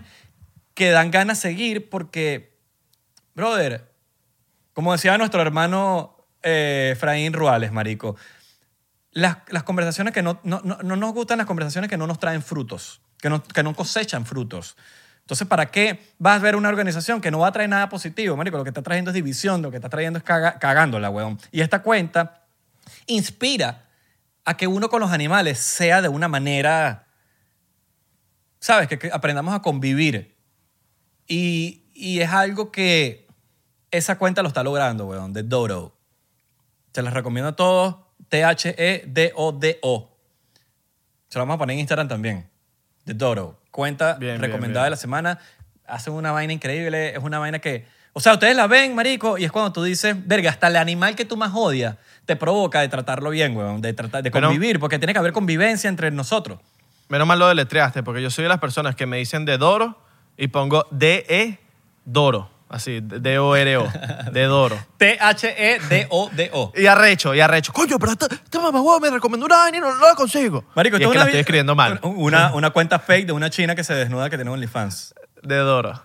que 0.73 0.89
dan 0.89 1.11
ganas 1.11 1.37
de 1.43 1.49
seguir 1.51 1.91
porque, 1.91 2.57
brother, 3.35 3.91
como 4.73 4.93
decía 4.93 5.15
nuestro 5.19 5.43
hermano 5.43 6.25
eh, 6.41 6.93
Efraín 6.93 7.33
Ruales, 7.33 7.71
marico, 7.71 8.15
las, 9.11 9.37
las 9.49 9.61
conversaciones 9.61 10.11
que 10.11 10.23
no, 10.23 10.39
no, 10.41 10.59
no, 10.63 10.79
no 10.81 10.95
nos 10.95 11.13
gustan, 11.13 11.37
las 11.37 11.45
conversaciones 11.45 11.87
que 11.87 11.97
no 11.97 12.07
nos 12.07 12.17
traen 12.17 12.41
frutos, 12.41 13.01
que 13.19 13.29
no, 13.29 13.43
que 13.43 13.61
no 13.61 13.75
cosechan 13.75 14.25
frutos. 14.25 14.75
Entonces, 15.25 15.47
¿para 15.47 15.71
qué 15.71 15.99
vas 16.19 16.39
a 16.39 16.43
ver 16.43 16.55
una 16.55 16.69
organización 16.69 17.19
que 17.19 17.31
no 17.31 17.39
va 17.39 17.47
a 17.47 17.51
traer 17.51 17.67
nada 17.67 17.89
positivo? 17.89 18.37
Marico, 18.37 18.57
lo 18.57 18.63
que 18.63 18.69
está 18.69 18.83
trayendo 18.83 19.09
es 19.09 19.15
división, 19.15 19.63
lo 19.63 19.71
que 19.71 19.77
está 19.77 19.89
trayendo 19.89 20.19
es 20.19 20.23
cagándola, 20.23 21.09
weón. 21.09 21.39
Y 21.51 21.61
esta 21.61 21.81
cuenta 21.81 22.45
inspira 23.07 23.89
a 24.43 24.55
que 24.55 24.67
uno 24.67 24.87
con 24.87 25.01
los 25.01 25.11
animales 25.11 25.57
sea 25.57 26.03
de 26.03 26.09
una 26.09 26.27
manera, 26.27 27.07
¿sabes? 28.59 28.87
Que, 28.87 29.09
aprendamos 29.11 29.55
a 29.55 29.63
convivir. 29.63 30.37
Y, 31.27 31.85
y 31.95 32.19
es 32.19 32.29
algo 32.29 32.71
que 32.71 33.27
esa 33.89 34.19
cuenta 34.19 34.43
lo 34.43 34.49
está 34.49 34.61
logrando, 34.61 35.07
weón, 35.07 35.33
de 35.33 35.41
Dodo. 35.41 35.97
Se 36.93 37.01
las 37.01 37.15
recomiendo 37.15 37.49
a 37.49 37.55
todos. 37.55 37.95
T-H-E-D-O-D-O. 38.29 40.17
Se 41.29 41.39
lo 41.39 41.41
vamos 41.41 41.55
a 41.55 41.57
poner 41.57 41.73
en 41.73 41.79
Instagram 41.79 42.07
también. 42.07 42.47
De 43.05 43.15
Dodo. 43.15 43.64
Cuenta 43.75 44.13
Bien, 44.13 44.39
recomendada 44.39 44.85
bien. 44.85 44.87
de 44.87 44.89
la 44.91 44.95
semana. 44.95 45.39
Hacen 45.85 46.13
una 46.13 46.31
vaina 46.31 46.53
increíble. 46.53 47.09
Es 47.09 47.19
una 47.21 47.39
vaina 47.39 47.59
que... 47.59 47.85
O 48.13 48.21
sea, 48.21 48.31
ustedes 48.31 48.55
la 48.55 48.67
ven, 48.67 48.95
marico, 48.95 49.37
y 49.37 49.43
es 49.43 49.51
cuando 49.51 49.73
tú 49.73 49.83
dices, 49.83 50.15
verga, 50.25 50.49
hasta 50.49 50.67
el 50.67 50.77
animal 50.77 51.13
que 51.17 51.25
tú 51.25 51.35
más 51.35 51.51
odias 51.53 51.97
te 52.25 52.37
provoca 52.37 52.79
de 52.79 52.87
tratarlo 52.87 53.31
bien, 53.31 53.53
weón, 53.57 53.81
de, 53.81 53.91
tratar, 53.91 54.23
de 54.23 54.31
Pero- 54.31 54.47
convivir, 54.47 54.79
porque 54.79 54.97
tiene 54.97 55.11
que 55.11 55.19
haber 55.19 55.33
convivencia 55.33 55.89
entre 55.89 56.09
nosotros. 56.11 56.59
Menos 57.09 57.27
mal 57.27 57.37
lo 57.37 57.49
deletreaste, 57.49 58.01
porque 58.03 58.21
yo 58.21 58.29
soy 58.29 58.43
de 58.43 58.49
las 58.49 58.59
personas 58.59 58.95
que 58.95 59.05
me 59.05 59.17
dicen 59.17 59.43
de 59.43 59.57
Doro 59.57 59.99
y 60.37 60.47
pongo 60.47 60.87
D-E 60.91 61.59
Doro. 62.05 62.49
Así, 62.75 62.99
D-O-R-O. 63.01 63.87
De 64.33 64.43
Doro. 64.43 64.77
T-H-E-D-O-D-O. 64.97 66.73
Y 66.75 66.85
arrecho, 66.87 67.33
y 67.33 67.39
arrecho. 67.39 67.71
Coño, 67.71 67.97
pero 67.97 68.11
esta, 68.11 68.25
esta 68.25 68.59
mamá 68.59 68.81
huevo 68.81 68.99
me 68.99 69.09
recomendó 69.09 69.45
una 69.45 69.55
vaina 69.57 69.77
y 69.77 69.79
no, 69.81 69.95
no 69.95 70.05
la 70.05 70.13
consigo. 70.15 70.65
Marico, 70.75 70.97
y 70.97 71.03
es 71.03 71.05
que 71.05 71.11
una 71.11 71.19
la 71.21 71.25
estoy 71.27 71.39
escribiendo 71.39 71.73
mal. 71.73 72.01
Una, 72.03 72.53
una 72.53 72.71
cuenta 72.71 72.99
fake 72.99 73.27
de 73.27 73.31
una 73.31 73.49
china 73.49 73.75
que 73.75 73.85
se 73.85 73.93
desnuda 73.93 74.29
que 74.29 74.35
tiene 74.35 74.51
OnlyFans. 74.51 75.15
De 75.41 75.55
Doro. 75.55 76.03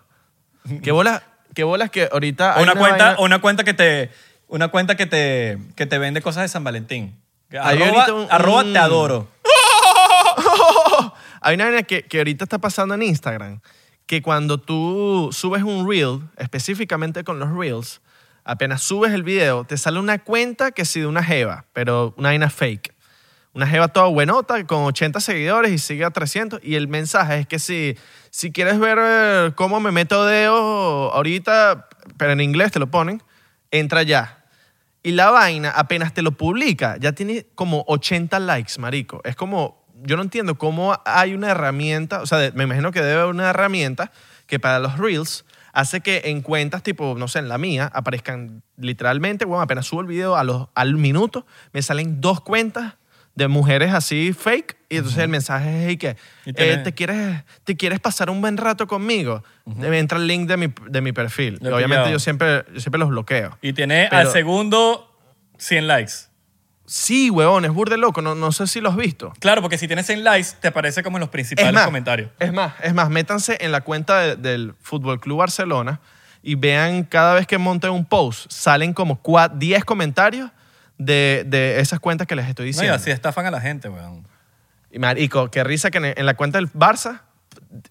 ¿Qué 0.82 0.92
bolas, 0.92 1.22
qué 1.54 1.64
bolas 1.64 1.90
que 1.90 2.08
ahorita 2.12 2.56
hay 2.56 2.62
una, 2.62 2.74
cuenta, 2.76 3.04
vaina- 3.14 3.20
una 3.20 3.40
cuenta 3.40 3.64
que 3.64 3.74
te 3.74 4.10
una 4.46 4.68
cuenta 4.68 4.96
que 4.96 5.06
te, 5.06 5.58
que 5.74 5.86
te 5.86 5.98
vende 5.98 6.22
cosas 6.22 6.42
de 6.42 6.48
San 6.48 6.62
Valentín. 6.62 7.20
Hay 7.60 7.82
Arroba, 7.82 8.12
un- 8.14 8.26
arroba 8.30 8.62
un- 8.62 8.72
te 8.72 8.78
adoro. 8.78 9.28
Hay 11.40 11.54
una 11.54 11.64
vaina 11.64 11.82
que, 11.82 12.02
que 12.02 12.18
ahorita 12.18 12.44
está 12.44 12.58
pasando 12.58 12.94
en 12.94 13.02
Instagram, 13.02 13.60
que 14.10 14.22
cuando 14.22 14.58
tú 14.58 15.30
subes 15.30 15.62
un 15.62 15.88
reel, 15.88 16.18
específicamente 16.36 17.22
con 17.22 17.38
los 17.38 17.56
reels, 17.56 18.00
apenas 18.42 18.82
subes 18.82 19.12
el 19.12 19.22
video, 19.22 19.62
te 19.62 19.78
sale 19.78 20.00
una 20.00 20.18
cuenta 20.18 20.72
que 20.72 20.84
sí 20.84 20.98
de 20.98 21.06
una 21.06 21.22
jeva, 21.22 21.66
pero 21.72 22.12
una 22.16 22.30
vaina 22.30 22.50
fake. 22.50 22.92
Una 23.52 23.68
jeva 23.68 23.86
toda 23.86 24.08
buenota, 24.08 24.66
con 24.66 24.82
80 24.82 25.20
seguidores 25.20 25.70
y 25.70 25.78
sigue 25.78 26.04
a 26.04 26.10
300. 26.10 26.58
Y 26.64 26.74
el 26.74 26.88
mensaje 26.88 27.38
es 27.38 27.46
que 27.46 27.60
si, 27.60 27.96
si 28.30 28.50
quieres 28.50 28.80
ver 28.80 28.98
eh, 29.00 29.52
cómo 29.54 29.78
me 29.78 29.92
meto 29.92 30.26
dedos 30.26 31.14
ahorita, 31.14 31.86
pero 32.16 32.32
en 32.32 32.40
inglés 32.40 32.72
te 32.72 32.80
lo 32.80 32.90
ponen, 32.90 33.22
entra 33.70 34.02
ya. 34.02 34.44
Y 35.04 35.12
la 35.12 35.30
vaina, 35.30 35.70
apenas 35.70 36.12
te 36.14 36.22
lo 36.22 36.32
publica, 36.32 36.96
ya 36.98 37.12
tiene 37.12 37.46
como 37.54 37.84
80 37.86 38.40
likes, 38.40 38.72
marico. 38.80 39.20
Es 39.22 39.36
como, 39.36 39.79
yo 40.02 40.16
no 40.16 40.22
entiendo 40.22 40.56
cómo 40.56 41.00
hay 41.04 41.34
una 41.34 41.50
herramienta, 41.50 42.20
o 42.22 42.26
sea, 42.26 42.38
de- 42.38 42.52
me 42.52 42.64
imagino 42.64 42.92
que 42.92 43.00
debe 43.02 43.20
haber 43.20 43.34
una 43.34 43.50
herramienta 43.50 44.10
que 44.46 44.58
para 44.58 44.78
los 44.78 44.98
reels 44.98 45.44
hace 45.72 46.00
que 46.00 46.22
en 46.24 46.40
cuentas 46.42 46.82
tipo, 46.82 47.14
no 47.16 47.28
sé, 47.28 47.38
en 47.38 47.48
la 47.48 47.56
mía, 47.58 47.90
aparezcan 47.94 48.62
literalmente, 48.76 49.44
bueno, 49.44 49.62
apenas 49.62 49.86
subo 49.86 50.00
el 50.00 50.06
video 50.08 50.36
a 50.36 50.42
los, 50.44 50.66
al 50.74 50.94
minuto, 50.96 51.46
me 51.72 51.80
salen 51.82 52.20
dos 52.20 52.40
cuentas 52.40 52.94
de 53.36 53.46
mujeres 53.46 53.94
así 53.94 54.32
fake 54.32 54.76
y 54.88 54.96
entonces 54.96 55.20
el 55.22 55.28
mensaje 55.28 55.86
es 55.86 55.92
y 55.92 55.96
que 55.96 56.16
eh, 56.46 56.80
te 56.82 56.92
quieres 56.92 57.44
te 57.62 57.76
quieres 57.76 58.00
pasar 58.00 58.28
un 58.28 58.40
buen 58.40 58.56
rato 58.56 58.88
conmigo 58.88 59.44
me 59.64 60.00
entra 60.00 60.18
el 60.18 60.26
link 60.26 60.48
de 60.48 60.56
mi, 60.56 60.66
de 60.88 61.00
mi 61.00 61.12
perfil 61.12 61.58
obviamente 61.72 62.10
yo 62.10 62.18
siempre 62.18 62.64
yo 62.74 62.80
siempre 62.80 62.98
los 62.98 63.08
bloqueo. 63.08 63.56
Y 63.62 63.72
tiene 63.72 64.08
Pero- 64.10 64.22
al 64.28 64.32
segundo 64.32 65.16
100 65.58 65.86
likes. 65.86 66.12
Sí, 66.92 67.30
huevón, 67.30 67.64
es 67.64 67.70
burde 67.70 67.96
loco. 67.96 68.20
No, 68.20 68.34
no 68.34 68.50
sé 68.50 68.66
si 68.66 68.80
lo 68.80 68.88
has 68.90 68.96
visto. 68.96 69.32
Claro, 69.38 69.62
porque 69.62 69.78
si 69.78 69.86
tienes 69.86 70.06
100 70.06 70.24
likes, 70.24 70.48
te 70.60 70.66
aparece 70.66 71.04
como 71.04 71.18
en 71.18 71.20
los 71.20 71.28
principales 71.28 71.68
Es 71.68 71.72
más, 71.74 71.84
comentarios. 71.84 72.30
es 72.40 72.52
más, 72.52 72.72
es 72.82 72.92
más, 72.94 73.08
métanse 73.10 73.58
en 73.60 73.70
la 73.70 73.82
cuenta 73.82 74.18
de- 74.18 74.34
del 74.34 74.74
Fútbol 74.82 75.20
Club 75.20 75.38
Barcelona 75.38 76.00
y 76.42 76.56
vean 76.56 77.04
cada 77.04 77.34
vez 77.34 77.46
que 77.46 77.58
monten 77.58 77.90
un 77.90 78.04
post, 78.04 78.50
salen 78.50 78.92
como 78.92 79.22
cua- 79.22 79.52
10 79.56 79.84
comentarios 79.84 80.50
de, 80.98 81.44
de 81.46 81.78
esas 81.78 82.00
cuentas 82.00 82.26
que 82.26 82.34
les 82.34 82.48
estoy 82.48 82.64
No, 82.64 82.68
y 82.70 82.72
diciendo. 82.72 82.94
así 82.96 83.10
estafan 83.12 83.46
a 83.46 83.52
la 83.52 83.60
gente, 83.60 83.88
weón. 83.88 84.26
Y 84.90 84.98
marico, 84.98 85.48
qué 85.48 85.62
risa 85.62 85.92
que 85.92 85.98
en, 85.98 86.06
en 86.06 86.26
la 86.26 86.34
cuenta 86.34 86.58
del 86.58 86.72
Barça, 86.72 87.20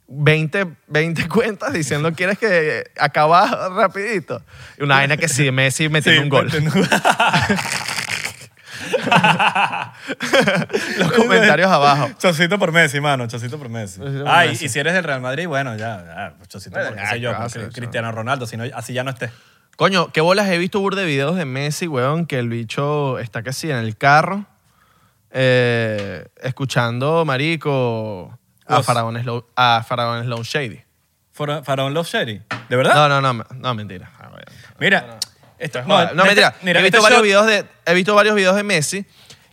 20, 0.09 0.65
20 0.87 1.27
cuentas 1.29 1.71
diciendo 1.71 2.11
quieres 2.11 2.37
que 2.37 2.83
acaba 2.99 3.69
rapidito. 3.69 4.43
Y 4.77 4.83
una 4.83 4.95
vaina 4.95 5.15
que 5.15 5.29
sí, 5.29 5.49
Messi 5.51 5.87
metiendo 5.87 6.21
un 6.23 6.27
gol. 6.29 6.51
Los 10.97 11.11
comentarios 11.13 11.69
abajo. 11.71 12.09
Chocito 12.17 12.57
por 12.59 12.71
Messi, 12.71 12.99
mano. 12.99 13.27
Chocito 13.27 13.57
por 13.57 13.69
Messi. 13.69 13.99
Chocito 13.99 14.23
por 14.23 14.31
Ay, 14.33 14.49
Messi. 14.49 14.65
y 14.65 14.69
si 14.69 14.79
eres 14.79 14.93
del 14.93 15.03
Real 15.03 15.21
Madrid, 15.21 15.47
bueno, 15.47 15.75
ya. 15.75 16.33
ya 16.39 16.47
chocito 16.47 16.75
Bueno, 16.75 16.89
por 16.89 16.97
ya, 16.99 17.09
sé 17.09 17.19
yo, 17.19 17.29
claro, 17.35 17.49
por. 17.49 17.71
Cristiano 17.73 18.11
Ronaldo, 18.11 18.45
si 18.47 18.57
no, 18.57 18.63
así 18.73 18.93
ya 18.93 19.03
no 19.03 19.11
esté. 19.11 19.29
Coño, 19.77 20.11
qué 20.11 20.21
bolas 20.21 20.47
he 20.49 20.57
visto 20.57 20.79
burde 20.79 21.05
videos 21.05 21.35
de 21.37 21.45
Messi, 21.45 21.87
weón, 21.87 22.25
que 22.25 22.39
el 22.39 22.49
bicho 22.49 23.17
está 23.19 23.43
que 23.43 23.53
sí 23.53 23.69
en 23.71 23.77
el 23.77 23.95
carro, 23.97 24.45
eh, 25.31 26.27
escuchando, 26.41 27.23
marico, 27.23 28.37
a 28.65 28.83
Faraón, 28.83 29.17
Slow, 29.21 29.45
a 29.55 29.83
Faraón 29.87 30.23
Slow 30.25 30.43
Shady. 30.43 30.81
Fara- 31.31 31.63
Faraón 31.63 31.93
Love 31.93 32.07
Shady. 32.09 32.41
¿De 32.67 32.75
verdad? 32.75 32.95
No, 32.95 33.07
no, 33.21 33.33
no, 33.33 33.45
no, 33.55 33.73
mentira. 33.73 34.11
Mira. 34.79 35.17
Esto- 35.59 35.81
No, 35.83 35.97
no, 35.97 36.03
este- 36.05 36.23
mentira. 36.23 36.55
Mira, 36.63 36.79
he, 36.79 36.83
visto 36.83 36.97
este 36.97 37.03
varios 37.09 37.19
shot- 37.19 37.23
videos 37.23 37.45
de, 37.47 37.65
he 37.85 37.93
visto 37.93 38.15
varios 38.15 38.35
videos 38.35 38.55
de 38.55 38.63
Messi 38.63 39.05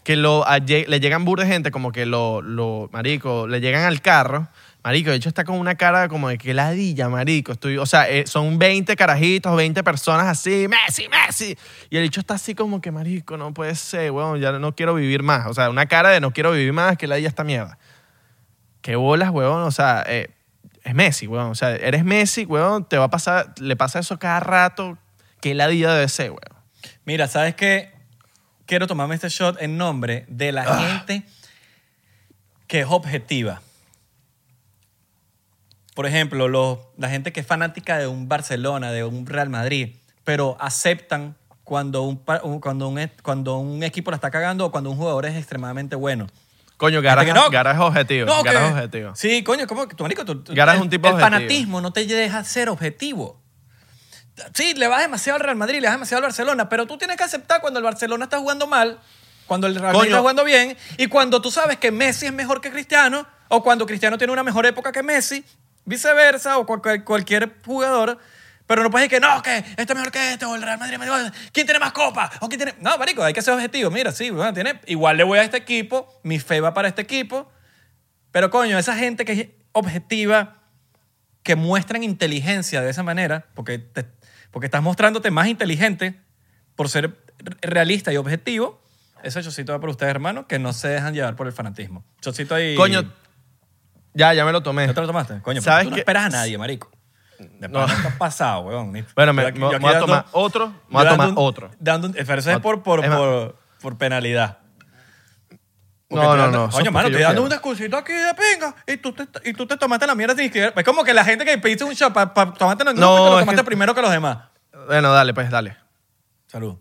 que 0.05 0.17
lo, 0.17 0.47
a- 0.47 0.59
le 0.59 1.01
llegan 1.01 1.25
burde 1.25 1.47
gente 1.47 1.71
como 1.71 1.91
que 1.93 2.07
lo, 2.07 2.41
lo, 2.43 2.89
marico, 2.93 3.47
le 3.49 3.61
llegan 3.61 3.85
al 3.85 4.01
carro. 4.01 4.49
Marico, 4.85 5.11
de 5.11 5.17
hecho 5.17 5.29
está 5.29 5.43
con 5.43 5.59
una 5.59 5.75
cara 5.75 6.09
como 6.09 6.29
de 6.29 6.39
que 6.39 6.55
ladilla, 6.55 7.09
marico. 7.09 7.51
Estoy, 7.51 7.77
o 7.77 7.87
sea, 7.87 8.09
eh, 8.09 8.25
son 8.29 8.57
20 8.57 8.95
carajitos, 8.95 9.57
20 9.57 9.83
personas 9.83 10.27
así, 10.29 10.69
Messi, 10.69 11.09
Messi. 11.09 11.59
Y 11.91 11.97
el 11.97 12.05
bicho 12.05 12.21
está 12.21 12.35
así 12.35 12.55
como 12.55 12.81
que, 12.81 12.93
marico, 12.93 13.37
no 13.37 13.53
puede 13.53 13.75
ser, 13.75 14.13
weón, 14.13 14.39
ya 14.41 14.53
no 14.53 14.77
quiero 14.77 14.95
vivir 14.95 15.25
más. 15.25 15.49
O 15.49 15.55
sea, 15.55 15.71
una 15.71 15.87
cara 15.87 16.11
de 16.11 16.21
no 16.21 16.31
quiero 16.33 16.53
vivir 16.53 16.73
más, 16.73 16.97
que 16.97 17.09
ladilla 17.09 17.27
esta 17.27 17.43
mierda. 17.43 17.79
Qué 18.81 18.95
bolas, 18.95 19.31
weón. 19.31 19.63
O 19.65 19.73
sea, 19.73 20.05
eh, 20.07 20.31
es 20.85 20.95
Messi, 20.95 21.27
weón. 21.27 21.51
O 21.51 21.55
sea, 21.57 21.75
eres 21.75 22.05
Messi, 22.05 22.45
weón, 22.45 22.85
te 22.89 22.97
va 22.97 23.07
a 23.07 23.11
pasar, 23.11 23.55
le 23.59 23.75
pasa 23.75 23.99
eso 23.99 24.21
cada 24.21 24.39
rato. 24.39 24.97
Qué 25.47 25.55
ladilla 25.55 25.95
debe 25.95 26.09
ser, 26.09 26.31
weón. 26.31 26.41
Mira, 27.05 27.29
¿sabes 27.29 27.55
qué? 27.55 27.93
Quiero 28.65 28.89
tomarme 28.89 29.15
este 29.15 29.29
shot 29.29 29.63
en 29.63 29.77
nombre 29.79 30.25
de 30.27 30.51
la 30.51 30.63
Ah. 30.63 30.77
gente 31.05 31.23
que 32.67 32.81
es 32.81 32.87
objetiva. 32.91 33.63
Por 35.95 36.05
ejemplo, 36.05 36.49
los- 36.49 36.81
la 36.99 37.09
gente 37.11 37.33
que 37.33 37.39
es 37.39 37.47
fanática 37.47 37.97
de 37.97 38.09
un 38.09 38.29
Barcelona, 38.29 38.91
de 38.91 39.05
un 39.05 39.25
Real 39.25 39.49
Madrid, 39.49 39.95
pero 40.25 40.57
aceptan 40.59 41.37
cuando 41.63 42.03
un, 42.03 42.17
cuando 42.61 42.89
un, 42.89 42.99
e- 42.99 43.13
cuando 43.23 43.57
un 43.59 43.85
equipo 43.85 44.11
la 44.11 44.17
está 44.17 44.33
cagando 44.33 44.67
o 44.67 44.71
cuando 44.73 44.91
un 44.91 44.97
jugador 44.97 45.27
es 45.27 45.37
extremadamente 45.37 45.95
bueno. 45.95 46.27
Coño, 46.77 47.01
Gara, 47.03 47.23
no. 47.23 47.51
Gara 47.51 47.71
es 47.71 47.79
objetivo. 47.79 48.27
No, 48.27 48.43
Gara 48.43 48.59
que- 48.59 48.67
es 48.67 48.73
objetivo. 48.73 49.15
Sí, 49.15 49.45
coño, 49.45 49.69
¿cómo 49.69 49.87
que 49.87 49.95
tu 49.95 50.03
marico? 50.03 50.25
tú- 50.25 50.43
tú- 50.43 50.55
Gara 50.57 50.75
es 50.75 50.81
un 50.81 50.91
tipo 50.91 51.07
El 51.07 51.15
objetivo. 51.15 51.37
fanatismo 51.39 51.81
no 51.81 51.93
te 51.93 52.05
deja 52.05 52.43
ser 52.43 52.69
objetivo. 52.69 53.41
Sí, 54.55 54.75
le 54.75 54.87
vas 54.89 55.01
demasiado 55.01 55.37
al 55.39 55.43
Real 55.43 55.57
Madrid, 55.57 55.81
le 55.81 55.87
vas 55.87 55.95
demasiado 55.95 56.19
al 56.19 56.25
Barcelona, 56.29 56.69
pero 56.69 56.87
tú 56.87 56.99
tienes 56.99 57.17
que 57.17 57.25
aceptar 57.25 57.61
cuando 57.61 57.79
el 57.79 57.85
Barcelona 57.85 58.25
está 58.25 58.39
jugando 58.39 58.67
mal 58.67 58.99
Cuando 59.47 59.67
el 59.67 59.75
Real 59.75 59.87
Madrid 59.87 59.99
Coño. 59.99 60.11
está 60.11 60.21
jugando 60.21 60.45
bien 60.45 60.77
y 60.99 61.07
cuando 61.07 61.41
tú 61.41 61.51
sabes 61.51 61.79
que 61.79 61.91
Messi 61.91 62.27
es 62.27 62.33
mejor 62.33 62.61
que 62.61 62.71
Cristiano 62.71 63.27
o 63.49 63.63
cuando 63.63 63.87
Cristiano 63.87 64.19
tiene 64.19 64.33
una 64.33 64.43
mejor 64.43 64.67
época 64.67 64.93
que 64.93 65.03
Messi, 65.03 65.45
viceversa 65.85 66.59
o 66.59 66.67
cual- 66.67 66.83
cual- 66.83 67.05
cualquier 67.05 67.57
jugador. 67.65 68.19
Pero 68.67 68.83
no 68.83 68.91
puedes 68.91 69.09
decir 69.09 69.23
que 69.23 69.27
no, 69.27 69.41
que 69.43 69.59
este 69.59 69.83
es 69.85 69.95
mejor 69.95 70.11
que 70.11 70.33
este 70.33 70.45
o 70.45 70.55
el 70.57 70.63
Real 70.63 70.79
Madrid. 70.81 70.99
¿Quién 71.53 71.67
tiene 71.67 71.79
más 71.79 71.93
copas? 71.93 72.31
¿O 72.41 72.49
quién 72.49 72.59
tiene...? 72.59 72.75
No, 72.81 72.99
marico, 72.99 73.23
hay 73.23 73.33
que 73.33 73.41
ser 73.41 73.55
objetivo. 73.55 73.93
Mira, 73.93 74.11
sí, 74.11 74.31
bueno, 74.31 74.53
tiene... 74.53 74.81
igual 74.87 75.17
le 75.17 75.23
voy 75.23 75.39
a 75.39 75.43
este 75.45 75.57
equipo, 75.57 76.13
mi 76.25 76.41
fe 76.41 76.61
va 76.61 76.75
para 76.75 76.89
este 76.89 77.01
equipo. 77.03 77.49
Pero 78.33 78.51
coño, 78.51 78.77
esa 78.77 78.97
gente 78.97 79.25
que 79.25 79.33
es 79.33 79.47
objetiva, 79.71 80.65
que 81.45 81.55
muestran 81.55 82.03
inteligencia 82.03 82.83
de 82.83 82.91
esa 82.91 83.05
manera, 83.05 83.47
porque, 83.55 83.79
te- 83.79 84.03
porque 84.51 84.67
estás 84.67 84.83
mostrándote 84.83 85.31
más 85.31 85.47
inteligente 85.49 86.21
por 86.75 86.89
ser 86.89 87.17
realista 87.63 88.13
y 88.13 88.17
objetivo, 88.17 88.81
ese 89.23 89.43
chocito 89.43 89.73
va 89.73 89.81
por 89.81 89.91
ustedes, 89.91 90.11
hermano, 90.11 90.47
que 90.47 90.59
no 90.59 90.73
se 90.73 90.89
dejan 90.89 91.15
llevar 91.15 91.37
por 91.37 91.47
el 91.47 91.53
fanatismo. 91.53 92.05
Chocito 92.21 92.55
ahí... 92.55 92.75
Coño, 92.77 93.11
ya, 94.15 94.33
ya 94.35 94.45
me 94.45 94.53
lo 94.53 94.63
tomé. 94.63 94.87
¿No 94.87 94.95
te 94.95 95.01
lo 95.01 95.07
tomaste? 95.07 95.41
Coño, 95.41 95.61
¿Sabes 95.61 95.81
pero 95.81 95.91
tú 95.91 95.91
no 95.91 95.97
esperas 95.97 96.25
a 96.27 96.29
nadie, 96.31 96.57
marico. 96.59 96.91
De 97.39 97.69
No. 97.69 97.85
estás 97.85 98.15
pasado, 98.17 98.61
weón. 98.63 98.93
Bueno, 99.15 99.33
me, 99.35 99.43
yo 99.53 99.73
yo 99.73 99.79
voy 99.79 99.93
a 99.95 99.99
tomar 99.99 100.27
otro. 100.33 100.69
Me 100.69 100.75
voy 100.99 101.07
a 101.07 101.11
tomar 101.11 101.29
un- 101.29 101.35
otro. 101.37 101.71
Dando 101.79 102.07
un- 102.09 102.15
pero 102.15 102.39
eso 102.41 102.51
es 102.51 102.59
por, 102.61 102.83
por, 102.83 103.57
por 103.81 103.99
penalidad. 103.99 104.59
Porque 106.09 106.25
No, 106.25 106.37
no, 106.37 106.51
no. 106.51 106.71
Coño, 106.71 106.93
mano, 106.93 107.09
yo 107.09 107.19
dando 107.19 107.43
un 107.43 107.49
discursito 107.49 107.97
aquí 107.97 108.13
de 108.13 108.33
pinga 108.35 108.75
y 108.87 108.97
tú 108.99 109.13
te, 109.13 109.27
y 109.49 109.53
tú 109.53 109.67
te 109.67 109.77
tomaste 109.77 110.07
la 110.07 110.15
mierda 110.15 110.37
sin 110.37 110.51
que... 110.51 110.73
Es 110.75 110.85
como 110.85 111.03
que 111.03 111.13
la 111.13 111.25
gente 111.25 111.45
que 111.45 111.59
pediste 111.59 111.83
un 111.85 111.95
shot 111.95 112.13
para 112.13 112.33
pa, 112.33 112.43
en 112.43 112.49
grupo 112.55 112.93
No, 112.95 112.95
te 112.95 112.97
lo 112.97 113.39
tomaste 113.41 113.57
que- 113.57 113.65
primero 113.65 113.95
que 113.95 114.03
los 114.03 114.11
demás. 114.11 114.39
Bueno, 114.87 115.13
dale, 115.13 115.35
pues 115.35 115.51
dale. 115.51 115.77
Salud. 116.47 116.77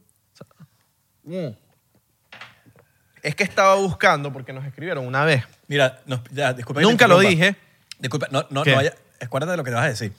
Es 3.24 3.36
que 3.36 3.44
estaba 3.44 3.74
buscando 3.76 4.32
porque 4.32 4.54
nos 4.54 4.64
escribieron 4.66 5.08
una 5.08 5.26
vez. 5.26 5.44
Mira, 5.68 6.02
ya, 6.32 6.54
disculpa. 6.54 6.82
te 6.82 6.88
Nunca 6.88 7.08
lo 7.08 7.20
dije. 7.20 7.56
Disculpa, 7.98 8.28
no, 8.30 8.46
no, 8.52 8.62
¿Qué? 8.64 8.72
no 8.72 8.78
vaya. 8.78 8.94
Acuérdate 9.20 9.52
de 9.52 9.58
lo 9.58 9.64
que 9.64 9.72
te 9.72 9.76
vas 9.76 9.86
a 9.86 9.90
decir. 9.90 10.14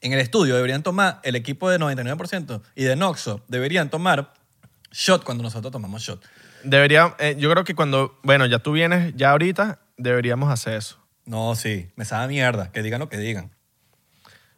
En 0.00 0.12
el 0.12 0.18
estudio 0.18 0.56
deberían 0.56 0.82
tomar, 0.82 1.20
el 1.22 1.36
equipo 1.36 1.70
de 1.70 1.78
99% 1.78 2.60
y 2.74 2.84
de 2.84 2.96
Noxo 2.96 3.42
deberían 3.46 3.88
tomar 3.90 4.32
shot 4.90 5.22
cuando 5.24 5.44
nosotros 5.44 5.70
tomamos 5.70 6.02
shot. 6.02 6.22
Debería, 6.64 7.14
eh, 7.18 7.36
yo 7.38 7.50
creo 7.50 7.64
que 7.64 7.74
cuando, 7.74 8.18
bueno, 8.22 8.46
ya 8.46 8.58
tú 8.58 8.72
vienes, 8.72 9.14
ya 9.16 9.30
ahorita, 9.30 9.80
deberíamos 9.96 10.50
hacer 10.50 10.74
eso. 10.74 10.98
No, 11.26 11.54
sí, 11.54 11.90
me 11.96 12.04
sabe 12.04 12.28
mierda. 12.28 12.70
Que 12.72 12.82
digan 12.82 13.00
lo 13.00 13.08
que 13.08 13.16
digan. 13.18 13.50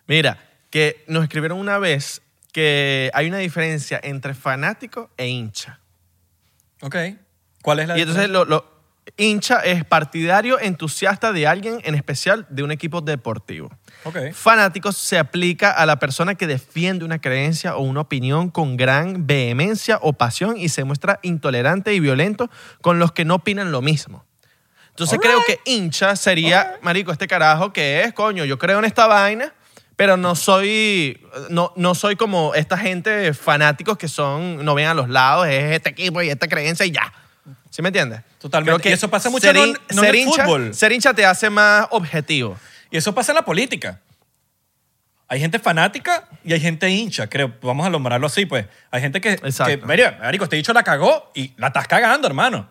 Mira, 0.07 0.38
que 0.70 1.04
nos 1.09 1.22
escribieron 1.24 1.59
una 1.59 1.78
vez 1.78 2.22
que 2.52 3.11
hay 3.14 3.28
una 3.28 3.38
diferencia 3.38 4.00
entre 4.02 4.34
fanático 4.34 5.11
e 5.16 5.26
hincha. 5.28 5.80
Ok. 6.80 6.96
¿Cuál 7.62 7.80
es 7.80 7.88
la 7.88 7.98
Y 7.98 8.02
entonces 8.02 8.28
lo, 8.28 8.44
lo- 8.44 8.76
hincha 9.16 9.61
es 9.61 9.84
partidario 9.84 10.59
entusiasta 10.61 11.32
de 11.32 11.46
alguien, 11.46 11.80
en 11.84 11.94
especial 11.94 12.46
de 12.50 12.62
un 12.62 12.70
equipo 12.70 13.00
deportivo. 13.00 13.70
Ok. 14.04 14.32
Fanático 14.32 14.92
se 14.92 15.18
aplica 15.18 15.70
a 15.70 15.86
la 15.86 15.98
persona 15.98 16.34
que 16.34 16.46
defiende 16.46 17.04
una 17.04 17.20
creencia 17.20 17.76
o 17.76 17.82
una 17.82 18.00
opinión 18.00 18.50
con 18.50 18.76
gran 18.76 19.26
vehemencia 19.26 19.98
o 20.02 20.12
pasión 20.12 20.57
y 20.57 20.68
se 20.68 20.84
muestra 20.84 21.18
intolerante 21.22 21.94
y 21.94 22.00
violento 22.00 22.50
con 22.80 22.98
los 22.98 23.12
que 23.12 23.24
no 23.24 23.36
opinan 23.36 23.72
lo 23.72 23.82
mismo. 23.82 24.24
Entonces 24.90 25.18
creo 25.20 25.40
que 25.46 25.61
hincha 25.66 26.16
sería, 26.16 26.78
marico, 26.80 27.12
este 27.12 27.28
carajo 27.28 27.70
que 27.72 28.02
es, 28.02 28.14
coño, 28.14 28.46
yo 28.46 28.59
creo 28.59 28.78
en 28.78 28.86
esta 28.86 29.07
vaina, 29.07 29.52
pero 29.94 30.16
no 30.16 30.34
soy, 30.34 31.20
no, 31.50 31.72
no 31.76 31.94
soy 31.94 32.16
como 32.16 32.54
esta 32.54 32.78
gente 32.78 33.34
fanáticos 33.34 33.98
que 33.98 34.09
son, 34.09 34.64
no 34.64 34.74
ven 34.74 34.86
a 34.86 34.94
los 34.94 35.11
lados, 35.11 35.48
es 35.48 35.74
este 35.74 35.90
equipo 35.90 36.22
y 36.22 36.30
esta 36.30 36.48
creencia 36.48 36.86
y 36.86 36.92
ya. 36.92 37.12
¿Sí 37.70 37.82
me 37.82 37.88
entiendes? 37.88 38.20
Totalmente. 38.38 38.88
Y 38.88 38.92
eso 38.92 39.08
pasa 39.08 39.28
mucho 39.30 39.46
ser, 39.46 39.56
no- 39.56 39.64
en 39.64 40.04
el 40.04 40.14
hincha, 40.14 40.44
fútbol. 40.44 40.74
ser 40.74 40.92
hincha 40.92 41.12
te 41.14 41.24
hace 41.26 41.50
más 41.50 41.86
objetivo. 41.90 42.56
Y 42.90 42.96
eso 42.96 43.14
pasa 43.14 43.32
en 43.32 43.36
la 43.36 43.44
política. 43.44 44.00
Hay 45.28 45.40
gente 45.40 45.58
fanática 45.58 46.28
y 46.44 46.52
hay 46.52 46.60
gente 46.60 46.88
hincha, 46.88 47.28
creo. 47.28 47.52
Vamos 47.60 47.84
a 47.86 47.90
nombrarlo 47.90 48.28
así, 48.28 48.46
pues. 48.46 48.66
Hay 48.92 49.00
gente 49.00 49.20
que, 49.20 49.32
Exacto. 49.32 49.80
que 49.80 49.86
mira, 49.86 50.18
marico, 50.20 50.44
este 50.44 50.56
dicho 50.56 50.72
la 50.72 50.84
cagó 50.84 51.32
y 51.34 51.52
la 51.56 51.66
estás 51.68 51.88
cagando, 51.88 52.28
hermano. 52.28 52.68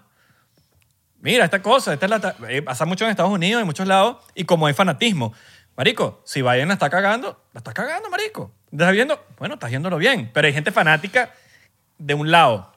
Mira, 1.19 1.43
esta 1.43 1.61
cosa, 1.61 1.93
esta 1.93 2.05
es 2.05 2.09
la 2.09 2.35
eh, 2.49 2.61
pasa 2.61 2.85
mucho 2.85 3.03
en 3.03 3.11
Estados 3.11 3.31
Unidos, 3.31 3.59
en 3.59 3.65
muchos 3.65 3.87
lados, 3.87 4.17
y 4.35 4.45
como 4.45 4.67
hay 4.67 4.73
fanatismo. 4.73 5.33
Marico, 5.75 6.21
si 6.25 6.41
Biden 6.41 6.67
la 6.69 6.75
está 6.75 6.89
cagando, 6.89 7.43
la 7.51 7.57
estás 7.59 7.73
cagando, 7.73 8.09
marico. 8.09 8.53
¿Estás 8.71 8.91
viendo? 8.93 9.25
Bueno, 9.37 9.55
estás 9.55 9.69
viéndolo 9.69 9.97
bien. 9.97 10.31
Pero 10.33 10.47
hay 10.47 10.53
gente 10.53 10.71
fanática 10.71 11.33
de 11.97 12.13
un 12.13 12.31
lado 12.31 12.71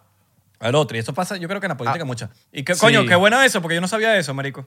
al 0.61 0.74
otro. 0.74 0.96
Y 0.96 1.00
eso 1.00 1.14
pasa, 1.14 1.36
yo 1.36 1.48
creo 1.48 1.61
que 1.61 1.66
en 1.66 1.70
la 1.70 1.76
política 1.76 2.02
Ah, 2.02 2.06
mucho. 2.06 2.28
Y 2.52 2.62
que, 2.62 2.74
sí. 2.74 2.80
coño, 2.80 3.06
qué 3.06 3.14
bueno 3.14 3.40
eso, 3.42 3.61
porque 3.62 3.74
yo 3.74 3.80
no 3.80 3.88
sabía 3.88 4.16
eso, 4.16 4.34
marico. 4.34 4.66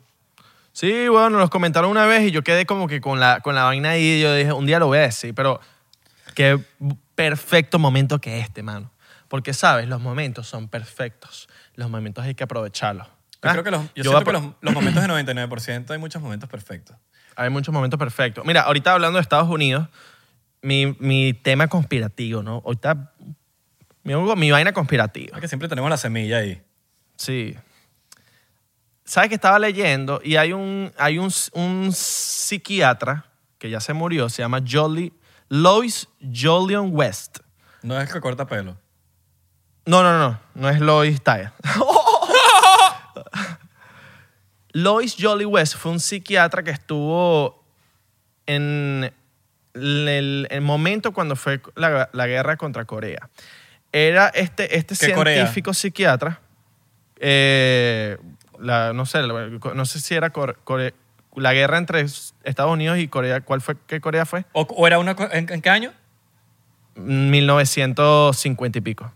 Sí, 0.73 1.07
bueno, 1.09 1.37
nos 1.37 1.49
comentaron 1.49 1.89
una 1.91 2.05
vez 2.05 2.23
y 2.23 2.31
yo 2.31 2.43
quedé 2.43 2.65
como 2.65 2.87
que 2.87 3.01
con 3.01 3.19
la, 3.19 3.41
con 3.41 3.55
la 3.55 3.63
vaina 3.65 3.91
ahí 3.91 4.03
y 4.03 4.21
yo 4.21 4.33
dije, 4.33 4.53
un 4.53 4.65
día 4.65 4.79
lo 4.79 4.87
voy 4.87 4.99
a 4.99 5.01
decir, 5.01 5.35
pero 5.35 5.59
qué 6.33 6.59
perfecto 7.15 7.77
momento 7.77 8.19
que 8.19 8.39
este, 8.39 8.63
mano. 8.63 8.91
Porque, 9.27 9.53
¿sabes? 9.53 9.87
Los 9.87 10.01
momentos 10.01 10.47
son 10.47 10.67
perfectos. 10.67 11.47
Los 11.75 11.89
momentos 11.89 12.23
hay 12.25 12.35
que 12.35 12.43
aprovecharlos. 12.43 13.07
Yo 13.07 13.49
¿Ah? 13.49 13.51
creo 13.53 13.63
que 13.63 13.71
los, 13.71 13.81
yo 13.95 14.11
voy 14.11 14.13
a 14.13 14.17
siento 14.17 14.25
que 14.25 14.31
los, 14.33 14.43
los 14.61 14.73
momentos 14.73 15.03
de 15.03 15.09
99% 15.09 15.91
hay 15.91 15.97
muchos 15.97 16.21
momentos 16.21 16.49
perfectos. 16.49 16.95
Hay 17.35 17.49
muchos 17.49 17.73
momentos 17.73 17.97
perfectos. 17.97 18.45
Mira, 18.45 18.61
ahorita 18.61 18.93
hablando 18.93 19.17
de 19.17 19.21
Estados 19.21 19.49
Unidos, 19.49 19.87
mi, 20.61 20.95
mi 20.99 21.33
tema 21.33 21.67
conspirativo, 21.67 22.43
¿no? 22.43 22.61
Ahorita, 22.65 23.13
mi, 24.03 24.15
mi 24.15 24.51
vaina 24.51 24.73
conspirativa. 24.73 25.37
Es 25.37 25.41
que 25.41 25.47
siempre 25.47 25.69
tenemos 25.69 25.89
la 25.89 25.97
semilla 25.97 26.37
ahí. 26.37 26.61
Sí. 27.15 27.55
¿Sabes 29.05 29.29
que 29.29 29.35
estaba 29.35 29.59
leyendo? 29.59 30.21
Y 30.23 30.37
hay 30.37 30.53
un, 30.53 30.91
hay 30.97 31.19
un, 31.19 31.31
un 31.53 31.91
psiquiatra 31.91 33.25
que 33.57 33.69
ya 33.69 33.79
se 33.79 33.93
murió, 33.93 34.29
se 34.29 34.41
llama 34.41 34.61
Jolly, 34.67 35.13
Lois 35.49 36.07
Jolion 36.21 36.89
West. 36.91 37.39
No 37.83 37.99
es 37.99 38.11
que 38.11 38.21
corta 38.21 38.47
pelo. 38.47 38.77
No, 39.85 40.03
no, 40.03 40.17
no, 40.17 40.39
no 40.53 40.69
es 40.69 40.79
Lois 40.79 41.21
Tyler. 41.21 41.51
Lois 44.73 45.15
Jolly 45.19 45.45
West 45.45 45.75
fue 45.75 45.91
un 45.91 45.99
psiquiatra 45.99 46.63
que 46.63 46.71
estuvo 46.71 47.63
en 48.45 49.11
el, 49.73 50.47
el 50.49 50.61
momento 50.61 51.11
cuando 51.11 51.35
fue 51.35 51.61
la, 51.75 52.09
la 52.13 52.27
guerra 52.27 52.57
contra 52.57 52.85
Corea. 52.85 53.29
Era 53.93 54.29
este, 54.29 54.77
este 54.77 54.95
científico 54.95 55.73
psiquiatra, 55.73 56.39
eh, 57.19 58.17
la- 58.59 58.93
no, 58.93 59.05
sé, 59.05 59.21
la- 59.21 59.47
no 59.73 59.85
sé 59.85 59.99
si 59.99 60.15
era 60.15 60.31
Core- 60.31 60.55
Core- 60.63 60.93
la 61.35 61.53
guerra 61.53 61.77
entre 61.77 62.01
Estados 62.43 62.71
Unidos 62.71 62.97
y 62.99 63.07
Corea. 63.07 63.41
¿Cuál 63.41 63.61
fue? 63.61 63.75
¿Qué 63.87 63.99
Corea 64.01 64.25
fue? 64.25 64.45
¿O, 64.53 64.61
o 64.61 64.87
era 64.87 64.99
una... 64.99 65.15
¿En, 65.31 65.51
en 65.51 65.61
qué 65.61 65.69
año? 65.69 65.93
1950 66.95 68.77
y 68.77 68.81
pico. 68.81 69.11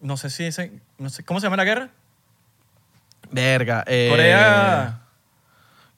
No 0.00 0.16
sé 0.16 0.30
si 0.30 0.44
ese... 0.44 0.72
No 0.98 1.10
sé, 1.10 1.24
¿Cómo 1.24 1.40
se 1.40 1.46
llama 1.46 1.56
la 1.56 1.64
guerra? 1.64 1.90
Verga. 3.30 3.84
eh, 3.86 4.08
Corea... 4.10 5.00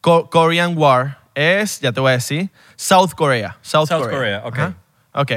Co- 0.00 0.28
Korean 0.30 0.76
War 0.76 1.18
es, 1.34 1.80
ya 1.80 1.92
te 1.92 2.00
voy 2.00 2.10
a 2.10 2.14
decir, 2.14 2.50
South 2.76 3.12
Korea. 3.16 3.56
South, 3.62 3.88
South 3.88 4.02
Korea. 4.02 4.18
Korea, 4.18 4.42
ok. 4.44 4.58
Ajá. 4.58 4.74
Ok. 5.14 5.32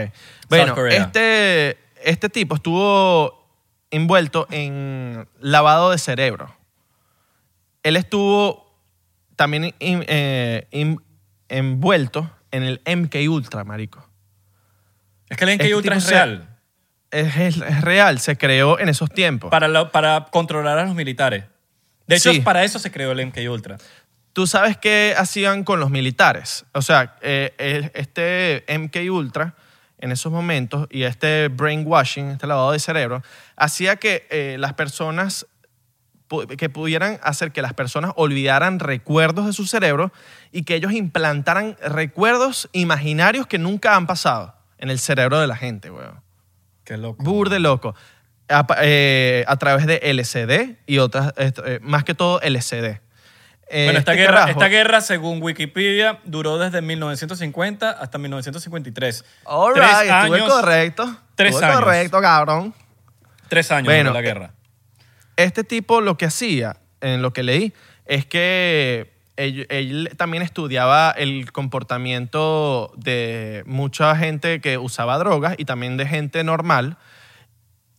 Bueno, 0.49 0.73
Korea. 0.73 1.03
este, 1.03 1.77
este 2.05 2.29
tipo 2.29 2.55
estuvo 2.55 3.43
envuelto 3.91 4.47
en 4.51 5.27
lavado 5.39 5.91
de 5.91 5.97
cerebro. 5.97 6.55
Él 7.83 7.95
estuvo 7.97 8.79
también 9.35 9.65
in- 9.79 10.03
eh, 10.07 10.67
in- 10.71 11.01
envuelto 11.49 12.29
en 12.51 12.63
el 12.63 12.81
MK 12.85 13.27
Ultra, 13.29 13.63
marico. 13.63 14.07
Es 15.29 15.37
que 15.37 15.43
el 15.45 15.51
NK 15.51 15.61
Este 15.63 15.75
Ultra 15.75 15.95
es 15.97 16.03
se- 16.03 16.11
real. 16.11 16.49
Es, 17.11 17.35
es- 17.37 17.57
es 17.57 17.81
real, 17.81 18.19
se 18.19 18.37
creó 18.37 18.79
en 18.79 18.89
esos 18.89 19.09
tiempos. 19.09 19.51
Para, 19.51 19.67
la- 19.67 19.91
para 19.91 20.25
controlar 20.31 20.77
a 20.79 20.85
los 20.85 20.95
militares. 20.95 21.45
De 22.07 22.15
hecho, 22.17 22.31
Sí. 22.33 22.41
para 22.41 22.63
eso 22.63 22.79
se 22.79 22.91
creó 22.91 23.11
el 23.11 23.19
MK 23.19 23.47
Ultra. 23.49 23.77
¿Tú 24.33 24.47
sabes 24.47 24.77
qué 24.77 25.15
hacían 25.17 25.63
con 25.63 25.79
los 25.79 25.89
militares? 25.89 26.65
O 26.73 26.81
sea, 26.81 27.15
eh, 27.21 27.53
el- 27.57 27.91
este 27.95 28.65
MK 28.67 29.09
Ultra 29.09 29.55
en 30.05 30.11
esos 30.11 30.31
momentos 30.31 30.87
y 30.91 31.03
este 31.03 31.47
brainwashing, 31.47 32.27
este 32.27 32.45
lavado 32.45 32.71
de 32.71 32.79
cerebro, 32.79 33.23
hacía 33.55 33.95
que 33.95 34.27
eh, 34.29 34.55
las 34.59 34.73
personas 34.73 35.47
que 36.57 36.69
pudieran 36.69 37.19
hacer 37.23 37.51
que 37.51 37.61
las 37.61 37.73
personas 37.73 38.11
olvidaran 38.15 38.79
recuerdos 38.79 39.45
de 39.47 39.53
su 39.53 39.65
cerebro 39.65 40.11
y 40.51 40.63
que 40.63 40.75
ellos 40.75 40.91
implantaran 40.91 41.75
recuerdos 41.83 42.69
imaginarios 42.71 43.47
que 43.47 43.57
nunca 43.57 43.95
han 43.95 44.07
pasado 44.07 44.55
en 44.77 44.89
el 44.89 44.99
cerebro 44.99 45.39
de 45.39 45.47
la 45.47 45.55
gente, 45.55 45.89
weón. 45.89 46.21
Qué 46.83 46.97
loco. 46.97 47.23
Burde 47.23 47.59
loco. 47.59 47.95
A, 48.47 48.65
eh, 48.81 49.43
a 49.47 49.57
través 49.57 49.87
de 49.87 49.97
LCD 50.03 50.77
y 50.85 50.99
otras, 50.99 51.33
eh, 51.37 51.79
más 51.81 52.03
que 52.03 52.13
todo 52.13 52.39
LCD. 52.41 53.01
Eh, 53.67 53.85
Bueno, 53.85 53.99
esta, 53.99 54.11
este 54.11 54.21
guerra, 54.23 54.39
carajo- 54.41 54.49
esta 54.51 54.67
guerra, 54.67 55.01
según 55.01 55.41
Wikipedia, 55.41 56.19
duró 56.23 56.57
desde 56.59 56.81
1950 56.81 57.89
hasta 57.91 58.17
1953. 58.17 59.25
All 59.45 59.73
Tres 59.73 59.87
right, 59.87 60.11
estuve 60.11 60.37
años- 60.39 60.53
correcto. 60.53 61.17
tres 61.35 61.49
estuve 61.51 61.65
años. 61.65 61.79
correcto, 61.79 62.21
cabrón. 62.21 62.73
Tres 63.49 63.71
años 63.71 63.85
Bueno, 63.85 64.11
duró 64.11 64.13
la 64.13 64.19
eh, 64.19 64.33
guerra. 64.33 64.51
este 65.35 65.63
tipo 65.63 66.01
lo 66.01 66.17
que 66.17 66.25
hacía, 66.25 66.77
en 67.01 67.21
lo 67.21 67.33
que 67.33 67.41
leí, 67.43 67.73
es 68.05 68.25
que 68.25 69.13
él, 69.35 69.65
él 69.69 70.11
también 70.15 70.43
estudiaba 70.43 71.11
el 71.11 71.51
comportamiento 71.51 72.91
de 72.95 73.63
mucha 73.65 74.15
gente 74.15 74.61
que 74.61 74.77
usaba 74.77 75.17
drogas 75.17 75.55
y 75.57 75.65
también 75.65 75.97
de 75.97 76.05
gente 76.07 76.43
normal 76.43 76.97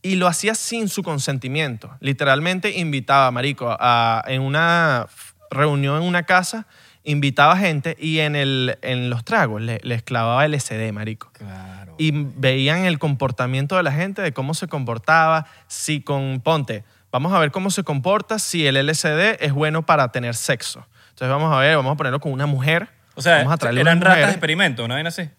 y 0.02 0.14
lo 0.16 0.28
hacía 0.28 0.54
sin 0.54 0.88
su 0.88 1.02
consentimiento. 1.02 1.90
Literalmente 2.00 2.70
invitaba, 2.78 3.30
marico, 3.32 3.76
a, 3.78 4.22
en 4.28 4.40
una 4.42 5.06
reunión 5.50 5.96
en 6.02 6.08
una 6.08 6.24
casa, 6.24 6.66
invitaba 7.04 7.56
gente 7.56 7.96
y 8.00 8.18
en, 8.18 8.34
el, 8.36 8.78
en 8.82 9.10
los 9.10 9.24
tragos 9.24 9.62
le, 9.62 9.80
les 9.82 10.02
clavaba 10.02 10.46
LSD, 10.48 10.92
marico. 10.92 11.30
Claro. 11.32 11.94
Y 11.98 12.10
veían 12.12 12.84
el 12.84 12.98
comportamiento 12.98 13.76
de 13.76 13.82
la 13.82 13.92
gente, 13.92 14.22
de 14.22 14.32
cómo 14.32 14.54
se 14.54 14.66
comportaba, 14.68 15.46
si 15.66 16.00
con, 16.00 16.40
ponte, 16.42 16.84
vamos 17.12 17.32
a 17.32 17.38
ver 17.38 17.50
cómo 17.50 17.70
se 17.70 17.84
comporta 17.84 18.38
si 18.38 18.66
el 18.66 18.74
LSD 18.86 19.36
es 19.40 19.52
bueno 19.52 19.86
para 19.86 20.12
tener 20.12 20.34
sexo. 20.34 20.86
Entonces 21.10 21.28
vamos 21.30 21.54
a 21.54 21.60
ver, 21.60 21.76
vamos 21.76 21.92
a 21.94 21.96
ponerlo 21.96 22.20
con 22.20 22.32
una 22.32 22.46
mujer. 22.46 22.88
o 23.14 23.22
sea, 23.22 23.42
vamos 23.44 23.62
a 23.62 23.70
eran 23.70 24.00
ratas 24.00 24.26
de 24.26 24.32
experimento, 24.32 24.86
¿no 24.88 24.94
ven 24.96 25.06
así? 25.06 25.30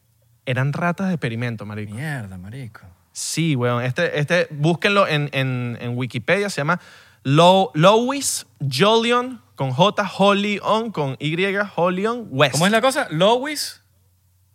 Eran 0.45 0.73
ratas 0.73 1.09
de 1.09 1.13
experimento, 1.13 1.65
marico. 1.65 1.93
Mierda, 1.93 2.37
marico. 2.37 2.81
Sí, 3.11 3.55
weón. 3.55 3.83
Este, 3.83 4.19
este, 4.19 4.47
búsquenlo 4.51 5.07
en, 5.07 5.29
en, 5.33 5.77
en 5.81 5.97
Wikipedia. 5.97 6.49
Se 6.49 6.61
llama 6.61 6.79
Lo- 7.23 7.71
Louis 7.73 8.47
Jolion 8.71 9.41
con 9.57 9.71
J, 9.71 10.07
Jolion 10.07 10.91
con 10.91 11.17
Y, 11.19 11.35
Jolion 11.75 12.27
West. 12.29 12.53
¿Cómo 12.53 12.67
es 12.67 12.71
la 12.71 12.79
cosa? 12.79 13.07
Lois. 13.09 13.81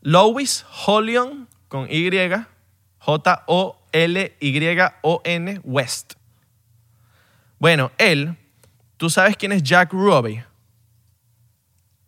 Louis 0.00 0.64
Jolion 0.68 1.48
con 1.66 1.88
Y, 1.90 2.08
J-O-L-Y-O-N 2.98 3.80
West. 5.64 6.12
Bueno, 7.58 7.90
él, 7.98 8.36
¿tú 8.96 9.10
sabes 9.10 9.36
quién 9.36 9.50
es 9.50 9.64
Jack 9.64 9.92
Ruby? 9.92 10.42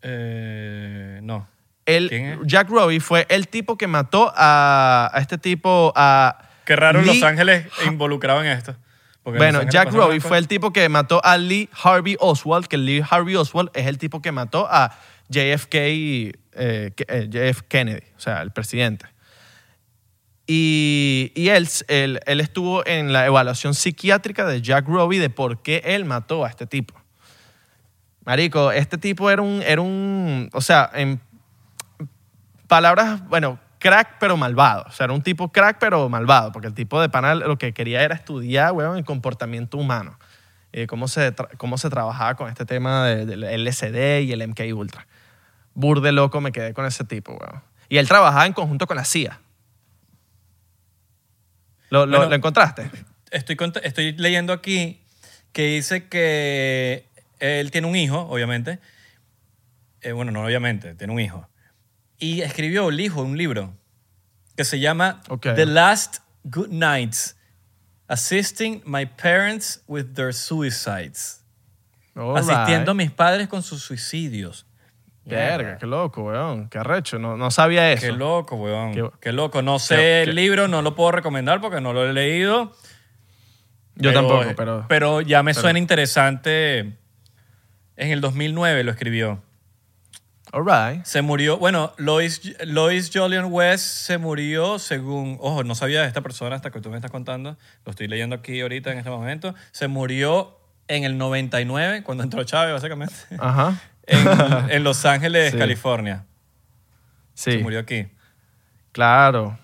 Eh, 0.01 1.19
no. 1.21 1.49
Él, 1.85 2.07
¿Quién 2.09 2.25
es? 2.25 2.39
Jack 2.45 2.69
Ruby 2.69 3.01
fue 3.01 3.25
el 3.29 3.49
tipo 3.49 3.77
que 3.77 3.87
mató 3.87 4.31
a, 4.35 5.11
a 5.13 5.19
este 5.19 5.37
tipo, 5.37 5.91
a... 5.97 6.47
Qué 6.63 6.77
raro 6.77 7.01
Lee 7.01 7.07
Los 7.07 7.23
Ángeles 7.23 7.67
involucrado 7.85 8.41
en 8.41 8.51
esto. 8.51 8.77
Porque 9.25 9.39
Bueno, 9.39 9.63
Jack 9.63 9.91
Ruby 9.91 10.19
fue 10.19 10.37
el 10.37 10.47
tipo 10.47 10.71
que 10.71 10.87
mató 10.87 11.19
a 11.25 11.35
Lee 11.39 11.67
Harvey 11.83 12.15
Oswald, 12.19 12.67
que 12.67 12.77
Lee 12.77 13.01
Harvey 13.09 13.35
Oswald 13.35 13.71
es 13.73 13.87
el 13.87 13.97
tipo 13.97 14.21
que 14.21 14.31
mató 14.31 14.67
a 14.69 14.95
JFK, 15.29 15.73
eh, 15.73 16.31
eh, 16.53 17.27
JF 17.27 17.63
Kennedy, 17.63 18.03
o 18.15 18.19
sea, 18.19 18.43
el 18.43 18.51
presidente. 18.51 19.07
Y, 20.45 21.31
y 21.33 21.49
él, 21.49 21.67
él, 21.87 22.19
él 22.27 22.39
estuvo 22.39 22.85
en 22.85 23.13
la 23.13 23.25
evaluación 23.25 23.73
psiquiátrica 23.73 24.45
de 24.45 24.61
Jack 24.61 24.87
Ruby 24.87 25.17
de 25.17 25.31
por 25.31 25.63
qué 25.63 25.81
él 25.83 26.05
mató 26.05 26.45
a 26.45 26.49
este 26.49 26.67
tipo. 26.67 26.93
Marico, 28.25 28.71
este 28.71 28.99
tipo 28.99 29.31
era 29.31 29.41
un, 29.41 29.63
era 29.65 29.81
un, 29.81 30.51
o 30.53 30.61
sea, 30.61 30.91
en 30.93 31.19
palabras, 32.67 33.27
bueno, 33.27 33.57
crack 33.79 34.17
pero 34.19 34.37
malvado. 34.37 34.85
O 34.87 34.91
sea, 34.91 35.05
era 35.05 35.13
un 35.13 35.21
tipo 35.21 35.51
crack 35.51 35.77
pero 35.79 36.07
malvado, 36.09 36.51
porque 36.51 36.67
el 36.67 36.73
tipo 36.73 36.99
de 37.01 37.09
pana 37.09 37.35
lo 37.35 37.57
que 37.57 37.73
quería 37.73 38.01
era 38.03 38.15
estudiar, 38.15 38.71
weón, 38.73 38.97
el 38.97 39.03
comportamiento 39.05 39.77
humano. 39.77 40.17
Eh, 40.73 40.87
cómo, 40.87 41.07
se 41.07 41.33
cómo 41.57 41.77
se 41.77 41.89
trabajaba 41.89 42.35
con 42.35 42.49
este 42.49 42.65
tema 42.65 43.05
de- 43.05 43.25
del 43.25 43.43
LSD 43.43 44.21
y 44.23 44.31
el 44.33 44.41
MK 44.41 44.73
Ultra. 44.75 45.07
Burde 45.73 46.11
loco 46.11 46.41
me 46.41 46.51
quedé 46.51 46.73
con 46.73 46.85
ese 46.85 47.03
tipo, 47.05 47.31
weón. 47.33 47.61
Y 47.87 47.97
él 47.97 48.07
trabajaba 48.07 48.45
en 48.45 48.53
conjunto 48.53 48.85
con 48.87 48.97
la 48.97 49.05
CIA. 49.05 49.39
¿Lo, 51.89 52.05
lo- 52.05 52.17
Bueno, 52.17 52.29
lo 52.29 52.35
encontraste? 52.35 52.89
Estoy, 53.31 53.57
estoy 53.83 54.13
leyendo 54.13 54.53
aquí 54.53 55.01
que 55.51 55.63
dice 55.67 56.07
que 56.07 57.07
él 57.39 57.71
tiene 57.71 57.87
un 57.87 57.95
hijo, 57.95 58.19
obviamente. 58.21 58.79
Eh, 60.01 60.11
bueno, 60.11 60.31
no 60.31 60.43
obviamente, 60.43 60.95
tiene 60.95 61.13
un 61.13 61.19
hijo. 61.19 61.47
Y 62.17 62.41
escribió 62.41 62.89
el 62.89 62.99
hijo 62.99 63.21
un 63.21 63.37
libro 63.37 63.73
que 64.55 64.63
se 64.63 64.79
llama. 64.79 65.21
The 65.41 65.65
Last 65.65 66.17
Good 66.43 66.69
Nights, 66.69 67.35
Assisting 68.07 68.81
My 68.85 69.05
Parents 69.05 69.83
with 69.87 70.13
Their 70.13 70.33
Suicides. 70.33 71.41
All 72.15 72.37
Asistiendo 72.37 72.91
a 72.91 72.93
mis 72.93 73.11
padres 73.11 73.47
con 73.47 73.61
sus 73.63 73.83
suicidios. 73.83 74.65
Verga, 75.25 75.77
qué 75.79 75.87
loco, 75.87 76.23
weón. 76.23 76.69
Qué 76.69 76.77
arrecho. 76.77 77.17
No, 77.17 77.35
no 77.35 77.49
sabía 77.49 77.91
eso. 77.91 78.05
Qué 78.05 78.11
loco, 78.11 78.55
weón. 78.57 78.93
Qué- 78.93 79.09
Qué, 79.19 79.31
loco. 79.31 79.61
No 79.63 79.79
sé 79.79 79.95
qué- 79.95 80.21
el 80.23 80.35
libro, 80.35 80.67
no 80.67 80.81
lo 80.83 80.95
puedo 80.95 81.11
recomendar 81.11 81.59
porque 81.61 81.81
no 81.81 81.93
lo 81.93 82.07
he 82.07 82.13
leído. 82.13 82.71
Yo 83.95 84.11
Pero- 84.11 84.13
tampoco, 84.13 84.55
pero... 84.55 84.85
Pero 84.87 85.21
ya 85.21 85.41
me 85.41 85.51
pero- 85.53 85.61
suena 85.61 85.79
interesante. 85.79 86.79
En 87.97 88.11
el 88.11 88.21
2009 88.21 88.83
lo 88.83 88.91
escribió. 88.91 89.41
All 90.57 90.63
right. 90.65 91.03
Se 91.03 91.21
murió, 91.21 91.57
bueno, 91.57 91.91
Lois, 91.97 92.41
Lois 92.65 93.11
Jolion 93.13 93.47
West 93.51 93.83
se 93.83 94.17
murió 94.17 94.79
según, 94.79 95.37
ojo, 95.41 95.65
no 95.65 95.75
sabía 95.75 96.01
de 96.03 96.07
esta 96.07 96.21
persona 96.21 96.55
hasta 96.55 96.71
que 96.71 96.79
tú 96.79 96.89
me 96.89 96.95
estás 96.95 97.11
contando, 97.11 97.57
lo 97.83 97.89
estoy 97.89 98.07
leyendo 98.07 98.37
aquí 98.37 98.61
ahorita 98.61 98.89
en 98.93 98.99
este 98.99 99.09
momento, 99.09 99.53
se 99.73 99.89
murió 99.89 100.57
en 100.87 101.03
el 101.03 101.17
99, 101.17 102.03
cuando 102.03 102.23
entró 102.23 102.41
Chávez, 102.45 102.71
básicamente, 102.73 103.13
Ajá. 103.37 103.81
en, 104.07 104.71
en 104.71 104.83
Los 104.85 105.03
Ángeles, 105.05 105.51
Sí. 105.51 105.57
California. 105.57 106.23
Sí. 107.33 107.51
Se 107.51 107.57
murió 107.57 107.79
aquí. 107.81 108.07
Claro. 108.93 109.59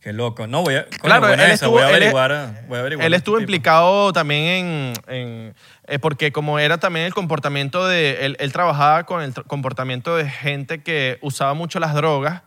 Qué 0.00 0.12
loco. 0.12 0.46
No, 0.46 0.62
voy 0.62 0.76
a, 0.76 0.86
Claro, 0.86 1.28
buena 1.28 1.44
él 1.44 1.50
esa, 1.52 1.66
estuvo- 1.66 1.72
voy 1.72 1.82
a 1.82 1.88
él- 1.90 1.94
averiguar. 1.96 2.64
voy 2.68 2.78
a 2.78 2.80
averiguar 2.80 3.06
Él 3.06 3.12
este 3.12 3.18
estuvo 3.18 3.36
tipo. 3.36 3.42
implicado 3.42 4.12
también 4.12 4.42
en, 4.42 4.92
en- 5.14 5.54
eh, 5.92 5.98
porque 5.98 6.32
como 6.32 6.58
era 6.58 6.78
también 6.78 7.04
el 7.06 7.12
comportamiento 7.14 7.86
de, 7.86 8.24
él, 8.26 8.36
él 8.40 8.52
trabajaba 8.52 9.04
con 9.04 9.22
el 9.22 9.34
comportamiento 9.34 10.16
de 10.16 10.28
gente 10.28 10.82
que 10.82 11.18
usaba 11.20 11.54
mucho 11.54 11.78
las 11.80 11.94
drogas 11.94 12.42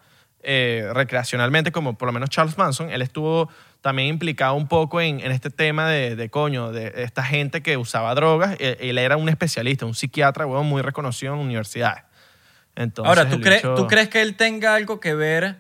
eh, 0.48 0.90
recreacionalmente, 0.94 1.72
como 1.72 1.98
por 1.98 2.08
lo 2.08 2.14
menos 2.14 2.30
Charles 2.30 2.58
Manson, 2.58 2.90
él 2.92 3.02
estuvo 3.02 3.50
también 3.82 4.08
implicado 4.10 4.54
un 4.56 4.68
poco 4.68 5.00
en, 5.02 5.20
en 5.20 5.32
este 5.32 5.50
tema 5.52 5.88
de, 5.90 6.16
de 6.16 6.30
coño, 6.30 6.72
de 6.72 6.92
esta 7.04 7.24
gente 7.24 7.62
que 7.62 7.78
usaba 7.78 8.16
drogas. 8.16 8.56
Eh, 8.60 8.78
Él 8.80 8.98
era 8.98 9.16
un 9.18 9.30
especialista, 9.30 9.86
un 9.86 9.94
psiquiatra, 9.94 10.46
huevón, 10.48 10.66
muy 10.68 10.82
reconocido 10.82 11.34
en 11.36 11.40
universidades. 11.40 12.04
Entonces, 12.76 13.10
Ahora, 13.10 13.30
¿tú, 13.30 13.36
el 13.38 13.42
crees 13.44 13.62
bicho- 13.64 13.76
¿tú 13.76 13.86
crees 13.88 14.10
que 14.10 14.22
él 14.24 14.36
tenga 14.36 14.74
algo 14.76 15.00
que 15.00 15.14
ver 15.14 15.58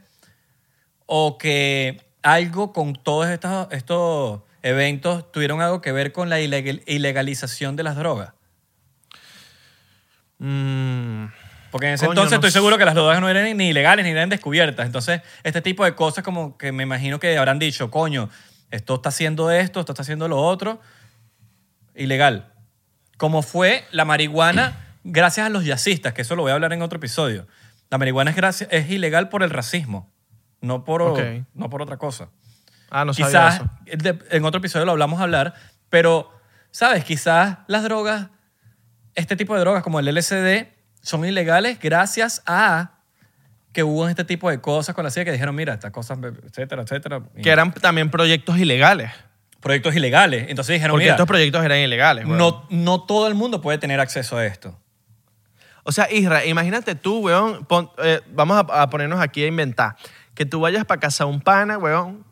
o 1.05 1.37
que 1.37 2.01
algo 2.23 2.73
con 2.73 2.93
todos 2.93 3.27
estos, 3.27 3.67
estos 3.71 4.41
eventos 4.65 5.31
tuvieron 5.31 5.61
algo 5.61 5.81
que 5.81 5.91
ver 5.91 6.11
con 6.11 6.29
la 6.29 6.39
ilegal- 6.41 6.83
ilegalización 6.87 7.75
de 7.75 7.83
las 7.83 7.95
drogas? 7.95 8.33
Mm, 10.39 11.25
Porque 11.71 11.87
en 11.87 11.93
ese 11.93 12.05
Coño, 12.05 12.13
entonces 12.13 12.31
no 12.31 12.35
estoy 12.37 12.51
sé. 12.51 12.53
seguro 12.59 12.77
que 12.77 12.85
las 12.85 12.95
drogas 12.95 13.19
no 13.21 13.29
eran 13.29 13.55
ni 13.57 13.69
ilegales 13.69 14.05
ni 14.05 14.11
eran 14.11 14.29
descubiertas. 14.29 14.85
Entonces, 14.85 15.21
este 15.43 15.61
tipo 15.61 15.83
de 15.85 15.95
cosas 15.95 16.23
como 16.23 16.57
que 16.57 16.71
me 16.71 16.83
imagino 16.83 17.19
que 17.19 17.37
habrán 17.37 17.59
dicho, 17.59 17.89
coño, 17.91 18.29
esto 18.71 18.95
está 18.95 19.09
haciendo 19.09 19.51
esto, 19.51 19.79
esto 19.79 19.91
está 19.93 20.01
haciendo 20.01 20.27
lo 20.27 20.37
otro, 20.41 20.81
ilegal. 21.95 22.51
Como 23.17 23.41
fue 23.41 23.85
la 23.91 24.03
marihuana 24.05 24.77
gracias 25.03 25.45
a 25.45 25.49
los 25.49 25.63
yacistas, 25.65 26.13
que 26.13 26.21
eso 26.23 26.35
lo 26.35 26.41
voy 26.43 26.51
a 26.51 26.55
hablar 26.55 26.73
en 26.73 26.81
otro 26.81 26.97
episodio. 26.97 27.47
La 27.89 27.97
marihuana 27.97 28.31
es, 28.31 28.35
gracia- 28.37 28.67
es 28.71 28.89
ilegal 28.89 29.29
por 29.29 29.43
el 29.43 29.49
racismo, 29.51 30.11
no 30.61 30.83
por, 30.83 31.01
no 31.53 31.69
por 31.69 31.81
otra 31.81 31.97
cosa. 31.97 32.29
Ah, 33.01 33.05
no 33.05 33.13
sabía 33.13 33.27
Quizás 33.27 33.55
eso. 33.55 33.69
de- 34.03 34.19
en 34.31 34.45
otro 34.45 34.59
episodio 34.59 34.85
lo 34.85 34.91
hablamos 34.93 35.19
a 35.19 35.23
hablar, 35.23 35.53
pero, 35.89 36.31
¿sabes? 36.71 37.03
Quizás 37.03 37.57
las 37.67 37.83
drogas, 37.83 38.27
este 39.15 39.35
tipo 39.35 39.53
de 39.53 39.61
drogas 39.61 39.83
como 39.83 39.99
el 39.99 40.07
LSD, 40.07 40.67
son 41.01 41.25
ilegales 41.25 41.79
gracias 41.79 42.41
a 42.45 42.91
que 43.71 43.83
hubo 43.83 44.07
este 44.07 44.23
tipo 44.23 44.49
de 44.49 44.59
cosas 44.61 44.95
con 44.95 45.03
la 45.03 45.11
CIA 45.11 45.25
que 45.25 45.31
dijeron, 45.31 45.53
mira, 45.53 45.73
estas 45.73 45.91
cosas, 45.91 46.17
etcétera, 46.47 46.81
etcétera. 46.83 47.21
Y 47.35 47.41
Que 47.41 47.49
eran 47.49 47.73
también 47.73 48.09
proyectos 48.09 48.57
ilegales. 48.57 49.11
proyectos 49.59 49.95
ilegales. 49.95 50.45
Entonces 50.49 50.73
dijeron, 50.75 50.93
Porque 50.93 51.05
mira, 51.05 51.15
estos 51.15 51.27
proyectos 51.27 51.63
eran 51.65 51.79
ilegales. 51.79 52.25
weón. 52.25 52.37
no, 52.37 52.65
no 52.69 53.01
todo 53.03 53.27
el 53.27 53.33
mundo 53.35 53.61
puede 53.61 53.77
tener 53.77 53.99
acceso 53.99 54.37
a 54.37 54.45
esto. 54.45 54.79
O 55.83 55.91
sea, 55.91 56.11
Isra, 56.11 56.45
imagínate 56.45 56.95
tú, 56.95 57.19
weón, 57.19 57.65
pon- 57.65 57.89
eh, 57.99 58.21
vamos 58.31 58.57
a, 58.57 58.81
a 58.81 58.89
ponernos 58.89 59.19
aquí 59.19 59.43
a 59.43 59.47
inventar. 59.47 59.95
Que 60.33 60.45
tú 60.45 60.59
vayas 60.61 60.85
para 60.85 60.99
casa 61.01 61.25
a 61.25 61.27
un 61.27 61.41
pana, 61.41 61.77
weón, 61.77 62.23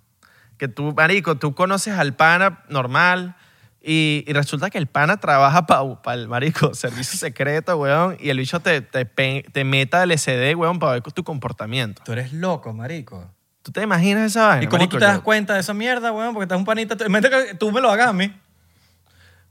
que 0.57 0.67
tú, 0.67 0.93
marico, 0.93 1.35
tú 1.37 1.53
conoces 1.55 1.93
al 1.97 2.13
pana 2.15 2.63
normal 2.69 3.35
y, 3.81 4.23
y 4.27 4.33
resulta 4.33 4.69
que 4.69 4.77
el 4.77 4.87
pana 4.87 5.17
trabaja 5.17 5.65
para 5.65 6.13
el, 6.13 6.27
marico, 6.27 6.73
servicio 6.73 7.17
secreto, 7.19 7.77
weón, 7.77 8.17
y 8.19 8.29
el 8.29 8.37
bicho 8.37 8.59
te, 8.59 8.81
te, 8.81 9.05
pe- 9.05 9.45
te 9.51 9.63
meta 9.63 10.03
el 10.03 10.17
SD, 10.17 10.55
weón, 10.55 10.79
para 10.79 10.93
ver 10.93 11.01
tu 11.01 11.23
comportamiento. 11.23 12.01
Tú 12.05 12.13
eres 12.13 12.31
loco, 12.33 12.73
marico. 12.73 13.29
¿Tú 13.61 13.71
te 13.71 13.81
imaginas 13.81 14.23
esa 14.31 14.47
vaina? 14.47 14.63
¿Y 14.63 14.67
cómo 14.67 14.77
marico? 14.79 14.91
tú 14.97 14.99
te 14.99 15.05
das 15.05 15.15
Yo- 15.17 15.23
cuenta 15.23 15.53
de 15.53 15.59
esa 15.61 15.73
mierda, 15.73 16.11
weón? 16.11 16.33
Porque 16.33 16.43
estás 16.43 16.57
un 16.57 16.65
panita. 16.65 16.95
tú- 16.97 17.05
que 17.05 17.55
tú 17.57 17.71
me 17.71 17.81
lo 17.81 17.89
hagas 17.91 18.07
a 18.07 18.13
mí. 18.13 18.33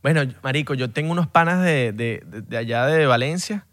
Bueno, 0.02 0.22
yo- 0.22 0.36
marico, 0.42 0.74
yo 0.74 0.90
tengo 0.90 1.12
unos 1.12 1.28
panas 1.28 1.62
de, 1.62 1.92
de- 1.92 2.22
de- 2.26 2.42
de 2.42 2.56
allá 2.56 2.86
de 2.86 3.06
Valencia. 3.06 3.66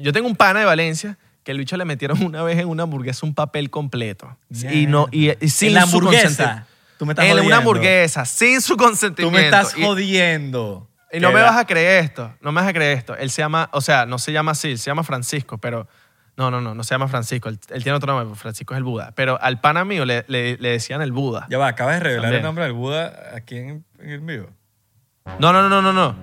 Yo 0.00 0.12
tengo 0.12 0.26
un 0.26 0.34
pana 0.36 0.60
de 0.60 0.66
Valencia 0.66 1.18
que 1.46 1.52
el 1.52 1.58
bicho 1.58 1.76
le 1.76 1.84
metieron 1.86 2.20
una 2.24 2.42
vez 2.42 2.58
en 2.58 2.68
una 2.68 2.82
hamburguesa 2.82 3.24
un 3.24 3.32
papel 3.34 3.70
completo. 3.70 4.36
Y, 4.50 4.86
no, 4.88 5.06
y, 5.12 5.30
y 5.42 5.48
sin 5.48 5.68
En 5.68 5.74
la 5.74 5.80
su 5.86 5.96
hamburguesa. 5.96 6.26
consentimiento. 6.26 6.66
Tú 6.98 7.06
me 7.06 7.12
estás 7.12 7.24
En 7.24 7.30
jodiendo. 7.30 7.46
una 7.48 7.56
hamburguesa, 7.58 8.24
sin 8.24 8.60
su 8.60 8.76
Tú 8.76 8.82
consentimiento. 8.84 9.38
me 9.38 9.44
estás 9.44 9.78
Y- 9.78 9.82
jodiendo. 9.84 10.88
Y 11.12 11.20
no 11.20 11.30
me 11.30 11.40
vas 11.40 11.56
a 11.56 11.64
creer 11.64 12.04
esto, 12.04 12.34
no 12.40 12.50
me 12.52 12.60
vas 12.60 12.68
a 12.68 12.72
creer 12.72 12.98
esto. 12.98 13.14
Él 13.16 13.30
se 13.30 13.40
llama, 13.40 13.70
o 13.72 13.80
sea, 13.80 14.04
no 14.06 14.18
se 14.18 14.32
llama 14.32 14.50
así, 14.52 14.76
se 14.76 14.90
llama 14.90 15.04
Francisco, 15.04 15.56
pero 15.58 15.86
no, 16.36 16.50
no, 16.50 16.60
no, 16.60 16.74
no 16.74 16.82
se 16.82 16.94
llama 16.94 17.06
Francisco. 17.06 17.48
Él, 17.48 17.60
él 17.70 17.82
tiene 17.84 17.96
otro 17.96 18.12
nombre, 18.12 18.36
Francisco 18.36 18.74
es 18.74 18.78
el 18.78 18.84
Buda. 18.84 19.12
Pero 19.14 19.40
al 19.40 19.60
pana 19.60 19.84
mío 19.84 20.04
le, 20.04 20.24
le- 20.26 20.56
le 20.58 20.70
decían 20.70 21.00
el 21.00 21.12
Buda. 21.12 21.46
Ya 21.48 21.58
va, 21.58 21.68
acabas 21.68 21.94
de 21.94 22.00
revelar 22.00 22.22
También. 22.24 22.40
el 22.40 22.44
nombre 22.44 22.64
del 22.64 22.72
Buda 22.72 23.30
aquí 23.36 23.56
en, 23.56 23.84
en 24.00 24.10
el 24.10 24.20
vivo. 24.20 24.48
No, 25.38 25.52
no, 25.52 25.68
no, 25.68 25.80
no, 25.80 25.92
no, 25.92 26.16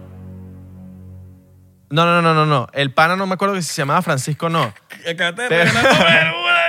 no. 1.94 2.06
No, 2.06 2.22
no, 2.22 2.22
no, 2.22 2.34
no, 2.34 2.46
no. 2.46 2.68
El 2.74 2.92
pana 2.94 3.16
no 3.16 3.26
me 3.28 3.34
acuerdo 3.36 3.56
que 3.56 3.62
si 3.62 3.70
se 3.74 3.82
llamaba 3.82 4.02
Francisco 4.02 4.48
o 4.48 4.50
no. 4.50 4.74
Acabaste 5.10 5.44
de 5.44 5.48
Pero- 5.50 5.72
Buda. 5.72 6.64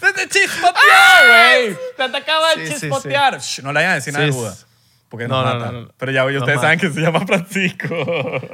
Se 0.00 0.12
te 0.12 0.28
chispoteó, 0.28 0.82
güey. 1.26 1.76
Se 1.96 2.08
te 2.08 2.16
acaba 2.16 2.54
de 2.54 2.66
Sí, 2.66 2.72
sí, 2.74 2.80
chispotear. 2.80 3.38
Shh, 3.40 3.60
no 3.62 3.72
le 3.72 3.78
vayan 3.80 3.92
a 3.92 3.94
decir 3.96 4.12
nada 4.12 4.26
Sí, 4.26 4.30
del 4.30 4.38
Buda. 4.40 4.54
sí. 4.54 4.64
Porque 5.08 5.26
No, 5.26 5.42
nos 5.42 5.54
no, 5.54 5.58
mata. 5.60 5.72
no, 5.72 5.80
no. 5.82 5.88
Pero 5.96 6.12
ya 6.12 6.24
Nos 6.24 6.34
ustedes 6.42 6.60
saben 6.60 6.78
que 6.78 6.90
se 6.90 7.00
llama 7.00 7.26
Francisco. 7.26 7.88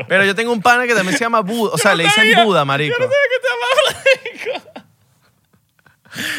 Pero 0.09 0.25
yo 0.25 0.35
tengo 0.37 0.53
un 0.53 0.63
pana 0.63 0.87
que 0.87 0.95
también 0.95 1.19
se 1.19 1.25
llama 1.25 1.41
Buda. 1.41 1.73
O 1.75 1.79
sea, 1.79 1.95
le 1.97 2.05
dicen 2.05 2.23
sabía. 2.33 2.45
Buda, 2.45 2.65
marico. 2.65 2.97
Yo 2.97 3.05
no 3.05 3.11
sabía 3.11 3.29
que 3.29 3.41
se 3.43 3.49
llama 3.51 3.67
Francisco. 3.83 4.71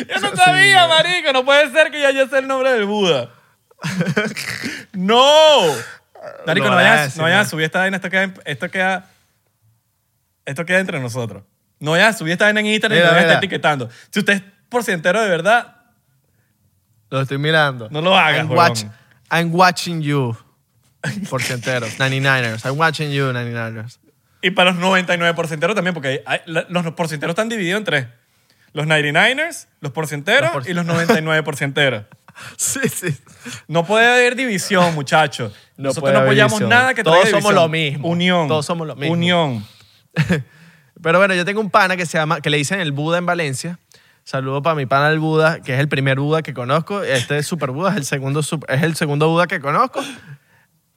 Yo 0.07 0.19
no 0.21 0.35
sabía, 0.37 0.87
marico. 0.87 1.33
No 1.33 1.43
puede 1.45 1.69
ser 1.71 1.91
que 1.91 1.99
ya 2.01 2.07
haya 2.09 2.27
sé 2.29 2.37
el 2.39 2.47
nombre 2.47 2.71
del 2.71 2.85
Buda. 2.85 3.29
¡No! 4.93 5.59
Marico, 6.45 6.67
no, 6.69 6.75
vayan, 6.75 7.03
decir, 7.05 7.17
no 7.17 7.23
vayan 7.23 7.39
a 7.39 7.43
¿no? 7.43 7.49
subir 7.49 7.65
esta 7.65 7.79
vaina. 7.79 7.97
Esto 7.97 8.09
queda, 8.09 8.33
esto 8.45 8.69
queda, 8.69 9.09
esto 10.45 10.65
queda 10.65 10.79
entre 10.79 10.99
nosotros. 10.99 11.43
No 11.79 11.91
vayan 11.91 12.09
a 12.09 12.13
subir 12.13 12.33
esta 12.33 12.45
vaina 12.45 12.59
en 12.61 12.67
Instagram 12.67 12.97
y 12.97 12.99
Mira, 13.01 13.07
no 13.09 13.15
vayan 13.15 13.29
a 13.29 13.33
estar 13.33 13.43
etiquetando. 13.43 13.89
Si 14.11 14.19
usted 14.19 14.33
es 14.33 14.43
porcientero 14.69 15.21
de 15.21 15.29
verdad, 15.29 15.75
Lo 17.09 17.21
estoy 17.21 17.37
mirando. 17.37 17.89
No 17.91 18.01
lo 18.01 18.17
hagas, 18.17 18.39
I'm, 18.45 18.51
watch- 18.51 18.85
I'm 19.31 19.53
watching 19.53 20.01
you. 20.01 20.35
Porcenteros. 21.29 21.97
99ers. 21.99 22.65
I'm 22.65 22.77
watching 22.79 23.11
you, 23.11 23.31
99ers. 23.31 23.99
y 24.41 24.51
para 24.51 24.71
los 24.71 24.79
99 24.79 25.33
porcenteros 25.35 25.75
también, 25.75 25.93
porque 25.93 26.23
hay- 26.25 26.41
los 26.45 26.93
porcenteros 26.93 27.31
están 27.33 27.49
divididos 27.49 27.79
en 27.79 27.83
tres. 27.85 28.07
Los 28.73 28.87
99ers, 28.87 29.67
los 29.81 29.91
porcenteros 29.93 30.53
Los 30.53 30.65
porc- 30.65 30.69
y 30.69 30.73
los 30.73 30.85
99 30.85 31.43
porcenteros. 31.45 32.05
Sí, 32.57 32.79
sí. 32.89 33.15
No 33.67 33.85
puede 33.85 34.07
haber 34.07 34.35
división, 34.35 34.93
muchachos. 34.95 35.53
No 35.77 35.89
Nosotros 35.89 36.13
no 36.13 36.19
apoyamos 36.19 36.59
división. 36.59 36.69
nada 36.69 36.93
que 36.93 37.03
Todos 37.03 37.19
traiga 37.21 37.37
somos 37.37 37.51
división. 37.51 37.63
lo 37.63 37.69
mismo. 37.69 38.07
Unión. 38.07 38.47
Todos 38.47 38.65
somos 38.65 38.87
lo 38.87 38.95
mismo. 38.95 39.11
Unión. 39.11 39.65
Pero 41.01 41.19
bueno, 41.19 41.33
yo 41.33 41.43
tengo 41.43 41.59
un 41.59 41.69
pana 41.69 41.97
que 41.97 42.05
se 42.05 42.17
llama, 42.17 42.39
que 42.39 42.49
le 42.49 42.55
dicen 42.55 42.79
el 42.79 42.93
Buda 42.93 43.17
en 43.17 43.25
Valencia. 43.25 43.77
Saludo 44.23 44.61
para 44.61 44.75
mi 44.75 44.85
pana 44.85 45.09
el 45.09 45.19
Buda, 45.19 45.61
que 45.61 45.73
es 45.73 45.79
el 45.79 45.89
primer 45.89 46.19
Buda 46.19 46.41
que 46.41 46.53
conozco. 46.53 47.03
Este 47.03 47.37
es 47.37 47.45
Super 47.45 47.71
Buda, 47.71 47.91
es 47.91 47.97
el 47.97 48.05
segundo, 48.05 48.39
es 48.39 48.83
el 48.83 48.95
segundo 48.95 49.27
Buda 49.29 49.47
que 49.47 49.59
conozco. 49.59 50.01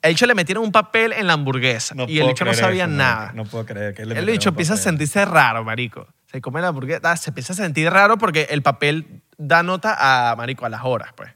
El 0.00 0.12
hecho 0.12 0.26
le 0.26 0.34
metieron 0.34 0.64
un 0.64 0.72
papel 0.72 1.12
en 1.12 1.26
la 1.26 1.32
hamburguesa 1.32 1.94
No 1.96 2.06
y 2.08 2.20
el 2.20 2.28
hecho 2.30 2.44
no 2.44 2.54
sabía 2.54 2.84
eso, 2.84 2.92
nada. 2.92 3.32
No 3.34 3.44
puedo 3.44 3.66
creer 3.66 3.94
que 3.94 4.06
le 4.06 4.16
El 4.16 4.30
un 4.30 4.38
empieza 4.46 4.74
a 4.74 4.76
sentirse 4.76 5.24
raro, 5.24 5.64
marico. 5.64 6.06
Se 6.30 6.40
come 6.40 6.60
la 6.60 6.68
hamburguesa, 6.68 7.16
se 7.16 7.30
empieza 7.30 7.52
a 7.52 7.56
sentir 7.56 7.90
raro 7.90 8.16
porque 8.16 8.46
el 8.50 8.62
papel 8.62 9.22
da 9.38 9.62
nota 9.62 9.96
a, 10.30 10.36
marico, 10.36 10.66
a 10.66 10.68
las 10.68 10.82
horas, 10.84 11.12
pues. 11.16 11.30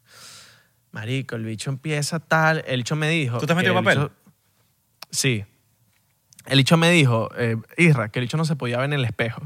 Marico, 0.91 1.37
el 1.37 1.45
bicho 1.45 1.71
empieza 1.71 2.21
tal, 2.21 2.63
el 2.67 2.79
bicho 2.81 2.97
me 2.97 3.09
dijo... 3.09 3.39
¿Tú 3.39 3.47
te 3.47 3.53
has 3.53 3.57
metido 3.57 3.79
el 3.79 3.83
papel? 3.85 3.99
bicho- 4.01 4.13
sí. 5.11 5.45
El 6.47 6.59
bicho 6.59 6.77
me 6.77 6.91
dijo, 6.91 7.31
eh, 7.39 7.57
Isra, 7.79 8.09
que 8.11 8.19
el 8.19 8.25
bicho 8.27 8.37
no 8.37 8.45
se 8.45 8.57
podía 8.57 8.77
ver 8.77 8.87
en 8.87 8.93
el 8.95 9.05
espejo. 9.05 9.41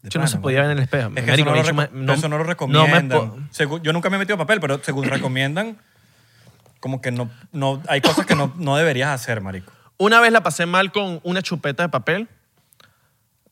De 0.00 0.06
El 0.06 0.08
bicho 0.08 0.18
no 0.20 0.26
se 0.28 0.38
podía 0.38 0.62
ver 0.62 0.70
en 0.70 0.78
el 0.78 0.82
espejo. 0.84 1.10
Es 1.14 1.24
que 1.24 1.30
Marico, 1.30 1.54
eso, 1.54 1.72
no 1.72 1.82
lo, 1.82 1.90
me- 1.92 2.06
no- 2.06 2.12
eso 2.14 2.28
no 2.28 2.36
lo 2.38 2.44
no 2.44 2.46
me 2.46 2.52
recomiendan. 2.54 3.48
Según- 3.50 3.82
yo 3.82 3.92
nunca 3.92 4.08
me 4.08 4.16
he 4.16 4.18
metido 4.20 4.38
papel, 4.38 4.60
pero 4.60 4.82
según 4.82 5.04
recomiendan, 5.04 5.76
como 6.78 7.02
que 7.02 7.10
no, 7.10 7.30
no, 7.52 7.82
hay 7.88 8.00
cosas 8.00 8.24
que 8.24 8.34
no, 8.34 8.54
no 8.56 8.76
deberías 8.76 9.10
hacer, 9.10 9.42
marico. 9.42 9.70
Una 9.98 10.20
vez 10.20 10.32
la 10.32 10.42
pasé 10.42 10.64
mal 10.64 10.90
con 10.92 11.20
una 11.24 11.42
chupeta 11.42 11.82
de 11.82 11.88
papel, 11.90 12.28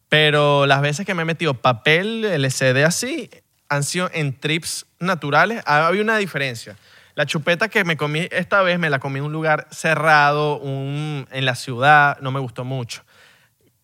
pero 0.08 0.64
las 0.66 0.80
veces 0.80 1.04
que 1.04 1.12
me 1.14 1.22
he 1.22 1.26
metido 1.26 1.52
papel 1.54 2.24
LCD 2.24 2.84
así 2.86 3.28
han 3.68 3.84
sido 3.84 4.10
en 4.12 4.38
trips 4.38 4.86
naturales. 4.98 5.62
Ha 5.66 5.86
habido 5.86 6.04
una 6.04 6.16
diferencia. 6.16 6.76
La 7.14 7.26
chupeta 7.26 7.68
que 7.68 7.84
me 7.84 7.96
comí 7.96 8.28
esta 8.30 8.62
vez 8.62 8.78
me 8.78 8.90
la 8.90 8.98
comí 9.00 9.18
en 9.18 9.24
un 9.26 9.32
lugar 9.32 9.66
cerrado, 9.70 10.58
un- 10.58 11.26
en 11.30 11.44
la 11.44 11.54
ciudad, 11.54 12.18
no 12.20 12.30
me 12.30 12.38
gustó 12.40 12.64
mucho. 12.64 13.02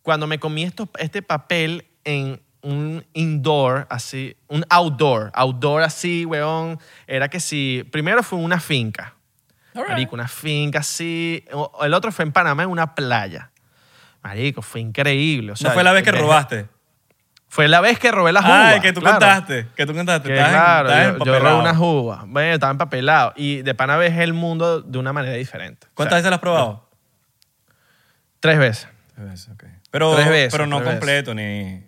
Cuando 0.02 0.26
me 0.26 0.38
comí 0.38 0.62
esto, 0.64 0.88
este 0.98 1.22
papel 1.22 1.86
en 2.04 2.40
un 2.62 3.04
indoor, 3.12 3.86
así, 3.90 4.36
un 4.48 4.64
outdoor, 4.70 5.30
outdoor 5.34 5.82
así, 5.82 6.24
weón, 6.24 6.78
era 7.06 7.28
que 7.28 7.40
si, 7.40 7.84
primero 7.90 8.22
fue 8.22 8.38
una 8.38 8.60
finca, 8.60 9.14
Marico, 9.88 10.14
una 10.14 10.28
finca 10.28 10.78
así. 10.78 11.44
El 11.82 11.92
otro 11.94 12.12
fue 12.12 12.24
en 12.24 12.32
Panamá, 12.32 12.62
en 12.62 12.70
una 12.70 12.94
playa. 12.94 13.50
Marico, 14.22 14.62
fue 14.62 14.80
increíble. 14.80 15.52
O 15.52 15.56
sea, 15.56 15.70
no 15.70 15.74
fue 15.74 15.82
la 15.84 15.92
vez 15.92 16.04
que 16.04 16.12
robaste. 16.12 16.68
Fue 17.54 17.68
la 17.68 17.80
vez 17.80 18.00
que 18.00 18.10
robé 18.10 18.32
las 18.32 18.44
uvas. 18.44 18.72
Ay, 18.74 18.80
que 18.80 18.92
tú 18.92 19.00
claro. 19.00 19.20
contaste. 19.20 19.68
Que 19.76 19.86
tú 19.86 19.94
contaste. 19.94 20.26
Que 20.28 20.36
en- 20.40 20.44
claro, 20.44 20.88
estabas 20.90 21.18
yo, 21.20 21.24
yo 21.24 21.38
robé 21.38 21.54
unas 21.54 21.76
uvas. 21.78 22.20
Bueno, 22.26 22.52
estaba 22.54 22.72
empapelado. 22.72 23.32
Y 23.36 23.62
de 23.62 23.74
pana 23.76 23.96
ves 23.96 24.18
el 24.18 24.32
mundo 24.32 24.80
de 24.80 24.98
una 24.98 25.12
manera 25.12 25.36
diferente. 25.36 25.86
O 25.86 25.90
¿Cuántas 25.94 26.14
sea, 26.14 26.16
veces 26.18 26.30
las 26.32 26.38
has 26.38 26.40
probado? 26.40 26.88
Tres 28.40 28.58
veces. 28.58 28.88
Tres 29.14 29.30
veces, 29.30 29.48
ok. 29.54 29.64
Pero, 29.92 30.14
Tres 30.16 30.28
veces, 30.28 30.52
pero 30.52 30.66
no 30.66 30.78
tres 30.78 30.86
veces. 30.86 30.98
completo 31.00 31.34
ni... 31.34 31.86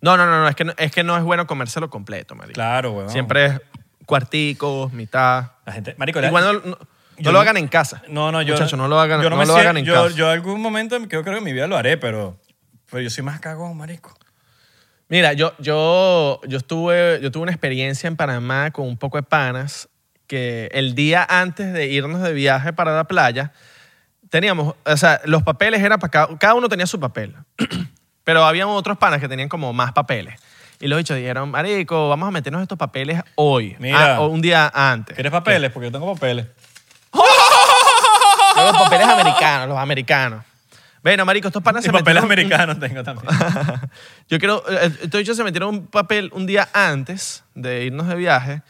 No, 0.00 0.16
no, 0.16 0.24
no, 0.26 0.40
no. 0.42 0.48
Es 0.48 0.54
que 0.54 0.64
no 0.64 0.72
es, 0.76 0.92
que 0.92 1.02
no 1.02 1.16
es 1.16 1.24
bueno 1.24 1.48
comérselo 1.48 1.90
completo, 1.90 2.36
marico. 2.36 2.54
Claro, 2.54 2.92
weón. 2.92 3.10
Siempre 3.10 3.46
es 3.46 3.60
cuarticos, 4.06 4.92
mitad. 4.92 5.46
La 5.66 5.72
gente... 5.72 5.96
Marico, 5.98 6.20
la- 6.20 6.28
Igual 6.28 6.44
no, 6.44 6.52
no- 6.52 6.60
no 6.70 6.78
yo 7.18 7.32
lo 7.32 7.40
hagan 7.40 7.56
en 7.56 7.66
casa. 7.66 8.02
No, 8.08 8.30
no, 8.30 8.40
yo... 8.42 8.54
Muchachos, 8.54 8.78
no 8.78 8.86
lo 8.86 9.00
hagan, 9.00 9.20
yo 9.20 9.30
no 9.30 9.36
me 9.36 9.44
lo 9.46 9.56
hagan 9.56 9.76
en 9.78 9.84
yo, 9.84 9.94
casa. 10.04 10.14
Yo 10.14 10.30
algún 10.30 10.62
momento, 10.62 10.96
yo 10.96 11.08
creo 11.08 11.24
que 11.24 11.38
en 11.38 11.42
mi 11.44 11.52
vida 11.52 11.66
lo 11.66 11.76
haré, 11.76 11.96
pero... 11.96 12.38
Pero 12.88 13.02
yo 13.02 13.10
soy 13.10 13.24
más 13.24 13.40
cagón, 13.40 13.76
marico. 13.76 14.16
Mira, 15.08 15.32
yo, 15.32 15.54
yo, 15.58 16.40
yo, 16.46 16.58
estuve, 16.58 17.18
yo 17.22 17.30
tuve 17.30 17.44
una 17.44 17.52
experiencia 17.52 18.08
en 18.08 18.16
Panamá 18.16 18.70
con 18.70 18.86
un 18.86 18.98
poco 18.98 19.16
de 19.16 19.22
panas 19.22 19.88
que 20.26 20.68
el 20.72 20.94
día 20.94 21.26
antes 21.28 21.72
de 21.72 21.86
irnos 21.86 22.20
de 22.22 22.32
viaje 22.34 22.74
para 22.74 22.94
la 22.94 23.04
playa, 23.04 23.52
teníamos, 24.28 24.74
o 24.84 24.96
sea, 24.96 25.20
los 25.24 25.42
papeles 25.42 25.82
eran 25.82 25.98
para 25.98 26.10
cada, 26.10 26.38
cada 26.38 26.54
uno 26.54 26.68
tenía 26.68 26.86
su 26.86 27.00
papel, 27.00 27.34
pero 28.24 28.44
había 28.44 28.66
otros 28.68 28.98
panas 28.98 29.20
que 29.20 29.28
tenían 29.28 29.48
como 29.48 29.72
más 29.72 29.92
papeles. 29.92 30.38
Y 30.80 30.86
los 30.86 30.98
bichos 30.98 31.16
dijeron, 31.16 31.50
marico, 31.50 32.08
vamos 32.08 32.28
a 32.28 32.30
meternos 32.30 32.62
estos 32.62 32.78
papeles 32.78 33.22
hoy, 33.34 33.74
Mira. 33.80 34.20
o 34.20 34.28
un 34.28 34.40
día 34.40 34.70
antes. 34.72 35.14
¿Quieres 35.14 35.32
papeles? 35.32 35.72
Porque 35.72 35.86
yo 35.88 35.92
tengo 35.92 36.12
papeles. 36.14 36.46
Los 38.56 38.76
papeles 38.76 39.06
americanos, 39.06 39.68
los 39.68 39.78
americanos. 39.78 40.44
Bueno, 41.02 41.24
marico, 41.24 41.48
estos 41.48 41.62
panas 41.62 41.84
Y 41.84 41.86
se 41.86 41.92
papeles 41.92 42.22
metieron 42.22 42.24
americanos 42.24 42.80
tengo 42.80 43.02
también. 43.02 43.28
Yo 44.28 44.38
creo, 44.38 44.62
estos 44.68 45.20
bichos 45.20 45.36
se 45.36 45.44
metieron 45.44 45.68
un 45.74 45.86
papel 45.86 46.30
un 46.32 46.46
día 46.46 46.68
antes 46.72 47.44
de 47.54 47.84
irnos 47.84 48.08
de 48.08 48.16
viaje. 48.16 48.62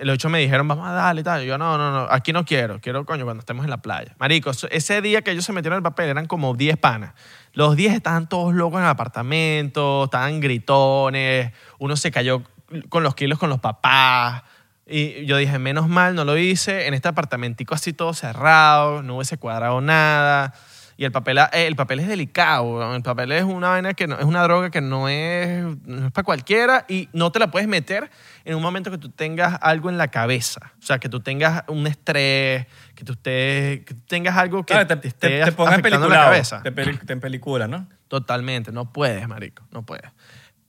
Los 0.00 0.14
bichos 0.14 0.30
me 0.30 0.38
dijeron, 0.38 0.68
vamos 0.68 0.86
a 0.86 0.92
darle 0.92 1.22
y 1.22 1.24
tal. 1.24 1.42
Y 1.42 1.46
yo, 1.46 1.56
no, 1.56 1.78
no, 1.78 1.90
no, 1.90 2.06
aquí 2.10 2.30
no 2.30 2.44
quiero. 2.44 2.80
Quiero, 2.80 3.06
coño, 3.06 3.24
cuando 3.24 3.40
estemos 3.40 3.64
en 3.64 3.70
la 3.70 3.78
playa. 3.78 4.14
Marico, 4.18 4.50
ese 4.70 5.00
día 5.00 5.22
que 5.22 5.30
ellos 5.30 5.46
se 5.46 5.54
metieron 5.54 5.78
el 5.78 5.82
papel 5.82 6.10
eran 6.10 6.26
como 6.26 6.54
10 6.54 6.76
panas. 6.76 7.14
Los 7.54 7.76
10 7.76 7.94
estaban 7.94 8.28
todos 8.28 8.54
locos 8.54 8.78
en 8.78 8.84
el 8.84 8.90
apartamento, 8.90 10.04
estaban 10.04 10.40
gritones. 10.40 11.52
Uno 11.78 11.96
se 11.96 12.10
cayó 12.10 12.42
con 12.90 13.02
los 13.02 13.14
kilos 13.14 13.38
con 13.38 13.48
los 13.48 13.60
papás. 13.60 14.42
Y 14.86 15.24
yo 15.24 15.38
dije, 15.38 15.58
menos 15.58 15.88
mal, 15.88 16.14
no 16.14 16.24
lo 16.24 16.36
hice. 16.36 16.86
En 16.86 16.94
este 16.94 17.08
apartamentico 17.08 17.74
así 17.74 17.94
todo 17.94 18.12
cerrado, 18.12 19.02
no 19.02 19.16
hubiese 19.16 19.38
cuadrado 19.38 19.80
nada. 19.80 20.52
Y 20.98 21.04
el 21.04 21.12
papel, 21.12 21.38
eh, 21.38 21.66
el 21.66 21.76
papel 21.76 22.00
es 22.00 22.08
delicado. 22.08 22.94
El 22.94 23.02
papel 23.02 23.32
es 23.32 23.44
una 23.44 23.68
vaina 23.68 23.92
que 23.92 24.06
no, 24.06 24.18
es 24.18 24.24
una 24.24 24.42
droga 24.44 24.70
que 24.70 24.80
no 24.80 25.08
es, 25.08 25.62
no 25.84 26.06
es 26.06 26.12
para 26.12 26.24
cualquiera 26.24 26.86
y 26.88 27.08
no 27.12 27.30
te 27.30 27.38
la 27.38 27.50
puedes 27.50 27.68
meter 27.68 28.10
en 28.44 28.56
un 28.56 28.62
momento 28.62 28.90
que 28.90 28.96
tú 28.98 29.10
tengas 29.10 29.58
algo 29.60 29.90
en 29.90 29.98
la 29.98 30.08
cabeza. 30.08 30.72
O 30.78 30.82
sea, 30.82 30.98
que 30.98 31.08
tú 31.08 31.20
tengas 31.20 31.64
un 31.68 31.86
estrés, 31.86 32.66
que 32.94 33.04
tú, 33.04 33.12
estés, 33.12 33.84
que 33.84 33.94
tú 33.94 34.00
tengas 34.06 34.36
algo 34.36 34.64
que 34.64 34.72
Claro, 34.72 34.86
te, 34.86 34.96
te, 34.96 35.08
esté 35.08 35.28
te 35.28 35.42
afectando 35.42 35.82
película. 35.82 36.08
la 36.08 36.24
cabeza. 36.24 36.62
Te, 36.62 36.70
te 36.70 37.12
en 37.12 37.20
película, 37.20 37.68
¿no? 37.68 37.86
Totalmente, 38.08 38.72
no 38.72 38.92
puedes, 38.92 39.28
marico, 39.28 39.64
no 39.72 39.84
puedes. 39.84 40.10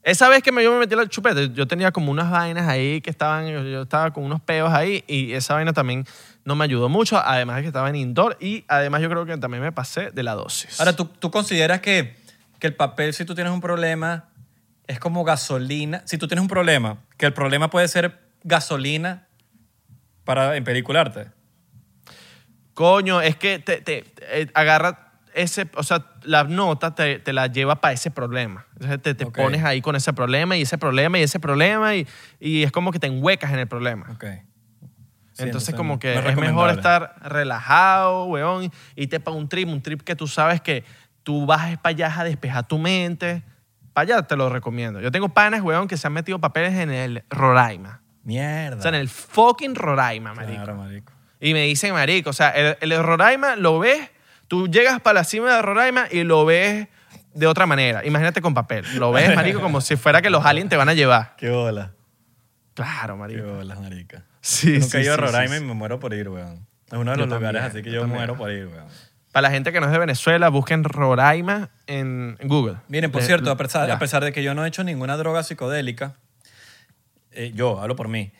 Esa 0.02 0.28
vez 0.28 0.42
que 0.42 0.52
me, 0.52 0.62
yo 0.62 0.72
me 0.72 0.78
metí 0.78 0.94
la 0.94 1.06
chupeta, 1.08 1.42
yo 1.52 1.66
tenía 1.66 1.90
como 1.92 2.10
unas 2.10 2.30
vainas 2.30 2.66
ahí 2.68 3.00
que 3.00 3.10
estaban, 3.10 3.46
yo, 3.48 3.62
yo 3.64 3.82
estaba 3.82 4.12
con 4.12 4.24
unos 4.24 4.40
peos 4.40 4.72
ahí 4.72 5.04
y 5.06 5.32
esa 5.32 5.54
vaina 5.54 5.72
también 5.72 6.04
no 6.44 6.54
me 6.54 6.64
ayudó 6.64 6.88
mucho, 6.88 7.18
además 7.18 7.56
de 7.56 7.62
que 7.62 7.68
estaba 7.68 7.88
en 7.90 7.96
indoor 7.96 8.36
y 8.40 8.64
además 8.68 9.02
yo 9.02 9.10
creo 9.10 9.26
que 9.26 9.36
también 9.36 9.62
me 9.62 9.72
pasé 9.72 10.10
de 10.12 10.22
la 10.22 10.34
dosis. 10.34 10.78
Ahora, 10.80 10.94
¿tú, 10.96 11.04
tú 11.06 11.30
consideras 11.30 11.80
que, 11.80 12.16
que 12.58 12.66
el 12.68 12.74
papel, 12.74 13.12
si 13.12 13.24
tú 13.24 13.34
tienes 13.34 13.52
un 13.52 13.60
problema, 13.60 14.28
es 14.86 14.98
como 14.98 15.24
gasolina? 15.24 16.00
Si 16.06 16.16
tú 16.16 16.26
tienes 16.28 16.42
un 16.42 16.48
problema, 16.48 16.98
que 17.18 17.26
el 17.26 17.34
problema 17.34 17.68
puede 17.68 17.88
ser 17.88 18.18
gasolina 18.44 19.26
para 20.24 20.56
empelicularte. 20.56 21.26
Coño, 22.72 23.20
es 23.20 23.36
que 23.36 23.58
te, 23.58 23.80
te- 23.80 24.04
eh, 24.30 24.46
agarra 24.54 25.07
ese, 25.42 25.68
o 25.74 25.82
sea, 25.82 26.04
la 26.22 26.44
nota 26.44 26.94
te, 26.94 27.18
te 27.18 27.32
la 27.32 27.46
lleva 27.46 27.80
para 27.80 27.92
ese 27.94 28.10
problema. 28.10 28.66
Entonces 28.74 29.02
te, 29.02 29.14
te 29.14 29.24
Ok. 29.24 29.36
pones 29.36 29.64
ahí 29.64 29.80
con 29.80 29.96
ese 29.96 30.12
problema 30.12 30.56
y 30.56 30.62
ese 30.62 30.78
problema 30.78 31.18
y 31.18 31.22
ese 31.22 31.40
problema 31.40 31.94
y, 31.94 32.06
y 32.40 32.62
es 32.62 32.72
como 32.72 32.92
que 32.92 32.98
te 32.98 33.06
enhuecas 33.06 33.52
en 33.52 33.58
el 33.58 33.66
problema. 33.68 34.06
Ok. 34.10 34.24
Sí, 35.32 35.44
entonces, 35.44 35.74
como 35.76 36.00
que 36.00 36.16
es 36.16 36.36
mejor 36.36 36.68
estar 36.70 37.14
relajado, 37.22 38.24
weón, 38.24 38.72
y 38.96 39.06
te 39.06 39.20
para 39.20 39.36
un 39.36 39.48
trip, 39.48 39.68
un 39.68 39.80
trip 39.80 40.02
que 40.02 40.16
tú 40.16 40.26
sabes 40.26 40.60
que 40.60 40.82
tú 41.22 41.46
vas 41.46 41.76
para 41.78 41.90
allá 41.94 42.20
a 42.20 42.24
despejar 42.24 42.66
tu 42.66 42.76
mente. 42.78 43.44
Para 43.92 44.16
allá 44.16 44.22
te 44.26 44.34
lo 44.36 44.48
recomiendo. 44.48 45.00
Yo 45.00 45.12
tengo 45.12 45.28
panas, 45.28 45.62
weón, 45.62 45.86
que 45.86 45.96
se 45.96 46.06
han 46.08 46.12
metido 46.12 46.40
papeles 46.40 46.74
en 46.74 46.90
el 46.90 47.24
Roraima. 47.30 48.00
Mierda. 48.24 48.78
O 48.78 48.82
sea, 48.82 48.88
en 48.88 48.96
el 48.96 49.08
fucking 49.08 49.76
Roraima, 49.76 50.34
marico. 50.34 50.64
Claro, 50.64 50.74
marico. 50.76 51.12
Y 51.40 51.52
me 51.52 51.62
dicen, 51.62 51.92
marico, 51.94 52.30
o 52.30 52.32
sea, 52.32 52.50
el, 52.50 52.76
el 52.80 53.00
Roraima 53.02 53.54
lo 53.54 53.78
ves, 53.78 54.10
tú 54.48 54.66
llegas 54.68 55.00
para 55.00 55.14
la 55.20 55.24
cima 55.24 55.54
de 55.54 55.62
Roraima 55.62 56.06
y 56.10 56.24
lo 56.24 56.44
ves 56.44 56.88
de 57.34 57.46
otra 57.46 57.66
manera. 57.66 58.04
Imagínate 58.04 58.40
con 58.42 58.54
papel. 58.54 58.84
Lo 58.98 59.12
ves, 59.12 59.34
marico, 59.36 59.60
como 59.60 59.80
si 59.80 59.96
fuera 59.96 60.20
que 60.22 60.30
los 60.30 60.44
aliens 60.44 60.68
te 60.70 60.76
van 60.76 60.88
a 60.88 60.94
llevar. 60.94 61.34
Qué 61.36 61.50
bola. 61.50 61.92
Claro, 62.74 63.14
Qué 63.14 63.20
marico. 63.20 63.54
bola, 63.54 63.74
marica. 63.76 64.24
Sí, 64.40 64.72
Yo 64.74 64.78
nunca 64.80 64.90
sí, 64.90 64.96
he 64.98 65.02
ido 65.02 65.12
a 65.12 65.16
sí, 65.16 65.20
Roraima 65.22 65.56
sí, 65.56 65.62
y 65.62 65.66
me 65.66 65.74
muero 65.74 65.98
por 66.00 66.14
ir, 66.14 66.28
weón. 66.28 66.66
Es 66.90 66.92
uno 66.98 67.10
de 67.12 67.18
Yo 67.18 67.26
los 67.26 67.38
lugares 67.38 67.60
también, 67.62 67.64
así 67.64 67.82
que 67.82 67.90
yo 67.90 68.00
yo 68.02 68.08
muero 68.08 68.36
por 68.36 68.50
ir, 68.50 68.66
weón. 68.66 68.86
Para 69.32 69.48
la 69.48 69.50
gente 69.50 69.72
que 69.72 69.80
no 69.80 69.86
es 69.86 69.92
de 69.92 69.98
Venezuela, 69.98 70.48
busquen 70.48 70.84
Roraima 70.84 71.70
en, 71.86 72.38
Google. 72.44 72.76
Miren, 72.88 73.10
por 73.12 73.20
Le- 73.20 73.26
cierto, 73.26 73.50
a 73.50 73.56
pesar, 73.56 73.86
ya. 73.88 73.94
a 73.94 73.98
pesar 73.98 74.24
de 74.24 74.32
que 74.32 74.42
yo 74.42 74.54
no 74.54 74.64
he 74.64 74.68
hecho 74.68 74.82
ninguna 74.84 75.16
droga 75.18 75.42
psicodélica, 75.42 76.16
eh, 77.32 77.52
yo 77.54 77.80
hablo 77.80 77.94
por 77.94 78.08
mí. 78.08 78.32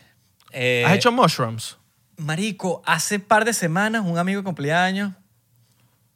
eh, 0.53 0.85
¿Has 0.87 0.95
hecho 0.95 1.13
mushrooms? 1.13 1.77
Marico, 2.17 2.83
hace 2.87 3.19
par 3.21 3.45
de 3.45 3.53
semanas 3.53 4.03
un 4.05 4.19
amigo 4.19 4.43
cumpleaños 4.43 5.13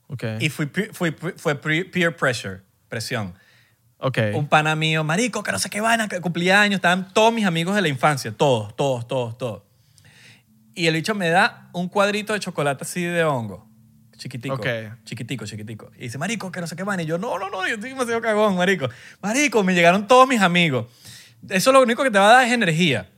Ok. 0.08 0.24
y 0.40 0.48
fui, 0.50 0.66
fui- 0.92 1.14
fue 1.36 1.54
peer 1.54 2.16
pressure, 2.16 2.60
presión. 2.88 3.34
ok. 3.98 4.18
Un 4.34 4.46
pana 4.48 4.74
mío, 4.76 5.04
marico, 5.04 5.42
que 5.42 5.52
no 5.52 5.58
sé 5.58 5.70
qué 5.70 5.80
vaina, 5.80 6.08
que 6.08 6.20
cumpleaños, 6.20 6.76
estaban 6.76 7.12
todos 7.14 7.32
mis 7.32 7.46
amigos 7.46 7.74
de 7.74 7.82
la 7.82 7.88
infancia, 7.88 8.32
todos, 8.32 8.74
todos, 8.76 9.06
todos, 9.06 9.38
todos. 9.38 9.62
Y 10.74 10.86
el 10.86 10.94
bicho 10.94 11.14
me 11.14 11.28
da 11.28 11.68
un 11.72 11.88
cuadrito 11.88 12.32
de 12.32 12.40
chocolate 12.40 12.84
así 12.84 13.02
de 13.02 13.24
hongo, 13.24 13.68
chiquitico, 14.16 14.54
Ok. 14.56 14.66
chiquitico, 15.04 15.46
chiquitico. 15.46 15.90
Y 15.96 16.02
dice, 16.04 16.18
marico, 16.18 16.50
que 16.50 16.60
no 16.60 16.66
sé 16.66 16.76
qué 16.76 16.82
vaina. 16.82 17.02
Y 17.02 17.06
yo, 17.06 17.18
no, 17.18 17.38
no, 17.38 17.48
no, 17.50 17.66
yo 17.68 17.74
estoy 17.74 17.90
demasiado 17.90 18.20
cagón, 18.20 18.56
marico. 18.56 18.88
Marico, 19.22 19.62
me 19.64 19.74
llegaron 19.74 20.06
todos 20.06 20.26
mis 20.28 20.40
amigos. 20.40 20.86
Eso 21.48 21.72
lo 21.72 21.82
único 21.82 22.02
que 22.02 22.10
te 22.10 22.18
va 22.18 22.30
a 22.30 22.32
dar 22.34 22.46
es 22.46 22.52
energía, 22.52 23.10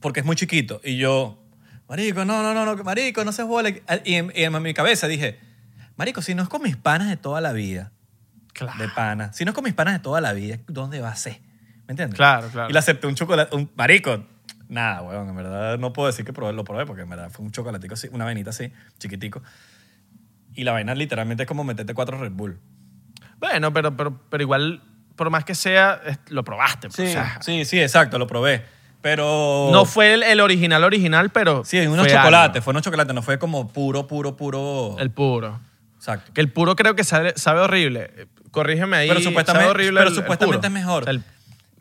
porque 0.00 0.20
es 0.20 0.26
muy 0.26 0.36
chiquito. 0.36 0.80
Y 0.84 0.96
yo, 0.98 1.42
marico, 1.88 2.24
no, 2.24 2.42
no, 2.42 2.52
no, 2.54 2.64
no, 2.76 2.84
marico, 2.84 3.24
no 3.24 3.32
se. 3.32 3.42
Y 4.04 4.14
en, 4.14 4.32
y 4.34 4.42
en 4.44 4.62
mi 4.62 4.74
cabeza 4.74 5.06
dije, 5.08 5.38
marico, 6.00 6.22
si 6.22 6.34
no 6.34 6.42
es 6.42 6.48
con 6.48 6.62
mis 6.62 6.76
panas 6.76 7.08
de 7.08 7.16
toda 7.18 7.40
la 7.42 7.52
vida, 7.52 7.92
Claro. 8.54 8.78
de 8.78 8.88
pana. 8.88 9.32
Si 9.34 9.44
no 9.44 9.50
es 9.50 9.54
con 9.54 9.64
mis 9.64 9.74
panas 9.74 9.92
de 9.94 10.00
toda 10.00 10.20
la 10.20 10.32
vida, 10.32 10.56
¿dónde 10.66 11.00
va 11.00 11.10
a 11.10 11.16
ser? 11.16 11.40
¿Me 11.86 11.92
entiendes? 11.92 12.16
Claro, 12.16 12.48
claro. 12.48 12.70
Y 12.70 12.72
le 12.72 12.78
acepté 12.78 13.06
un 13.06 13.14
chocolate, 13.14 13.54
un 13.54 13.70
marico. 13.76 14.24
Nada, 14.68 15.02
weón, 15.02 15.28
en 15.28 15.36
verdad 15.36 15.78
no 15.78 15.92
puedo 15.92 16.06
decir 16.06 16.24
que 16.24 16.32
probé, 16.32 16.52
lo 16.54 16.64
probé 16.64 16.86
porque 16.86 17.02
en 17.02 17.08
verdad 17.10 17.30
fue 17.30 17.44
un 17.44 17.52
chocolatico 17.52 17.94
así, 17.94 18.08
una 18.12 18.24
vainita 18.24 18.50
así, 18.50 18.72
chiquitico. 18.98 19.42
Y 20.54 20.64
la 20.64 20.72
vaina 20.72 20.94
literalmente 20.94 21.42
es 21.42 21.46
como 21.46 21.64
meterte 21.64 21.92
cuatro 21.94 22.18
Red 22.18 22.32
Bull. 22.32 22.58
Bueno, 23.38 23.72
pero, 23.72 23.96
pero, 23.96 24.20
pero 24.30 24.42
igual, 24.42 24.82
por 25.16 25.28
más 25.30 25.44
que 25.44 25.54
sea, 25.54 26.00
es- 26.06 26.18
lo 26.28 26.44
probaste. 26.44 26.88
pues, 26.88 27.10
o 27.10 27.12
sea, 27.12 27.38
sí, 27.42 27.64
sí, 27.64 27.80
exacto, 27.80 28.18
lo 28.18 28.26
probé. 28.26 28.64
Pero... 29.02 29.70
No 29.72 29.84
fue 29.86 30.12
el, 30.14 30.22
el 30.22 30.40
original 30.40 30.84
original, 30.84 31.30
pero. 31.30 31.64
Sí, 31.64 31.78
unos 31.86 32.06
fue 32.06 32.14
chocolates, 32.14 32.62
fue 32.62 32.70
unos 32.72 32.82
chocolates, 32.82 33.14
no 33.14 33.22
fue 33.22 33.38
como 33.38 33.68
puro, 33.68 34.06
puro, 34.06 34.36
puro... 34.36 34.96
El 34.98 35.10
puro. 35.10 35.58
Exacto. 36.00 36.32
Que 36.32 36.40
el 36.40 36.50
puro 36.50 36.76
creo 36.76 36.96
que 36.96 37.04
sabe, 37.04 37.34
sabe 37.36 37.60
horrible. 37.60 38.26
Corrígeme 38.50 38.96
ahí. 38.96 39.08
Pero 39.08 39.20
supuestamente, 39.20 39.60
sabe 39.66 39.70
horrible 39.70 40.00
pero 40.00 40.08
el- 40.10 40.16
el 40.16 40.20
supuestamente 40.22 40.56
puro. 40.58 40.66
es 40.66 40.72
mejor. 40.72 41.02
O 41.02 41.04
sea, 41.04 41.10
el- 41.12 41.22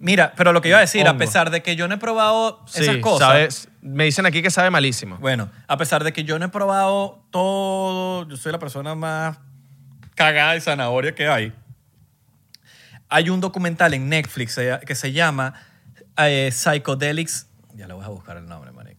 Mira, 0.01 0.34
pero 0.38 0.53
lo 0.53 0.61
que 0.61 0.70
iba 0.70 0.78
a 0.78 0.82
decir, 0.82 1.05
a 1.07 1.17
pesar 1.17 1.49
de 1.51 1.61
que 1.61 1.76
yo 1.76 1.88
no 1.89 1.95
he 1.95 1.97
probado 1.97 2.63
sí, 2.67 2.84
esas 2.84 2.97
cosas... 2.97 3.67
me 3.82 4.05
dicen 4.05 4.26
aquí 4.26 4.41
que 4.41 4.49
sabe 4.49 4.70
malísimo. 4.70 5.17
Bueno, 5.17 5.49
a 5.67 5.76
pesar 5.78 6.03
de 6.05 6.13
que 6.13 6.24
yo 6.24 6.39
no 6.39 6.45
he 6.45 6.49
probado 6.49 7.26
todo, 7.32 8.26
yo 8.30 8.38
soy 8.38 8.51
la 8.53 8.59
persona 8.59 8.95
más 8.95 9.39
cagada 10.15 10.55
y 10.55 10.61
zanahoria 10.61 11.13
que 11.15 11.28
hay. 11.28 11.53
Hay 13.09 13.30
un 13.30 13.41
documental 13.41 13.93
en 13.93 14.07
Netflix 14.09 14.57
que 14.86 14.95
se 14.95 15.11
llama 15.11 15.53
eh, 16.17 16.49
Psychedelics. 16.51 17.47
Ya 17.76 17.88
le 17.88 17.93
voy 17.93 18.05
a 18.05 18.09
buscar 18.09 18.38
el 18.38 18.45
nombre, 18.47 18.72
marico. 18.72 18.98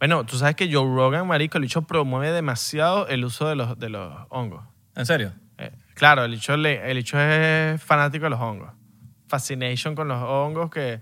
Bueno, 0.00 0.24
tú 0.26 0.36
sabes 0.38 0.56
que 0.56 0.72
Joe 0.72 0.84
Rogan, 0.84 1.26
marico, 1.26 1.58
el 1.58 1.62
bicho 1.62 1.82
promueve 1.82 2.32
demasiado 2.32 3.06
el 3.08 3.24
uso 3.24 3.46
de 3.48 3.54
los, 3.54 3.78
de 3.78 3.90
los 3.90 4.12
hongos. 4.30 4.64
¿En 4.96 5.04
serio? 5.06 5.32
Eh, 5.58 5.70
claro, 5.94 6.24
el 6.24 6.32
bicho, 6.32 6.56
le- 6.56 6.90
el 6.90 6.96
bicho 6.96 7.20
es 7.20 7.80
fanático 7.82 8.24
de 8.24 8.30
los 8.30 8.40
hongos. 8.40 8.72
Fascination 9.28 9.94
con 9.94 10.08
los 10.08 10.20
hongos 10.22 10.70
que... 10.70 11.00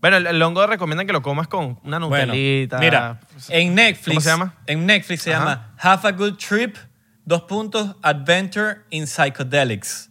Bueno, 0.00 0.16
el, 0.16 0.26
el 0.26 0.42
hongo 0.42 0.66
recomiendan 0.66 1.06
que 1.06 1.12
lo 1.12 1.20
comas 1.22 1.48
con 1.48 1.78
una 1.84 1.98
Bueno, 1.98 2.26
nutelita. 2.32 2.78
mira, 2.78 3.20
en 3.50 3.74
Netflix. 3.74 4.06
¿Cómo 4.08 4.20
se 4.20 4.28
llama? 4.30 4.54
En 4.66 4.86
Netflix 4.86 5.22
se 5.22 5.34
Ajá. 5.34 5.40
llama 5.44 5.74
Have 5.78 6.08
a 6.08 6.12
Good 6.12 6.34
Trip, 6.38 6.76
dos 7.24 7.42
puntos, 7.42 7.96
Adventure 8.02 8.78
in 8.90 9.06
Psychedelics. 9.06 10.10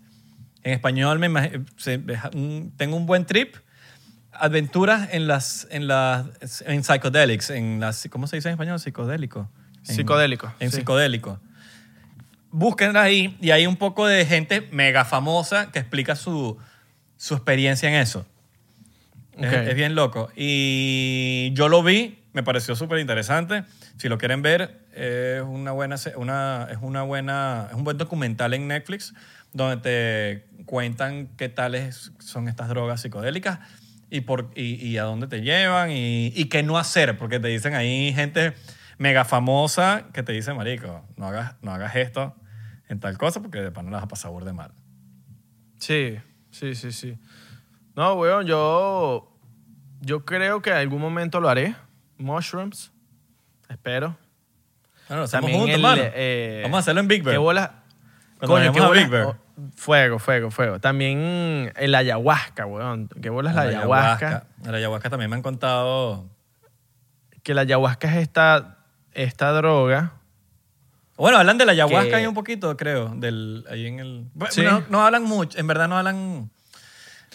En 0.63 0.73
español 0.73 1.17
me 1.19 1.29
imag- 1.29 1.65
se- 1.77 1.97
mm, 1.97 2.75
tengo 2.77 2.95
un 2.95 3.05
buen 3.05 3.25
trip, 3.25 3.55
aventuras 4.41 5.09
en 5.11 5.27
las 5.27 5.67
en 5.71 5.87
las 5.87 6.25
en 6.65 6.83
psychedelics, 6.83 7.49
en 7.51 7.79
las 7.79 8.07
¿cómo 8.09 8.27
se 8.27 8.37
dice 8.37 8.49
en 8.49 8.53
español? 8.53 8.79
Psicodélico. 8.79 9.49
En- 9.87 9.95
Psicodélico, 9.95 10.53
En 10.59 10.71
sí. 10.71 10.77
psicodélico. 10.77 11.39
Búsquenla 12.51 13.01
ahí 13.03 13.37
y 13.39 13.51
hay 13.51 13.65
un 13.65 13.77
poco 13.77 14.05
de 14.07 14.25
gente 14.25 14.67
mega 14.71 15.05
famosa 15.05 15.71
que 15.71 15.79
explica 15.79 16.15
su, 16.15 16.57
su 17.17 17.33
experiencia 17.35 17.87
en 17.89 17.95
eso. 17.95 18.25
Es- 19.37 19.47
Ok. 19.47 19.53
Es, 19.69 19.75
bien 19.75 19.95
loco. 19.95 20.29
Y 20.35 21.51
yo 21.53 21.69
lo 21.69 21.81
vi, 21.83 22.19
me 22.33 22.43
pareció 22.43 22.75
súper 22.75 22.99
interesante. 22.99 23.63
Si 23.97 24.09
lo 24.09 24.17
quieren 24.17 24.41
ver, 24.41 24.81
es 24.93 25.41
una 25.41 25.71
buena, 25.71 25.95
una, 26.17 26.67
es 26.69 26.77
una 26.81 27.03
buena, 27.03 27.67
es 27.69 27.75
un 27.75 27.83
buen 27.83 27.97
documental 27.97 28.53
en 28.53 28.67
Netflix 28.67 29.13
donde 29.53 29.77
te 29.77 30.63
cuentan 30.65 31.27
qué 31.37 31.49
tales 31.49 32.11
son 32.19 32.47
estas 32.47 32.67
drogas 32.69 33.01
psicodélicas 33.01 33.59
y, 34.11 34.21
por, 34.21 34.51
y, 34.55 34.75
y 34.85 34.97
a 34.99 35.03
dónde 35.03 35.25
te 35.25 35.41
llevan 35.41 35.89
y, 35.89 36.27
y 36.35 36.45
qué 36.45 36.61
no 36.61 36.77
hacer, 36.77 37.17
porque 37.17 37.39
te 37.39 37.47
dicen 37.47 37.73
ahí 37.73 38.13
gente 38.13 38.53
mega 38.99 39.25
famosa 39.25 40.09
que 40.13 40.21
te 40.21 40.31
dice, 40.33 40.53
marico, 40.53 41.03
no 41.17 41.25
hagas, 41.27 41.55
no 41.63 41.71
hagas 41.71 41.95
esto 41.95 42.35
en 42.87 42.99
tal 42.99 43.17
cosa 43.17 43.41
porque 43.41 43.59
de 43.61 43.71
pan 43.71 43.85
no 43.85 43.91
la 43.91 43.97
vas 43.97 44.03
a 44.03 44.07
pasar 44.09 44.31
de 44.43 44.53
mal. 44.53 44.71
Sí, 45.79 46.17
sí, 46.51 46.75
sí, 46.75 46.91
sí. 46.91 47.17
No, 47.95 48.13
weón, 48.13 48.45
yo, 48.45 49.35
yo 50.01 50.23
creo 50.25 50.61
que 50.61 50.69
en 50.69 50.75
algún 50.77 51.01
momento 51.01 51.39
lo 51.39 51.49
haré. 51.49 51.75
Mushrooms. 52.17 52.91
Espero. 53.69 54.17
Bueno, 55.07 55.21
lo 55.21 55.23
hacemos 55.25 55.51
juntos, 55.51 55.69
el, 55.75 55.81
mano. 55.81 56.01
eh, 56.05 56.59
Vamos 56.63 56.77
a 56.77 56.79
hacerlo 56.79 57.01
en 57.01 57.07
Big 57.07 57.23
Bear. 57.23 57.33
¿Qué 57.35 57.37
bola? 57.39 57.80
Coño, 58.47 58.71
qué 58.73 58.81
Big 58.99 59.09
Bear. 59.09 59.25
oh, 59.25 59.35
fuego, 59.75 60.19
fuego, 60.19 60.51
fuego. 60.51 60.79
También 60.79 61.71
el 61.75 61.93
ayahuasca, 61.95 62.65
weón. 62.65 63.07
¿Qué 63.21 63.29
bola 63.29 63.49
es 63.51 63.55
la, 63.55 63.61
ayahuasca? 63.63 64.45
La 64.65 64.77
ayahuasca 64.77 65.09
también 65.09 65.29
me 65.29 65.35
han 65.35 65.41
contado. 65.41 66.29
Que 67.43 67.53
la 67.53 67.61
ayahuasca 67.61 68.07
es 68.09 68.17
esta, 68.17 68.77
esta 69.13 69.51
droga. 69.51 70.13
Bueno, 71.17 71.37
hablan 71.37 71.57
de 71.57 71.65
la 71.65 71.73
ayahuasca 71.73 72.09
Que- 72.09 72.15
ahí 72.15 72.25
un 72.27 72.33
poquito, 72.33 72.75
creo. 72.77 73.09
Del, 73.15 73.65
ahí 73.69 73.85
en 73.87 73.99
el. 73.99 74.25
Bueno, 74.33 74.51
Sí. 74.51 74.61
no, 74.63 74.83
no 74.89 75.05
hablan 75.05 75.23
mucho. 75.23 75.59
En 75.59 75.67
verdad 75.67 75.87
no 75.87 75.97
hablan. 75.97 76.49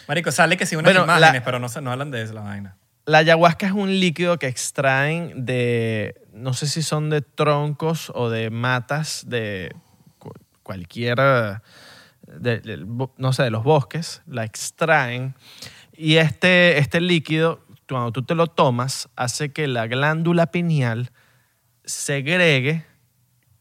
Marico, 0.08 0.30
sale 0.32 0.56
que 0.56 0.66
sí 0.66 0.74
unas 0.76 0.92
Bueno, 0.92 1.04
imágenes, 1.04 1.32
la- 1.40 1.44
pero 1.44 1.58
no, 1.58 1.68
se- 1.68 1.80
no 1.80 1.92
hablan 1.92 2.10
de 2.10 2.22
eso, 2.22 2.32
la 2.34 2.40
vaina. 2.40 2.76
La 3.04 3.18
ayahuasca 3.18 3.66
es 3.66 3.72
un 3.72 3.88
líquido 4.00 4.38
que 4.38 4.48
extraen 4.48 5.44
de, 5.46 6.26
no 6.32 6.52
sé 6.54 6.66
si 6.66 6.82
son 6.82 7.08
de 7.10 7.22
troncos 7.22 8.10
o 8.14 8.30
de 8.30 8.50
matas 8.50 9.22
de 9.28 9.72
cualquier, 10.66 11.18
de- 12.26 12.84
no 13.16 13.32
sé, 13.32 13.44
de 13.44 13.50
los 13.50 13.62
bosques, 13.62 14.22
la 14.26 14.42
extraen. 14.44 15.36
Y 15.96 16.16
este, 16.16 16.78
este 16.78 17.00
líquido, 17.00 17.64
cuando 17.88 18.10
tú 18.10 18.24
te 18.24 18.34
lo 18.34 18.48
tomas, 18.48 19.08
hace 19.14 19.52
que 19.52 19.68
la 19.68 19.86
glándula 19.86 20.46
pineal 20.50 21.12
segregue, 21.84 22.84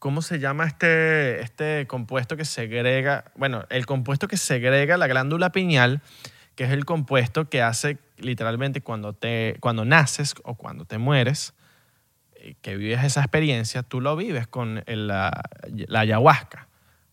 ¿cómo 0.00 0.20
se 0.20 0.40
llama 0.40 0.64
este, 0.66 1.42
este 1.42 1.86
compuesto 1.86 2.36
que 2.36 2.44
segrega? 2.44 3.26
Bueno, 3.36 3.64
el 3.70 3.86
compuesto 3.86 4.26
que 4.26 4.36
segrega 4.36 4.96
la 4.96 5.06
glándula 5.06 5.52
pineal, 5.52 6.02
que 6.56 6.64
es 6.64 6.72
el 6.72 6.84
compuesto 6.84 7.48
que 7.48 7.62
hace 7.62 7.98
literalmente 8.18 8.80
cuando, 8.80 9.12
te, 9.12 9.58
cuando 9.60 9.84
naces 9.84 10.34
o 10.42 10.56
cuando 10.56 10.86
te 10.86 10.98
mueres, 10.98 11.54
eh, 12.34 12.56
que 12.62 12.76
vives 12.76 13.04
esa 13.04 13.20
experiencia, 13.20 13.84
tú 13.84 14.00
lo 14.00 14.16
vives 14.16 14.48
con 14.48 14.82
la 14.86 15.30
ayahuasca. 15.94 16.65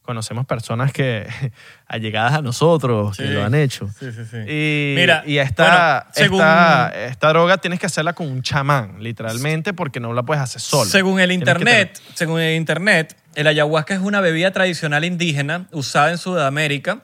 Conocemos 0.03 0.45
personas 0.45 0.91
que 0.91 1.25
allegadas 1.87 2.33
a 2.33 2.41
nosotros 2.41 3.15
que 3.17 3.23
Sí. 3.25 3.29
lo 3.33 3.43
han 3.43 3.55
hecho. 3.55 3.87
Sí, 3.97 4.11
sí, 4.11 4.21
sí. 4.29 4.37
Y, 4.47 4.95
Mira, 4.95 5.23
y 5.25 5.37
esta, 5.37 5.63
bueno, 5.63 6.11
según- 6.13 6.39
esta, 6.41 6.93
esta 7.05 7.29
droga 7.29 7.57
tienes 7.57 7.79
que 7.79 7.85
hacerla 7.85 8.13
con 8.13 8.27
un 8.29 8.41
chamán, 8.41 8.97
literalmente, 9.01 9.73
porque 9.73 9.99
no 10.01 10.11
la 10.13 10.23
puedes 10.23 10.43
hacer 10.43 10.59
solo. 10.61 10.89
Según 10.89 11.19
el 11.21 11.29
Tienes 11.29 11.45
que 11.45 11.51
internet, 11.51 12.01
según 12.15 12.41
el 12.41 12.55
internet, 12.57 13.15
el 13.35 13.47
ayahuasca 13.47 13.93
es 13.93 14.01
una 14.01 14.19
bebida 14.19 14.51
tradicional 14.51 15.05
indígena 15.05 15.67
usada 15.71 16.11
en 16.11 16.17
Sudamérica 16.17 17.03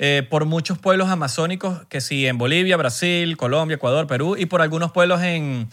eh, 0.00 0.26
por 0.28 0.44
muchos 0.44 0.76
pueblos 0.78 1.08
amazónicos, 1.10 1.84
que 1.88 2.00
sí, 2.00 2.26
en 2.26 2.36
Bolivia, 2.36 2.76
Brasil, 2.76 3.36
Colombia, 3.36 3.76
Ecuador, 3.76 4.08
Perú, 4.08 4.34
y 4.36 4.46
por 4.46 4.60
algunos 4.60 4.90
pueblos 4.90 5.22
en, 5.22 5.68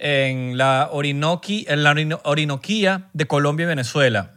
en 0.00 0.58
la, 0.58 0.88
Orinoqui, 0.90 1.64
en 1.68 1.84
la 1.84 1.92
Orino- 1.94 2.20
Orinoquía 2.24 3.04
de 3.12 3.26
Colombia 3.28 3.64
y 3.64 3.68
Venezuela. 3.68 4.32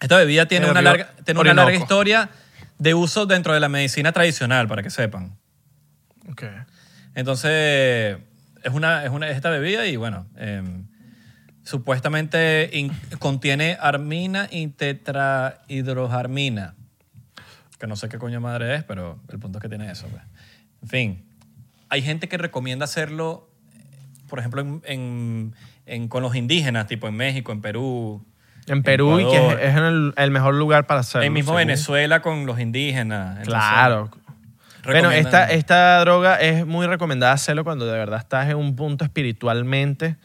Esta 0.00 0.16
bebida 0.16 0.46
tiene 0.46 0.70
una, 0.70 0.82
larga, 0.82 1.12
tiene 1.24 1.40
una 1.40 1.54
larga 1.54 1.72
historia 1.82 2.30
de 2.78 2.94
uso 2.94 3.26
dentro 3.26 3.52
de 3.54 3.60
la 3.60 3.68
medicina 3.68 4.12
tradicional, 4.12 4.68
para 4.68 4.82
que 4.82 4.90
sepan. 4.90 5.36
Ok. 6.30 6.44
Entonces, 7.14 8.18
es, 8.62 8.72
una, 8.72 9.04
es, 9.04 9.10
una, 9.10 9.28
es 9.28 9.36
esta 9.36 9.50
bebida 9.50 9.86
y 9.86 9.96
bueno, 9.96 10.26
eh, 10.36 10.62
supuestamente 11.64 12.70
in- 12.72 12.92
contiene 13.18 13.76
armina 13.80 14.48
y 14.50 14.68
tetrahidrojarmina. 14.68 16.74
Que 17.78 17.86
no 17.86 17.96
sé 17.96 18.08
qué 18.08 18.18
coño 18.18 18.40
madre 18.40 18.74
es, 18.76 18.84
pero 18.84 19.20
el 19.30 19.38
punto 19.38 19.58
es 19.58 19.62
que 19.62 19.68
tiene 19.68 19.90
eso. 19.90 20.06
pues. 20.08 20.22
En 20.82 20.88
fin, 20.88 21.24
hay 21.88 22.02
gente 22.02 22.28
que 22.28 22.36
recomienda 22.38 22.84
hacerlo, 22.84 23.50
por 24.28 24.38
ejemplo, 24.38 24.60
en, 24.60 24.82
en- 24.84 25.54
en- 25.86 26.08
con 26.08 26.22
los 26.22 26.34
indígenas, 26.36 26.86
tipo 26.86 27.08
en 27.08 27.14
México, 27.14 27.50
en 27.52 27.60
Perú. 27.62 28.24
En 28.68 28.82
Perú 28.82 29.18
y 29.20 29.24
que 29.24 29.36
Ecuador. 29.36 29.60
es, 29.60 29.76
el, 29.76 30.14
el 30.16 30.30
mejor 30.30 30.54
lugar 30.54 30.86
para 30.86 31.00
hacerlo. 31.00 31.26
En 31.26 31.32
mismo 31.32 31.50
según. 31.52 31.66
Venezuela 31.66 32.20
con 32.22 32.46
los 32.46 32.58
indígenas. 32.60 33.38
Entonces, 33.38 33.48
Claro. 33.54 34.10
Bueno, 34.84 35.10
recomiendan- 35.10 35.16
esta, 35.26 35.44
esta 35.52 36.00
droga 36.00 36.36
es 36.36 36.64
muy 36.66 36.86
recomendada 36.86 37.32
hacerlo 37.32 37.64
cuando 37.64 37.86
de 37.86 37.92
verdad 37.98 38.20
estás 38.20 38.48
en 38.48 38.56
un 38.56 38.74
punto 38.76 39.04
espiritualmente 39.04 40.16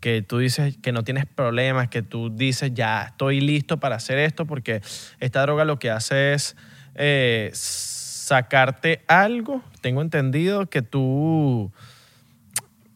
que 0.00 0.22
tú 0.22 0.38
dices 0.38 0.76
que 0.82 0.92
no 0.92 1.04
tienes 1.04 1.26
problemas, 1.26 1.88
que 1.88 2.02
tú 2.02 2.34
dices 2.34 2.72
ya 2.74 3.02
estoy 3.04 3.40
listo 3.40 3.78
para 3.80 3.96
hacer 3.96 4.18
esto, 4.18 4.46
porque 4.46 4.80
esta 5.20 5.42
droga 5.42 5.64
lo 5.64 5.78
que 5.78 5.90
hace 5.90 6.32
es 6.34 6.56
eh, 6.94 7.50
sacarte 7.52 9.02
algo, 9.08 9.62
tengo 9.80 10.02
entendido, 10.02 10.66
que 10.66 10.82
tú 10.82 11.72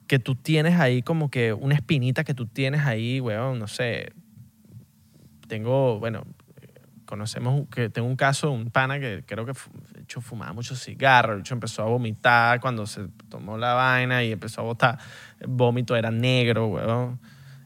que 0.07 0.19
tú 0.19 0.35
tienes 0.35 0.79
ahí 0.79 1.03
como 1.03 1.31
que 1.31 1.53
una 1.55 1.75
espinita 1.75 2.25
que 2.25 2.35
tú 2.35 2.47
tienes 2.47 2.83
ahí, 2.87 3.21
weón, 3.21 3.59
no 3.59 3.67
sé. 3.67 4.13
Tengo, 5.49 5.99
bueno, 5.99 6.25
conocemos 7.05 7.67
que 7.69 7.91
tengo 7.91 8.09
un 8.09 8.17
caso 8.17 8.51
un 8.51 8.71
pana 8.71 8.99
que 8.99 9.25
creo 9.27 9.45
que 9.45 9.53
de 9.93 10.01
hecho 10.03 10.21
fumaba 10.21 10.53
mucho 10.53 10.75
cigarro, 10.75 11.35
de 11.35 11.41
hecho 11.41 11.55
empezó 11.55 11.83
a 11.83 11.87
vomitar 11.87 12.61
cuando 12.61 12.87
se 12.87 13.09
tomó 13.29 13.59
la 13.59 13.75
vaina 13.75 14.23
y 14.25 14.33
empezó 14.33 14.63
a 14.63 14.65
botar 14.65 14.99
el 15.41 15.49
vómito 15.49 15.97
era 15.97 16.11
negro, 16.11 16.67
weón. 16.69 17.21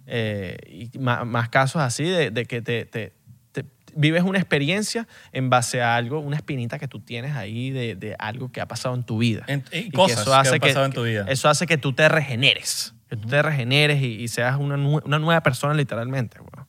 Eh, 0.07 0.57
y 0.93 0.99
ma- 0.99 1.25
más, 1.25 1.51
casos 1.51 1.83
así 1.83 2.05
de, 2.05 2.31
de 2.31 2.47
que 2.47 2.63
te, 2.63 2.87
te- 2.87 3.13
te- 3.53 3.65
vives 3.95 4.23
una 4.23 4.39
experiencia 4.39 5.07
en 5.33 5.51
base 5.51 5.83
a 5.83 5.97
algo, 5.97 6.19
una 6.21 6.37
espinita 6.37 6.79
que 6.79 6.89
tú 6.89 7.01
tienes 7.01 7.37
ahí 7.37 7.71
de, 7.71 7.95
de 7.95 8.17
algo 8.19 8.51
que 8.51 8.61
ha 8.63 8.67
pasado 8.67 8.95
en 8.95 9.03
tu 9.05 9.19
vida. 9.19 9.45
En- 9.47 9.65
y 9.71 9.91
que 9.91 9.91
cosas 9.91 10.25
que 10.43 10.49
han 10.49 10.61
pasado 10.61 10.85
en 10.87 10.93
tu 10.93 11.05
vida. 11.05 11.27
Eso 11.29 11.49
hace 11.49 11.67
que 11.67 11.77
tú 11.79 11.93
te 11.93 12.09
regeneres, 12.09 12.95
que 13.11 13.17
tú 13.17 13.29
te 13.29 13.43
regeneres 13.43 14.01
y, 14.03 14.15
y 14.15 14.29
seas 14.29 14.57
una, 14.59 14.77
una 14.77 15.19
nueva 15.19 15.43
persona 15.43 15.75
literalmente, 15.75 16.39
weón. 16.41 16.67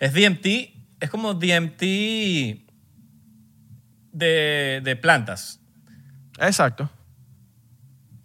Es 0.00 0.12
DMT, 0.12 0.46
es 1.00 1.10
como 1.10 1.34
DMT 1.34 1.80
de, 4.12 4.80
de 4.82 4.96
plantas. 5.00 5.60
Exacto. 6.38 6.90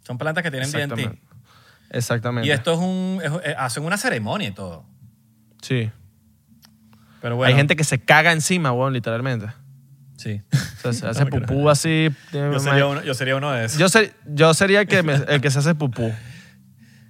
Son 0.06 0.18
plantas 0.18 0.44
que 0.44 0.52
tienen 0.52 0.72
DMT. 0.72 1.18
Exactamente. 1.92 2.48
Y 2.48 2.52
esto 2.52 2.74
es 2.74 2.80
un. 2.80 3.22
es- 3.24 3.32
eh, 3.50 3.56
hacen 3.58 3.84
una 3.84 3.98
ceremonia 3.98 4.48
y 4.50 4.52
todo. 4.52 4.86
Sí. 5.62 5.90
Pero 7.22 7.36
bueno. 7.36 7.50
Hay 7.50 7.56
gente 7.56 7.76
que 7.76 7.84
se 7.84 8.00
caga 8.00 8.32
encima, 8.32 8.72
weón, 8.72 8.94
literalmente. 8.94 9.48
Sí. 10.18 10.42
O 10.52 10.58
sea, 10.82 10.94
se 10.94 11.08
hace 11.10 11.26
No, 11.26 11.30
pupú 11.32 11.70
así. 11.70 12.10
Yo 12.32 12.60
sería 12.60 12.86
uno, 12.86 13.04
yo 13.04 13.14
sería 13.14 13.36
uno 13.36 13.52
de 13.52 13.66
esos. 13.66 13.80
Yo, 13.80 13.90
ser- 13.90 14.14
yo 14.26 14.54
sería 14.54 14.82
el 14.82 14.88
que, 14.88 15.02
me- 15.04 15.14
el 15.16 15.42
que 15.42 15.50
se 15.50 15.60
hace 15.60 15.76
pupú. 15.76 16.14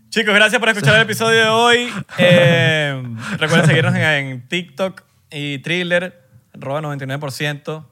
Chicos, 0.10 0.34
gracias 0.34 0.60
por 0.60 0.70
escuchar 0.70 0.95
el 0.95 1.01
episodio 1.03 1.38
de 1.39 1.49
hoy. 1.49 1.93
Eh, 2.18 3.01
recuerden 3.38 3.68
seguirnos 3.68 3.93
en, 3.95 4.01
en 4.01 4.47
TikTok 4.47 5.03
y 5.30 5.60
Thriller, 5.60 6.20
arroba 6.55 6.82
99%. 6.82 7.86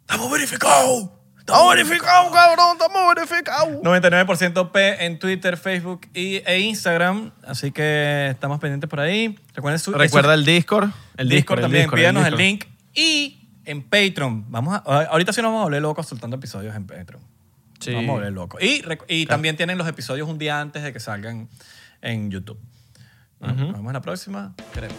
¡Estamos 0.00 0.30
verificados! 0.30 1.10
¡Estamos 1.38 1.74
verificados, 1.74 2.32
cabrón! 2.32 2.68
¡Estamos 2.72 3.14
verificados! 3.14 3.82
99% 3.82 4.70
P 4.72 5.04
en 5.04 5.18
Twitter, 5.18 5.58
Facebook 5.58 6.08
y, 6.14 6.36
e 6.46 6.60
Instagram. 6.60 7.32
Así 7.46 7.70
que 7.70 8.28
estamos 8.30 8.58
pendientes 8.60 8.88
por 8.88 9.00
ahí. 9.00 9.38
Recuerden 9.54 9.78
su, 9.78 9.92
Recuerda 9.92 10.30
eso- 10.32 10.40
el 10.40 10.46
Discord. 10.46 10.90
El 11.18 11.28
Discord, 11.28 11.60
también. 11.60 11.82
Discord, 11.82 11.98
Envíanos 11.98 12.26
el, 12.26 12.36
Discord. 12.36 12.40
link. 12.40 12.64
Y 12.94 13.46
en 13.66 13.82
Patreon. 13.82 14.50
Vamos 14.50 14.74
a, 14.74 14.78
ahorita 14.78 15.34
sí 15.34 15.42
nos 15.42 15.50
vamos 15.50 15.60
a 15.60 15.64
volver 15.64 15.82
locos 15.82 16.06
soltando 16.08 16.36
episodios 16.36 16.74
en 16.74 16.86
Patreon. 16.86 17.33
Sí. 17.84 17.94
Vamos 17.94 18.10
a 18.10 18.30
volver. 18.30 18.62
Y, 18.62 18.82
rec- 18.82 19.04
y 19.08 19.26
también 19.26 19.56
tienen 19.56 19.78
los 19.78 19.86
episodios 19.88 20.28
un 20.28 20.38
día 20.38 20.60
antes 20.60 20.82
de 20.82 20.92
que 20.92 21.00
salgan 21.00 21.48
en 22.02 22.30
YouTube. 22.30 22.58
Nos 23.40 23.56
vemos 23.56 23.86
en 23.86 23.92
la 23.92 24.00
próxima. 24.02 24.54
Queremos. 24.72 24.96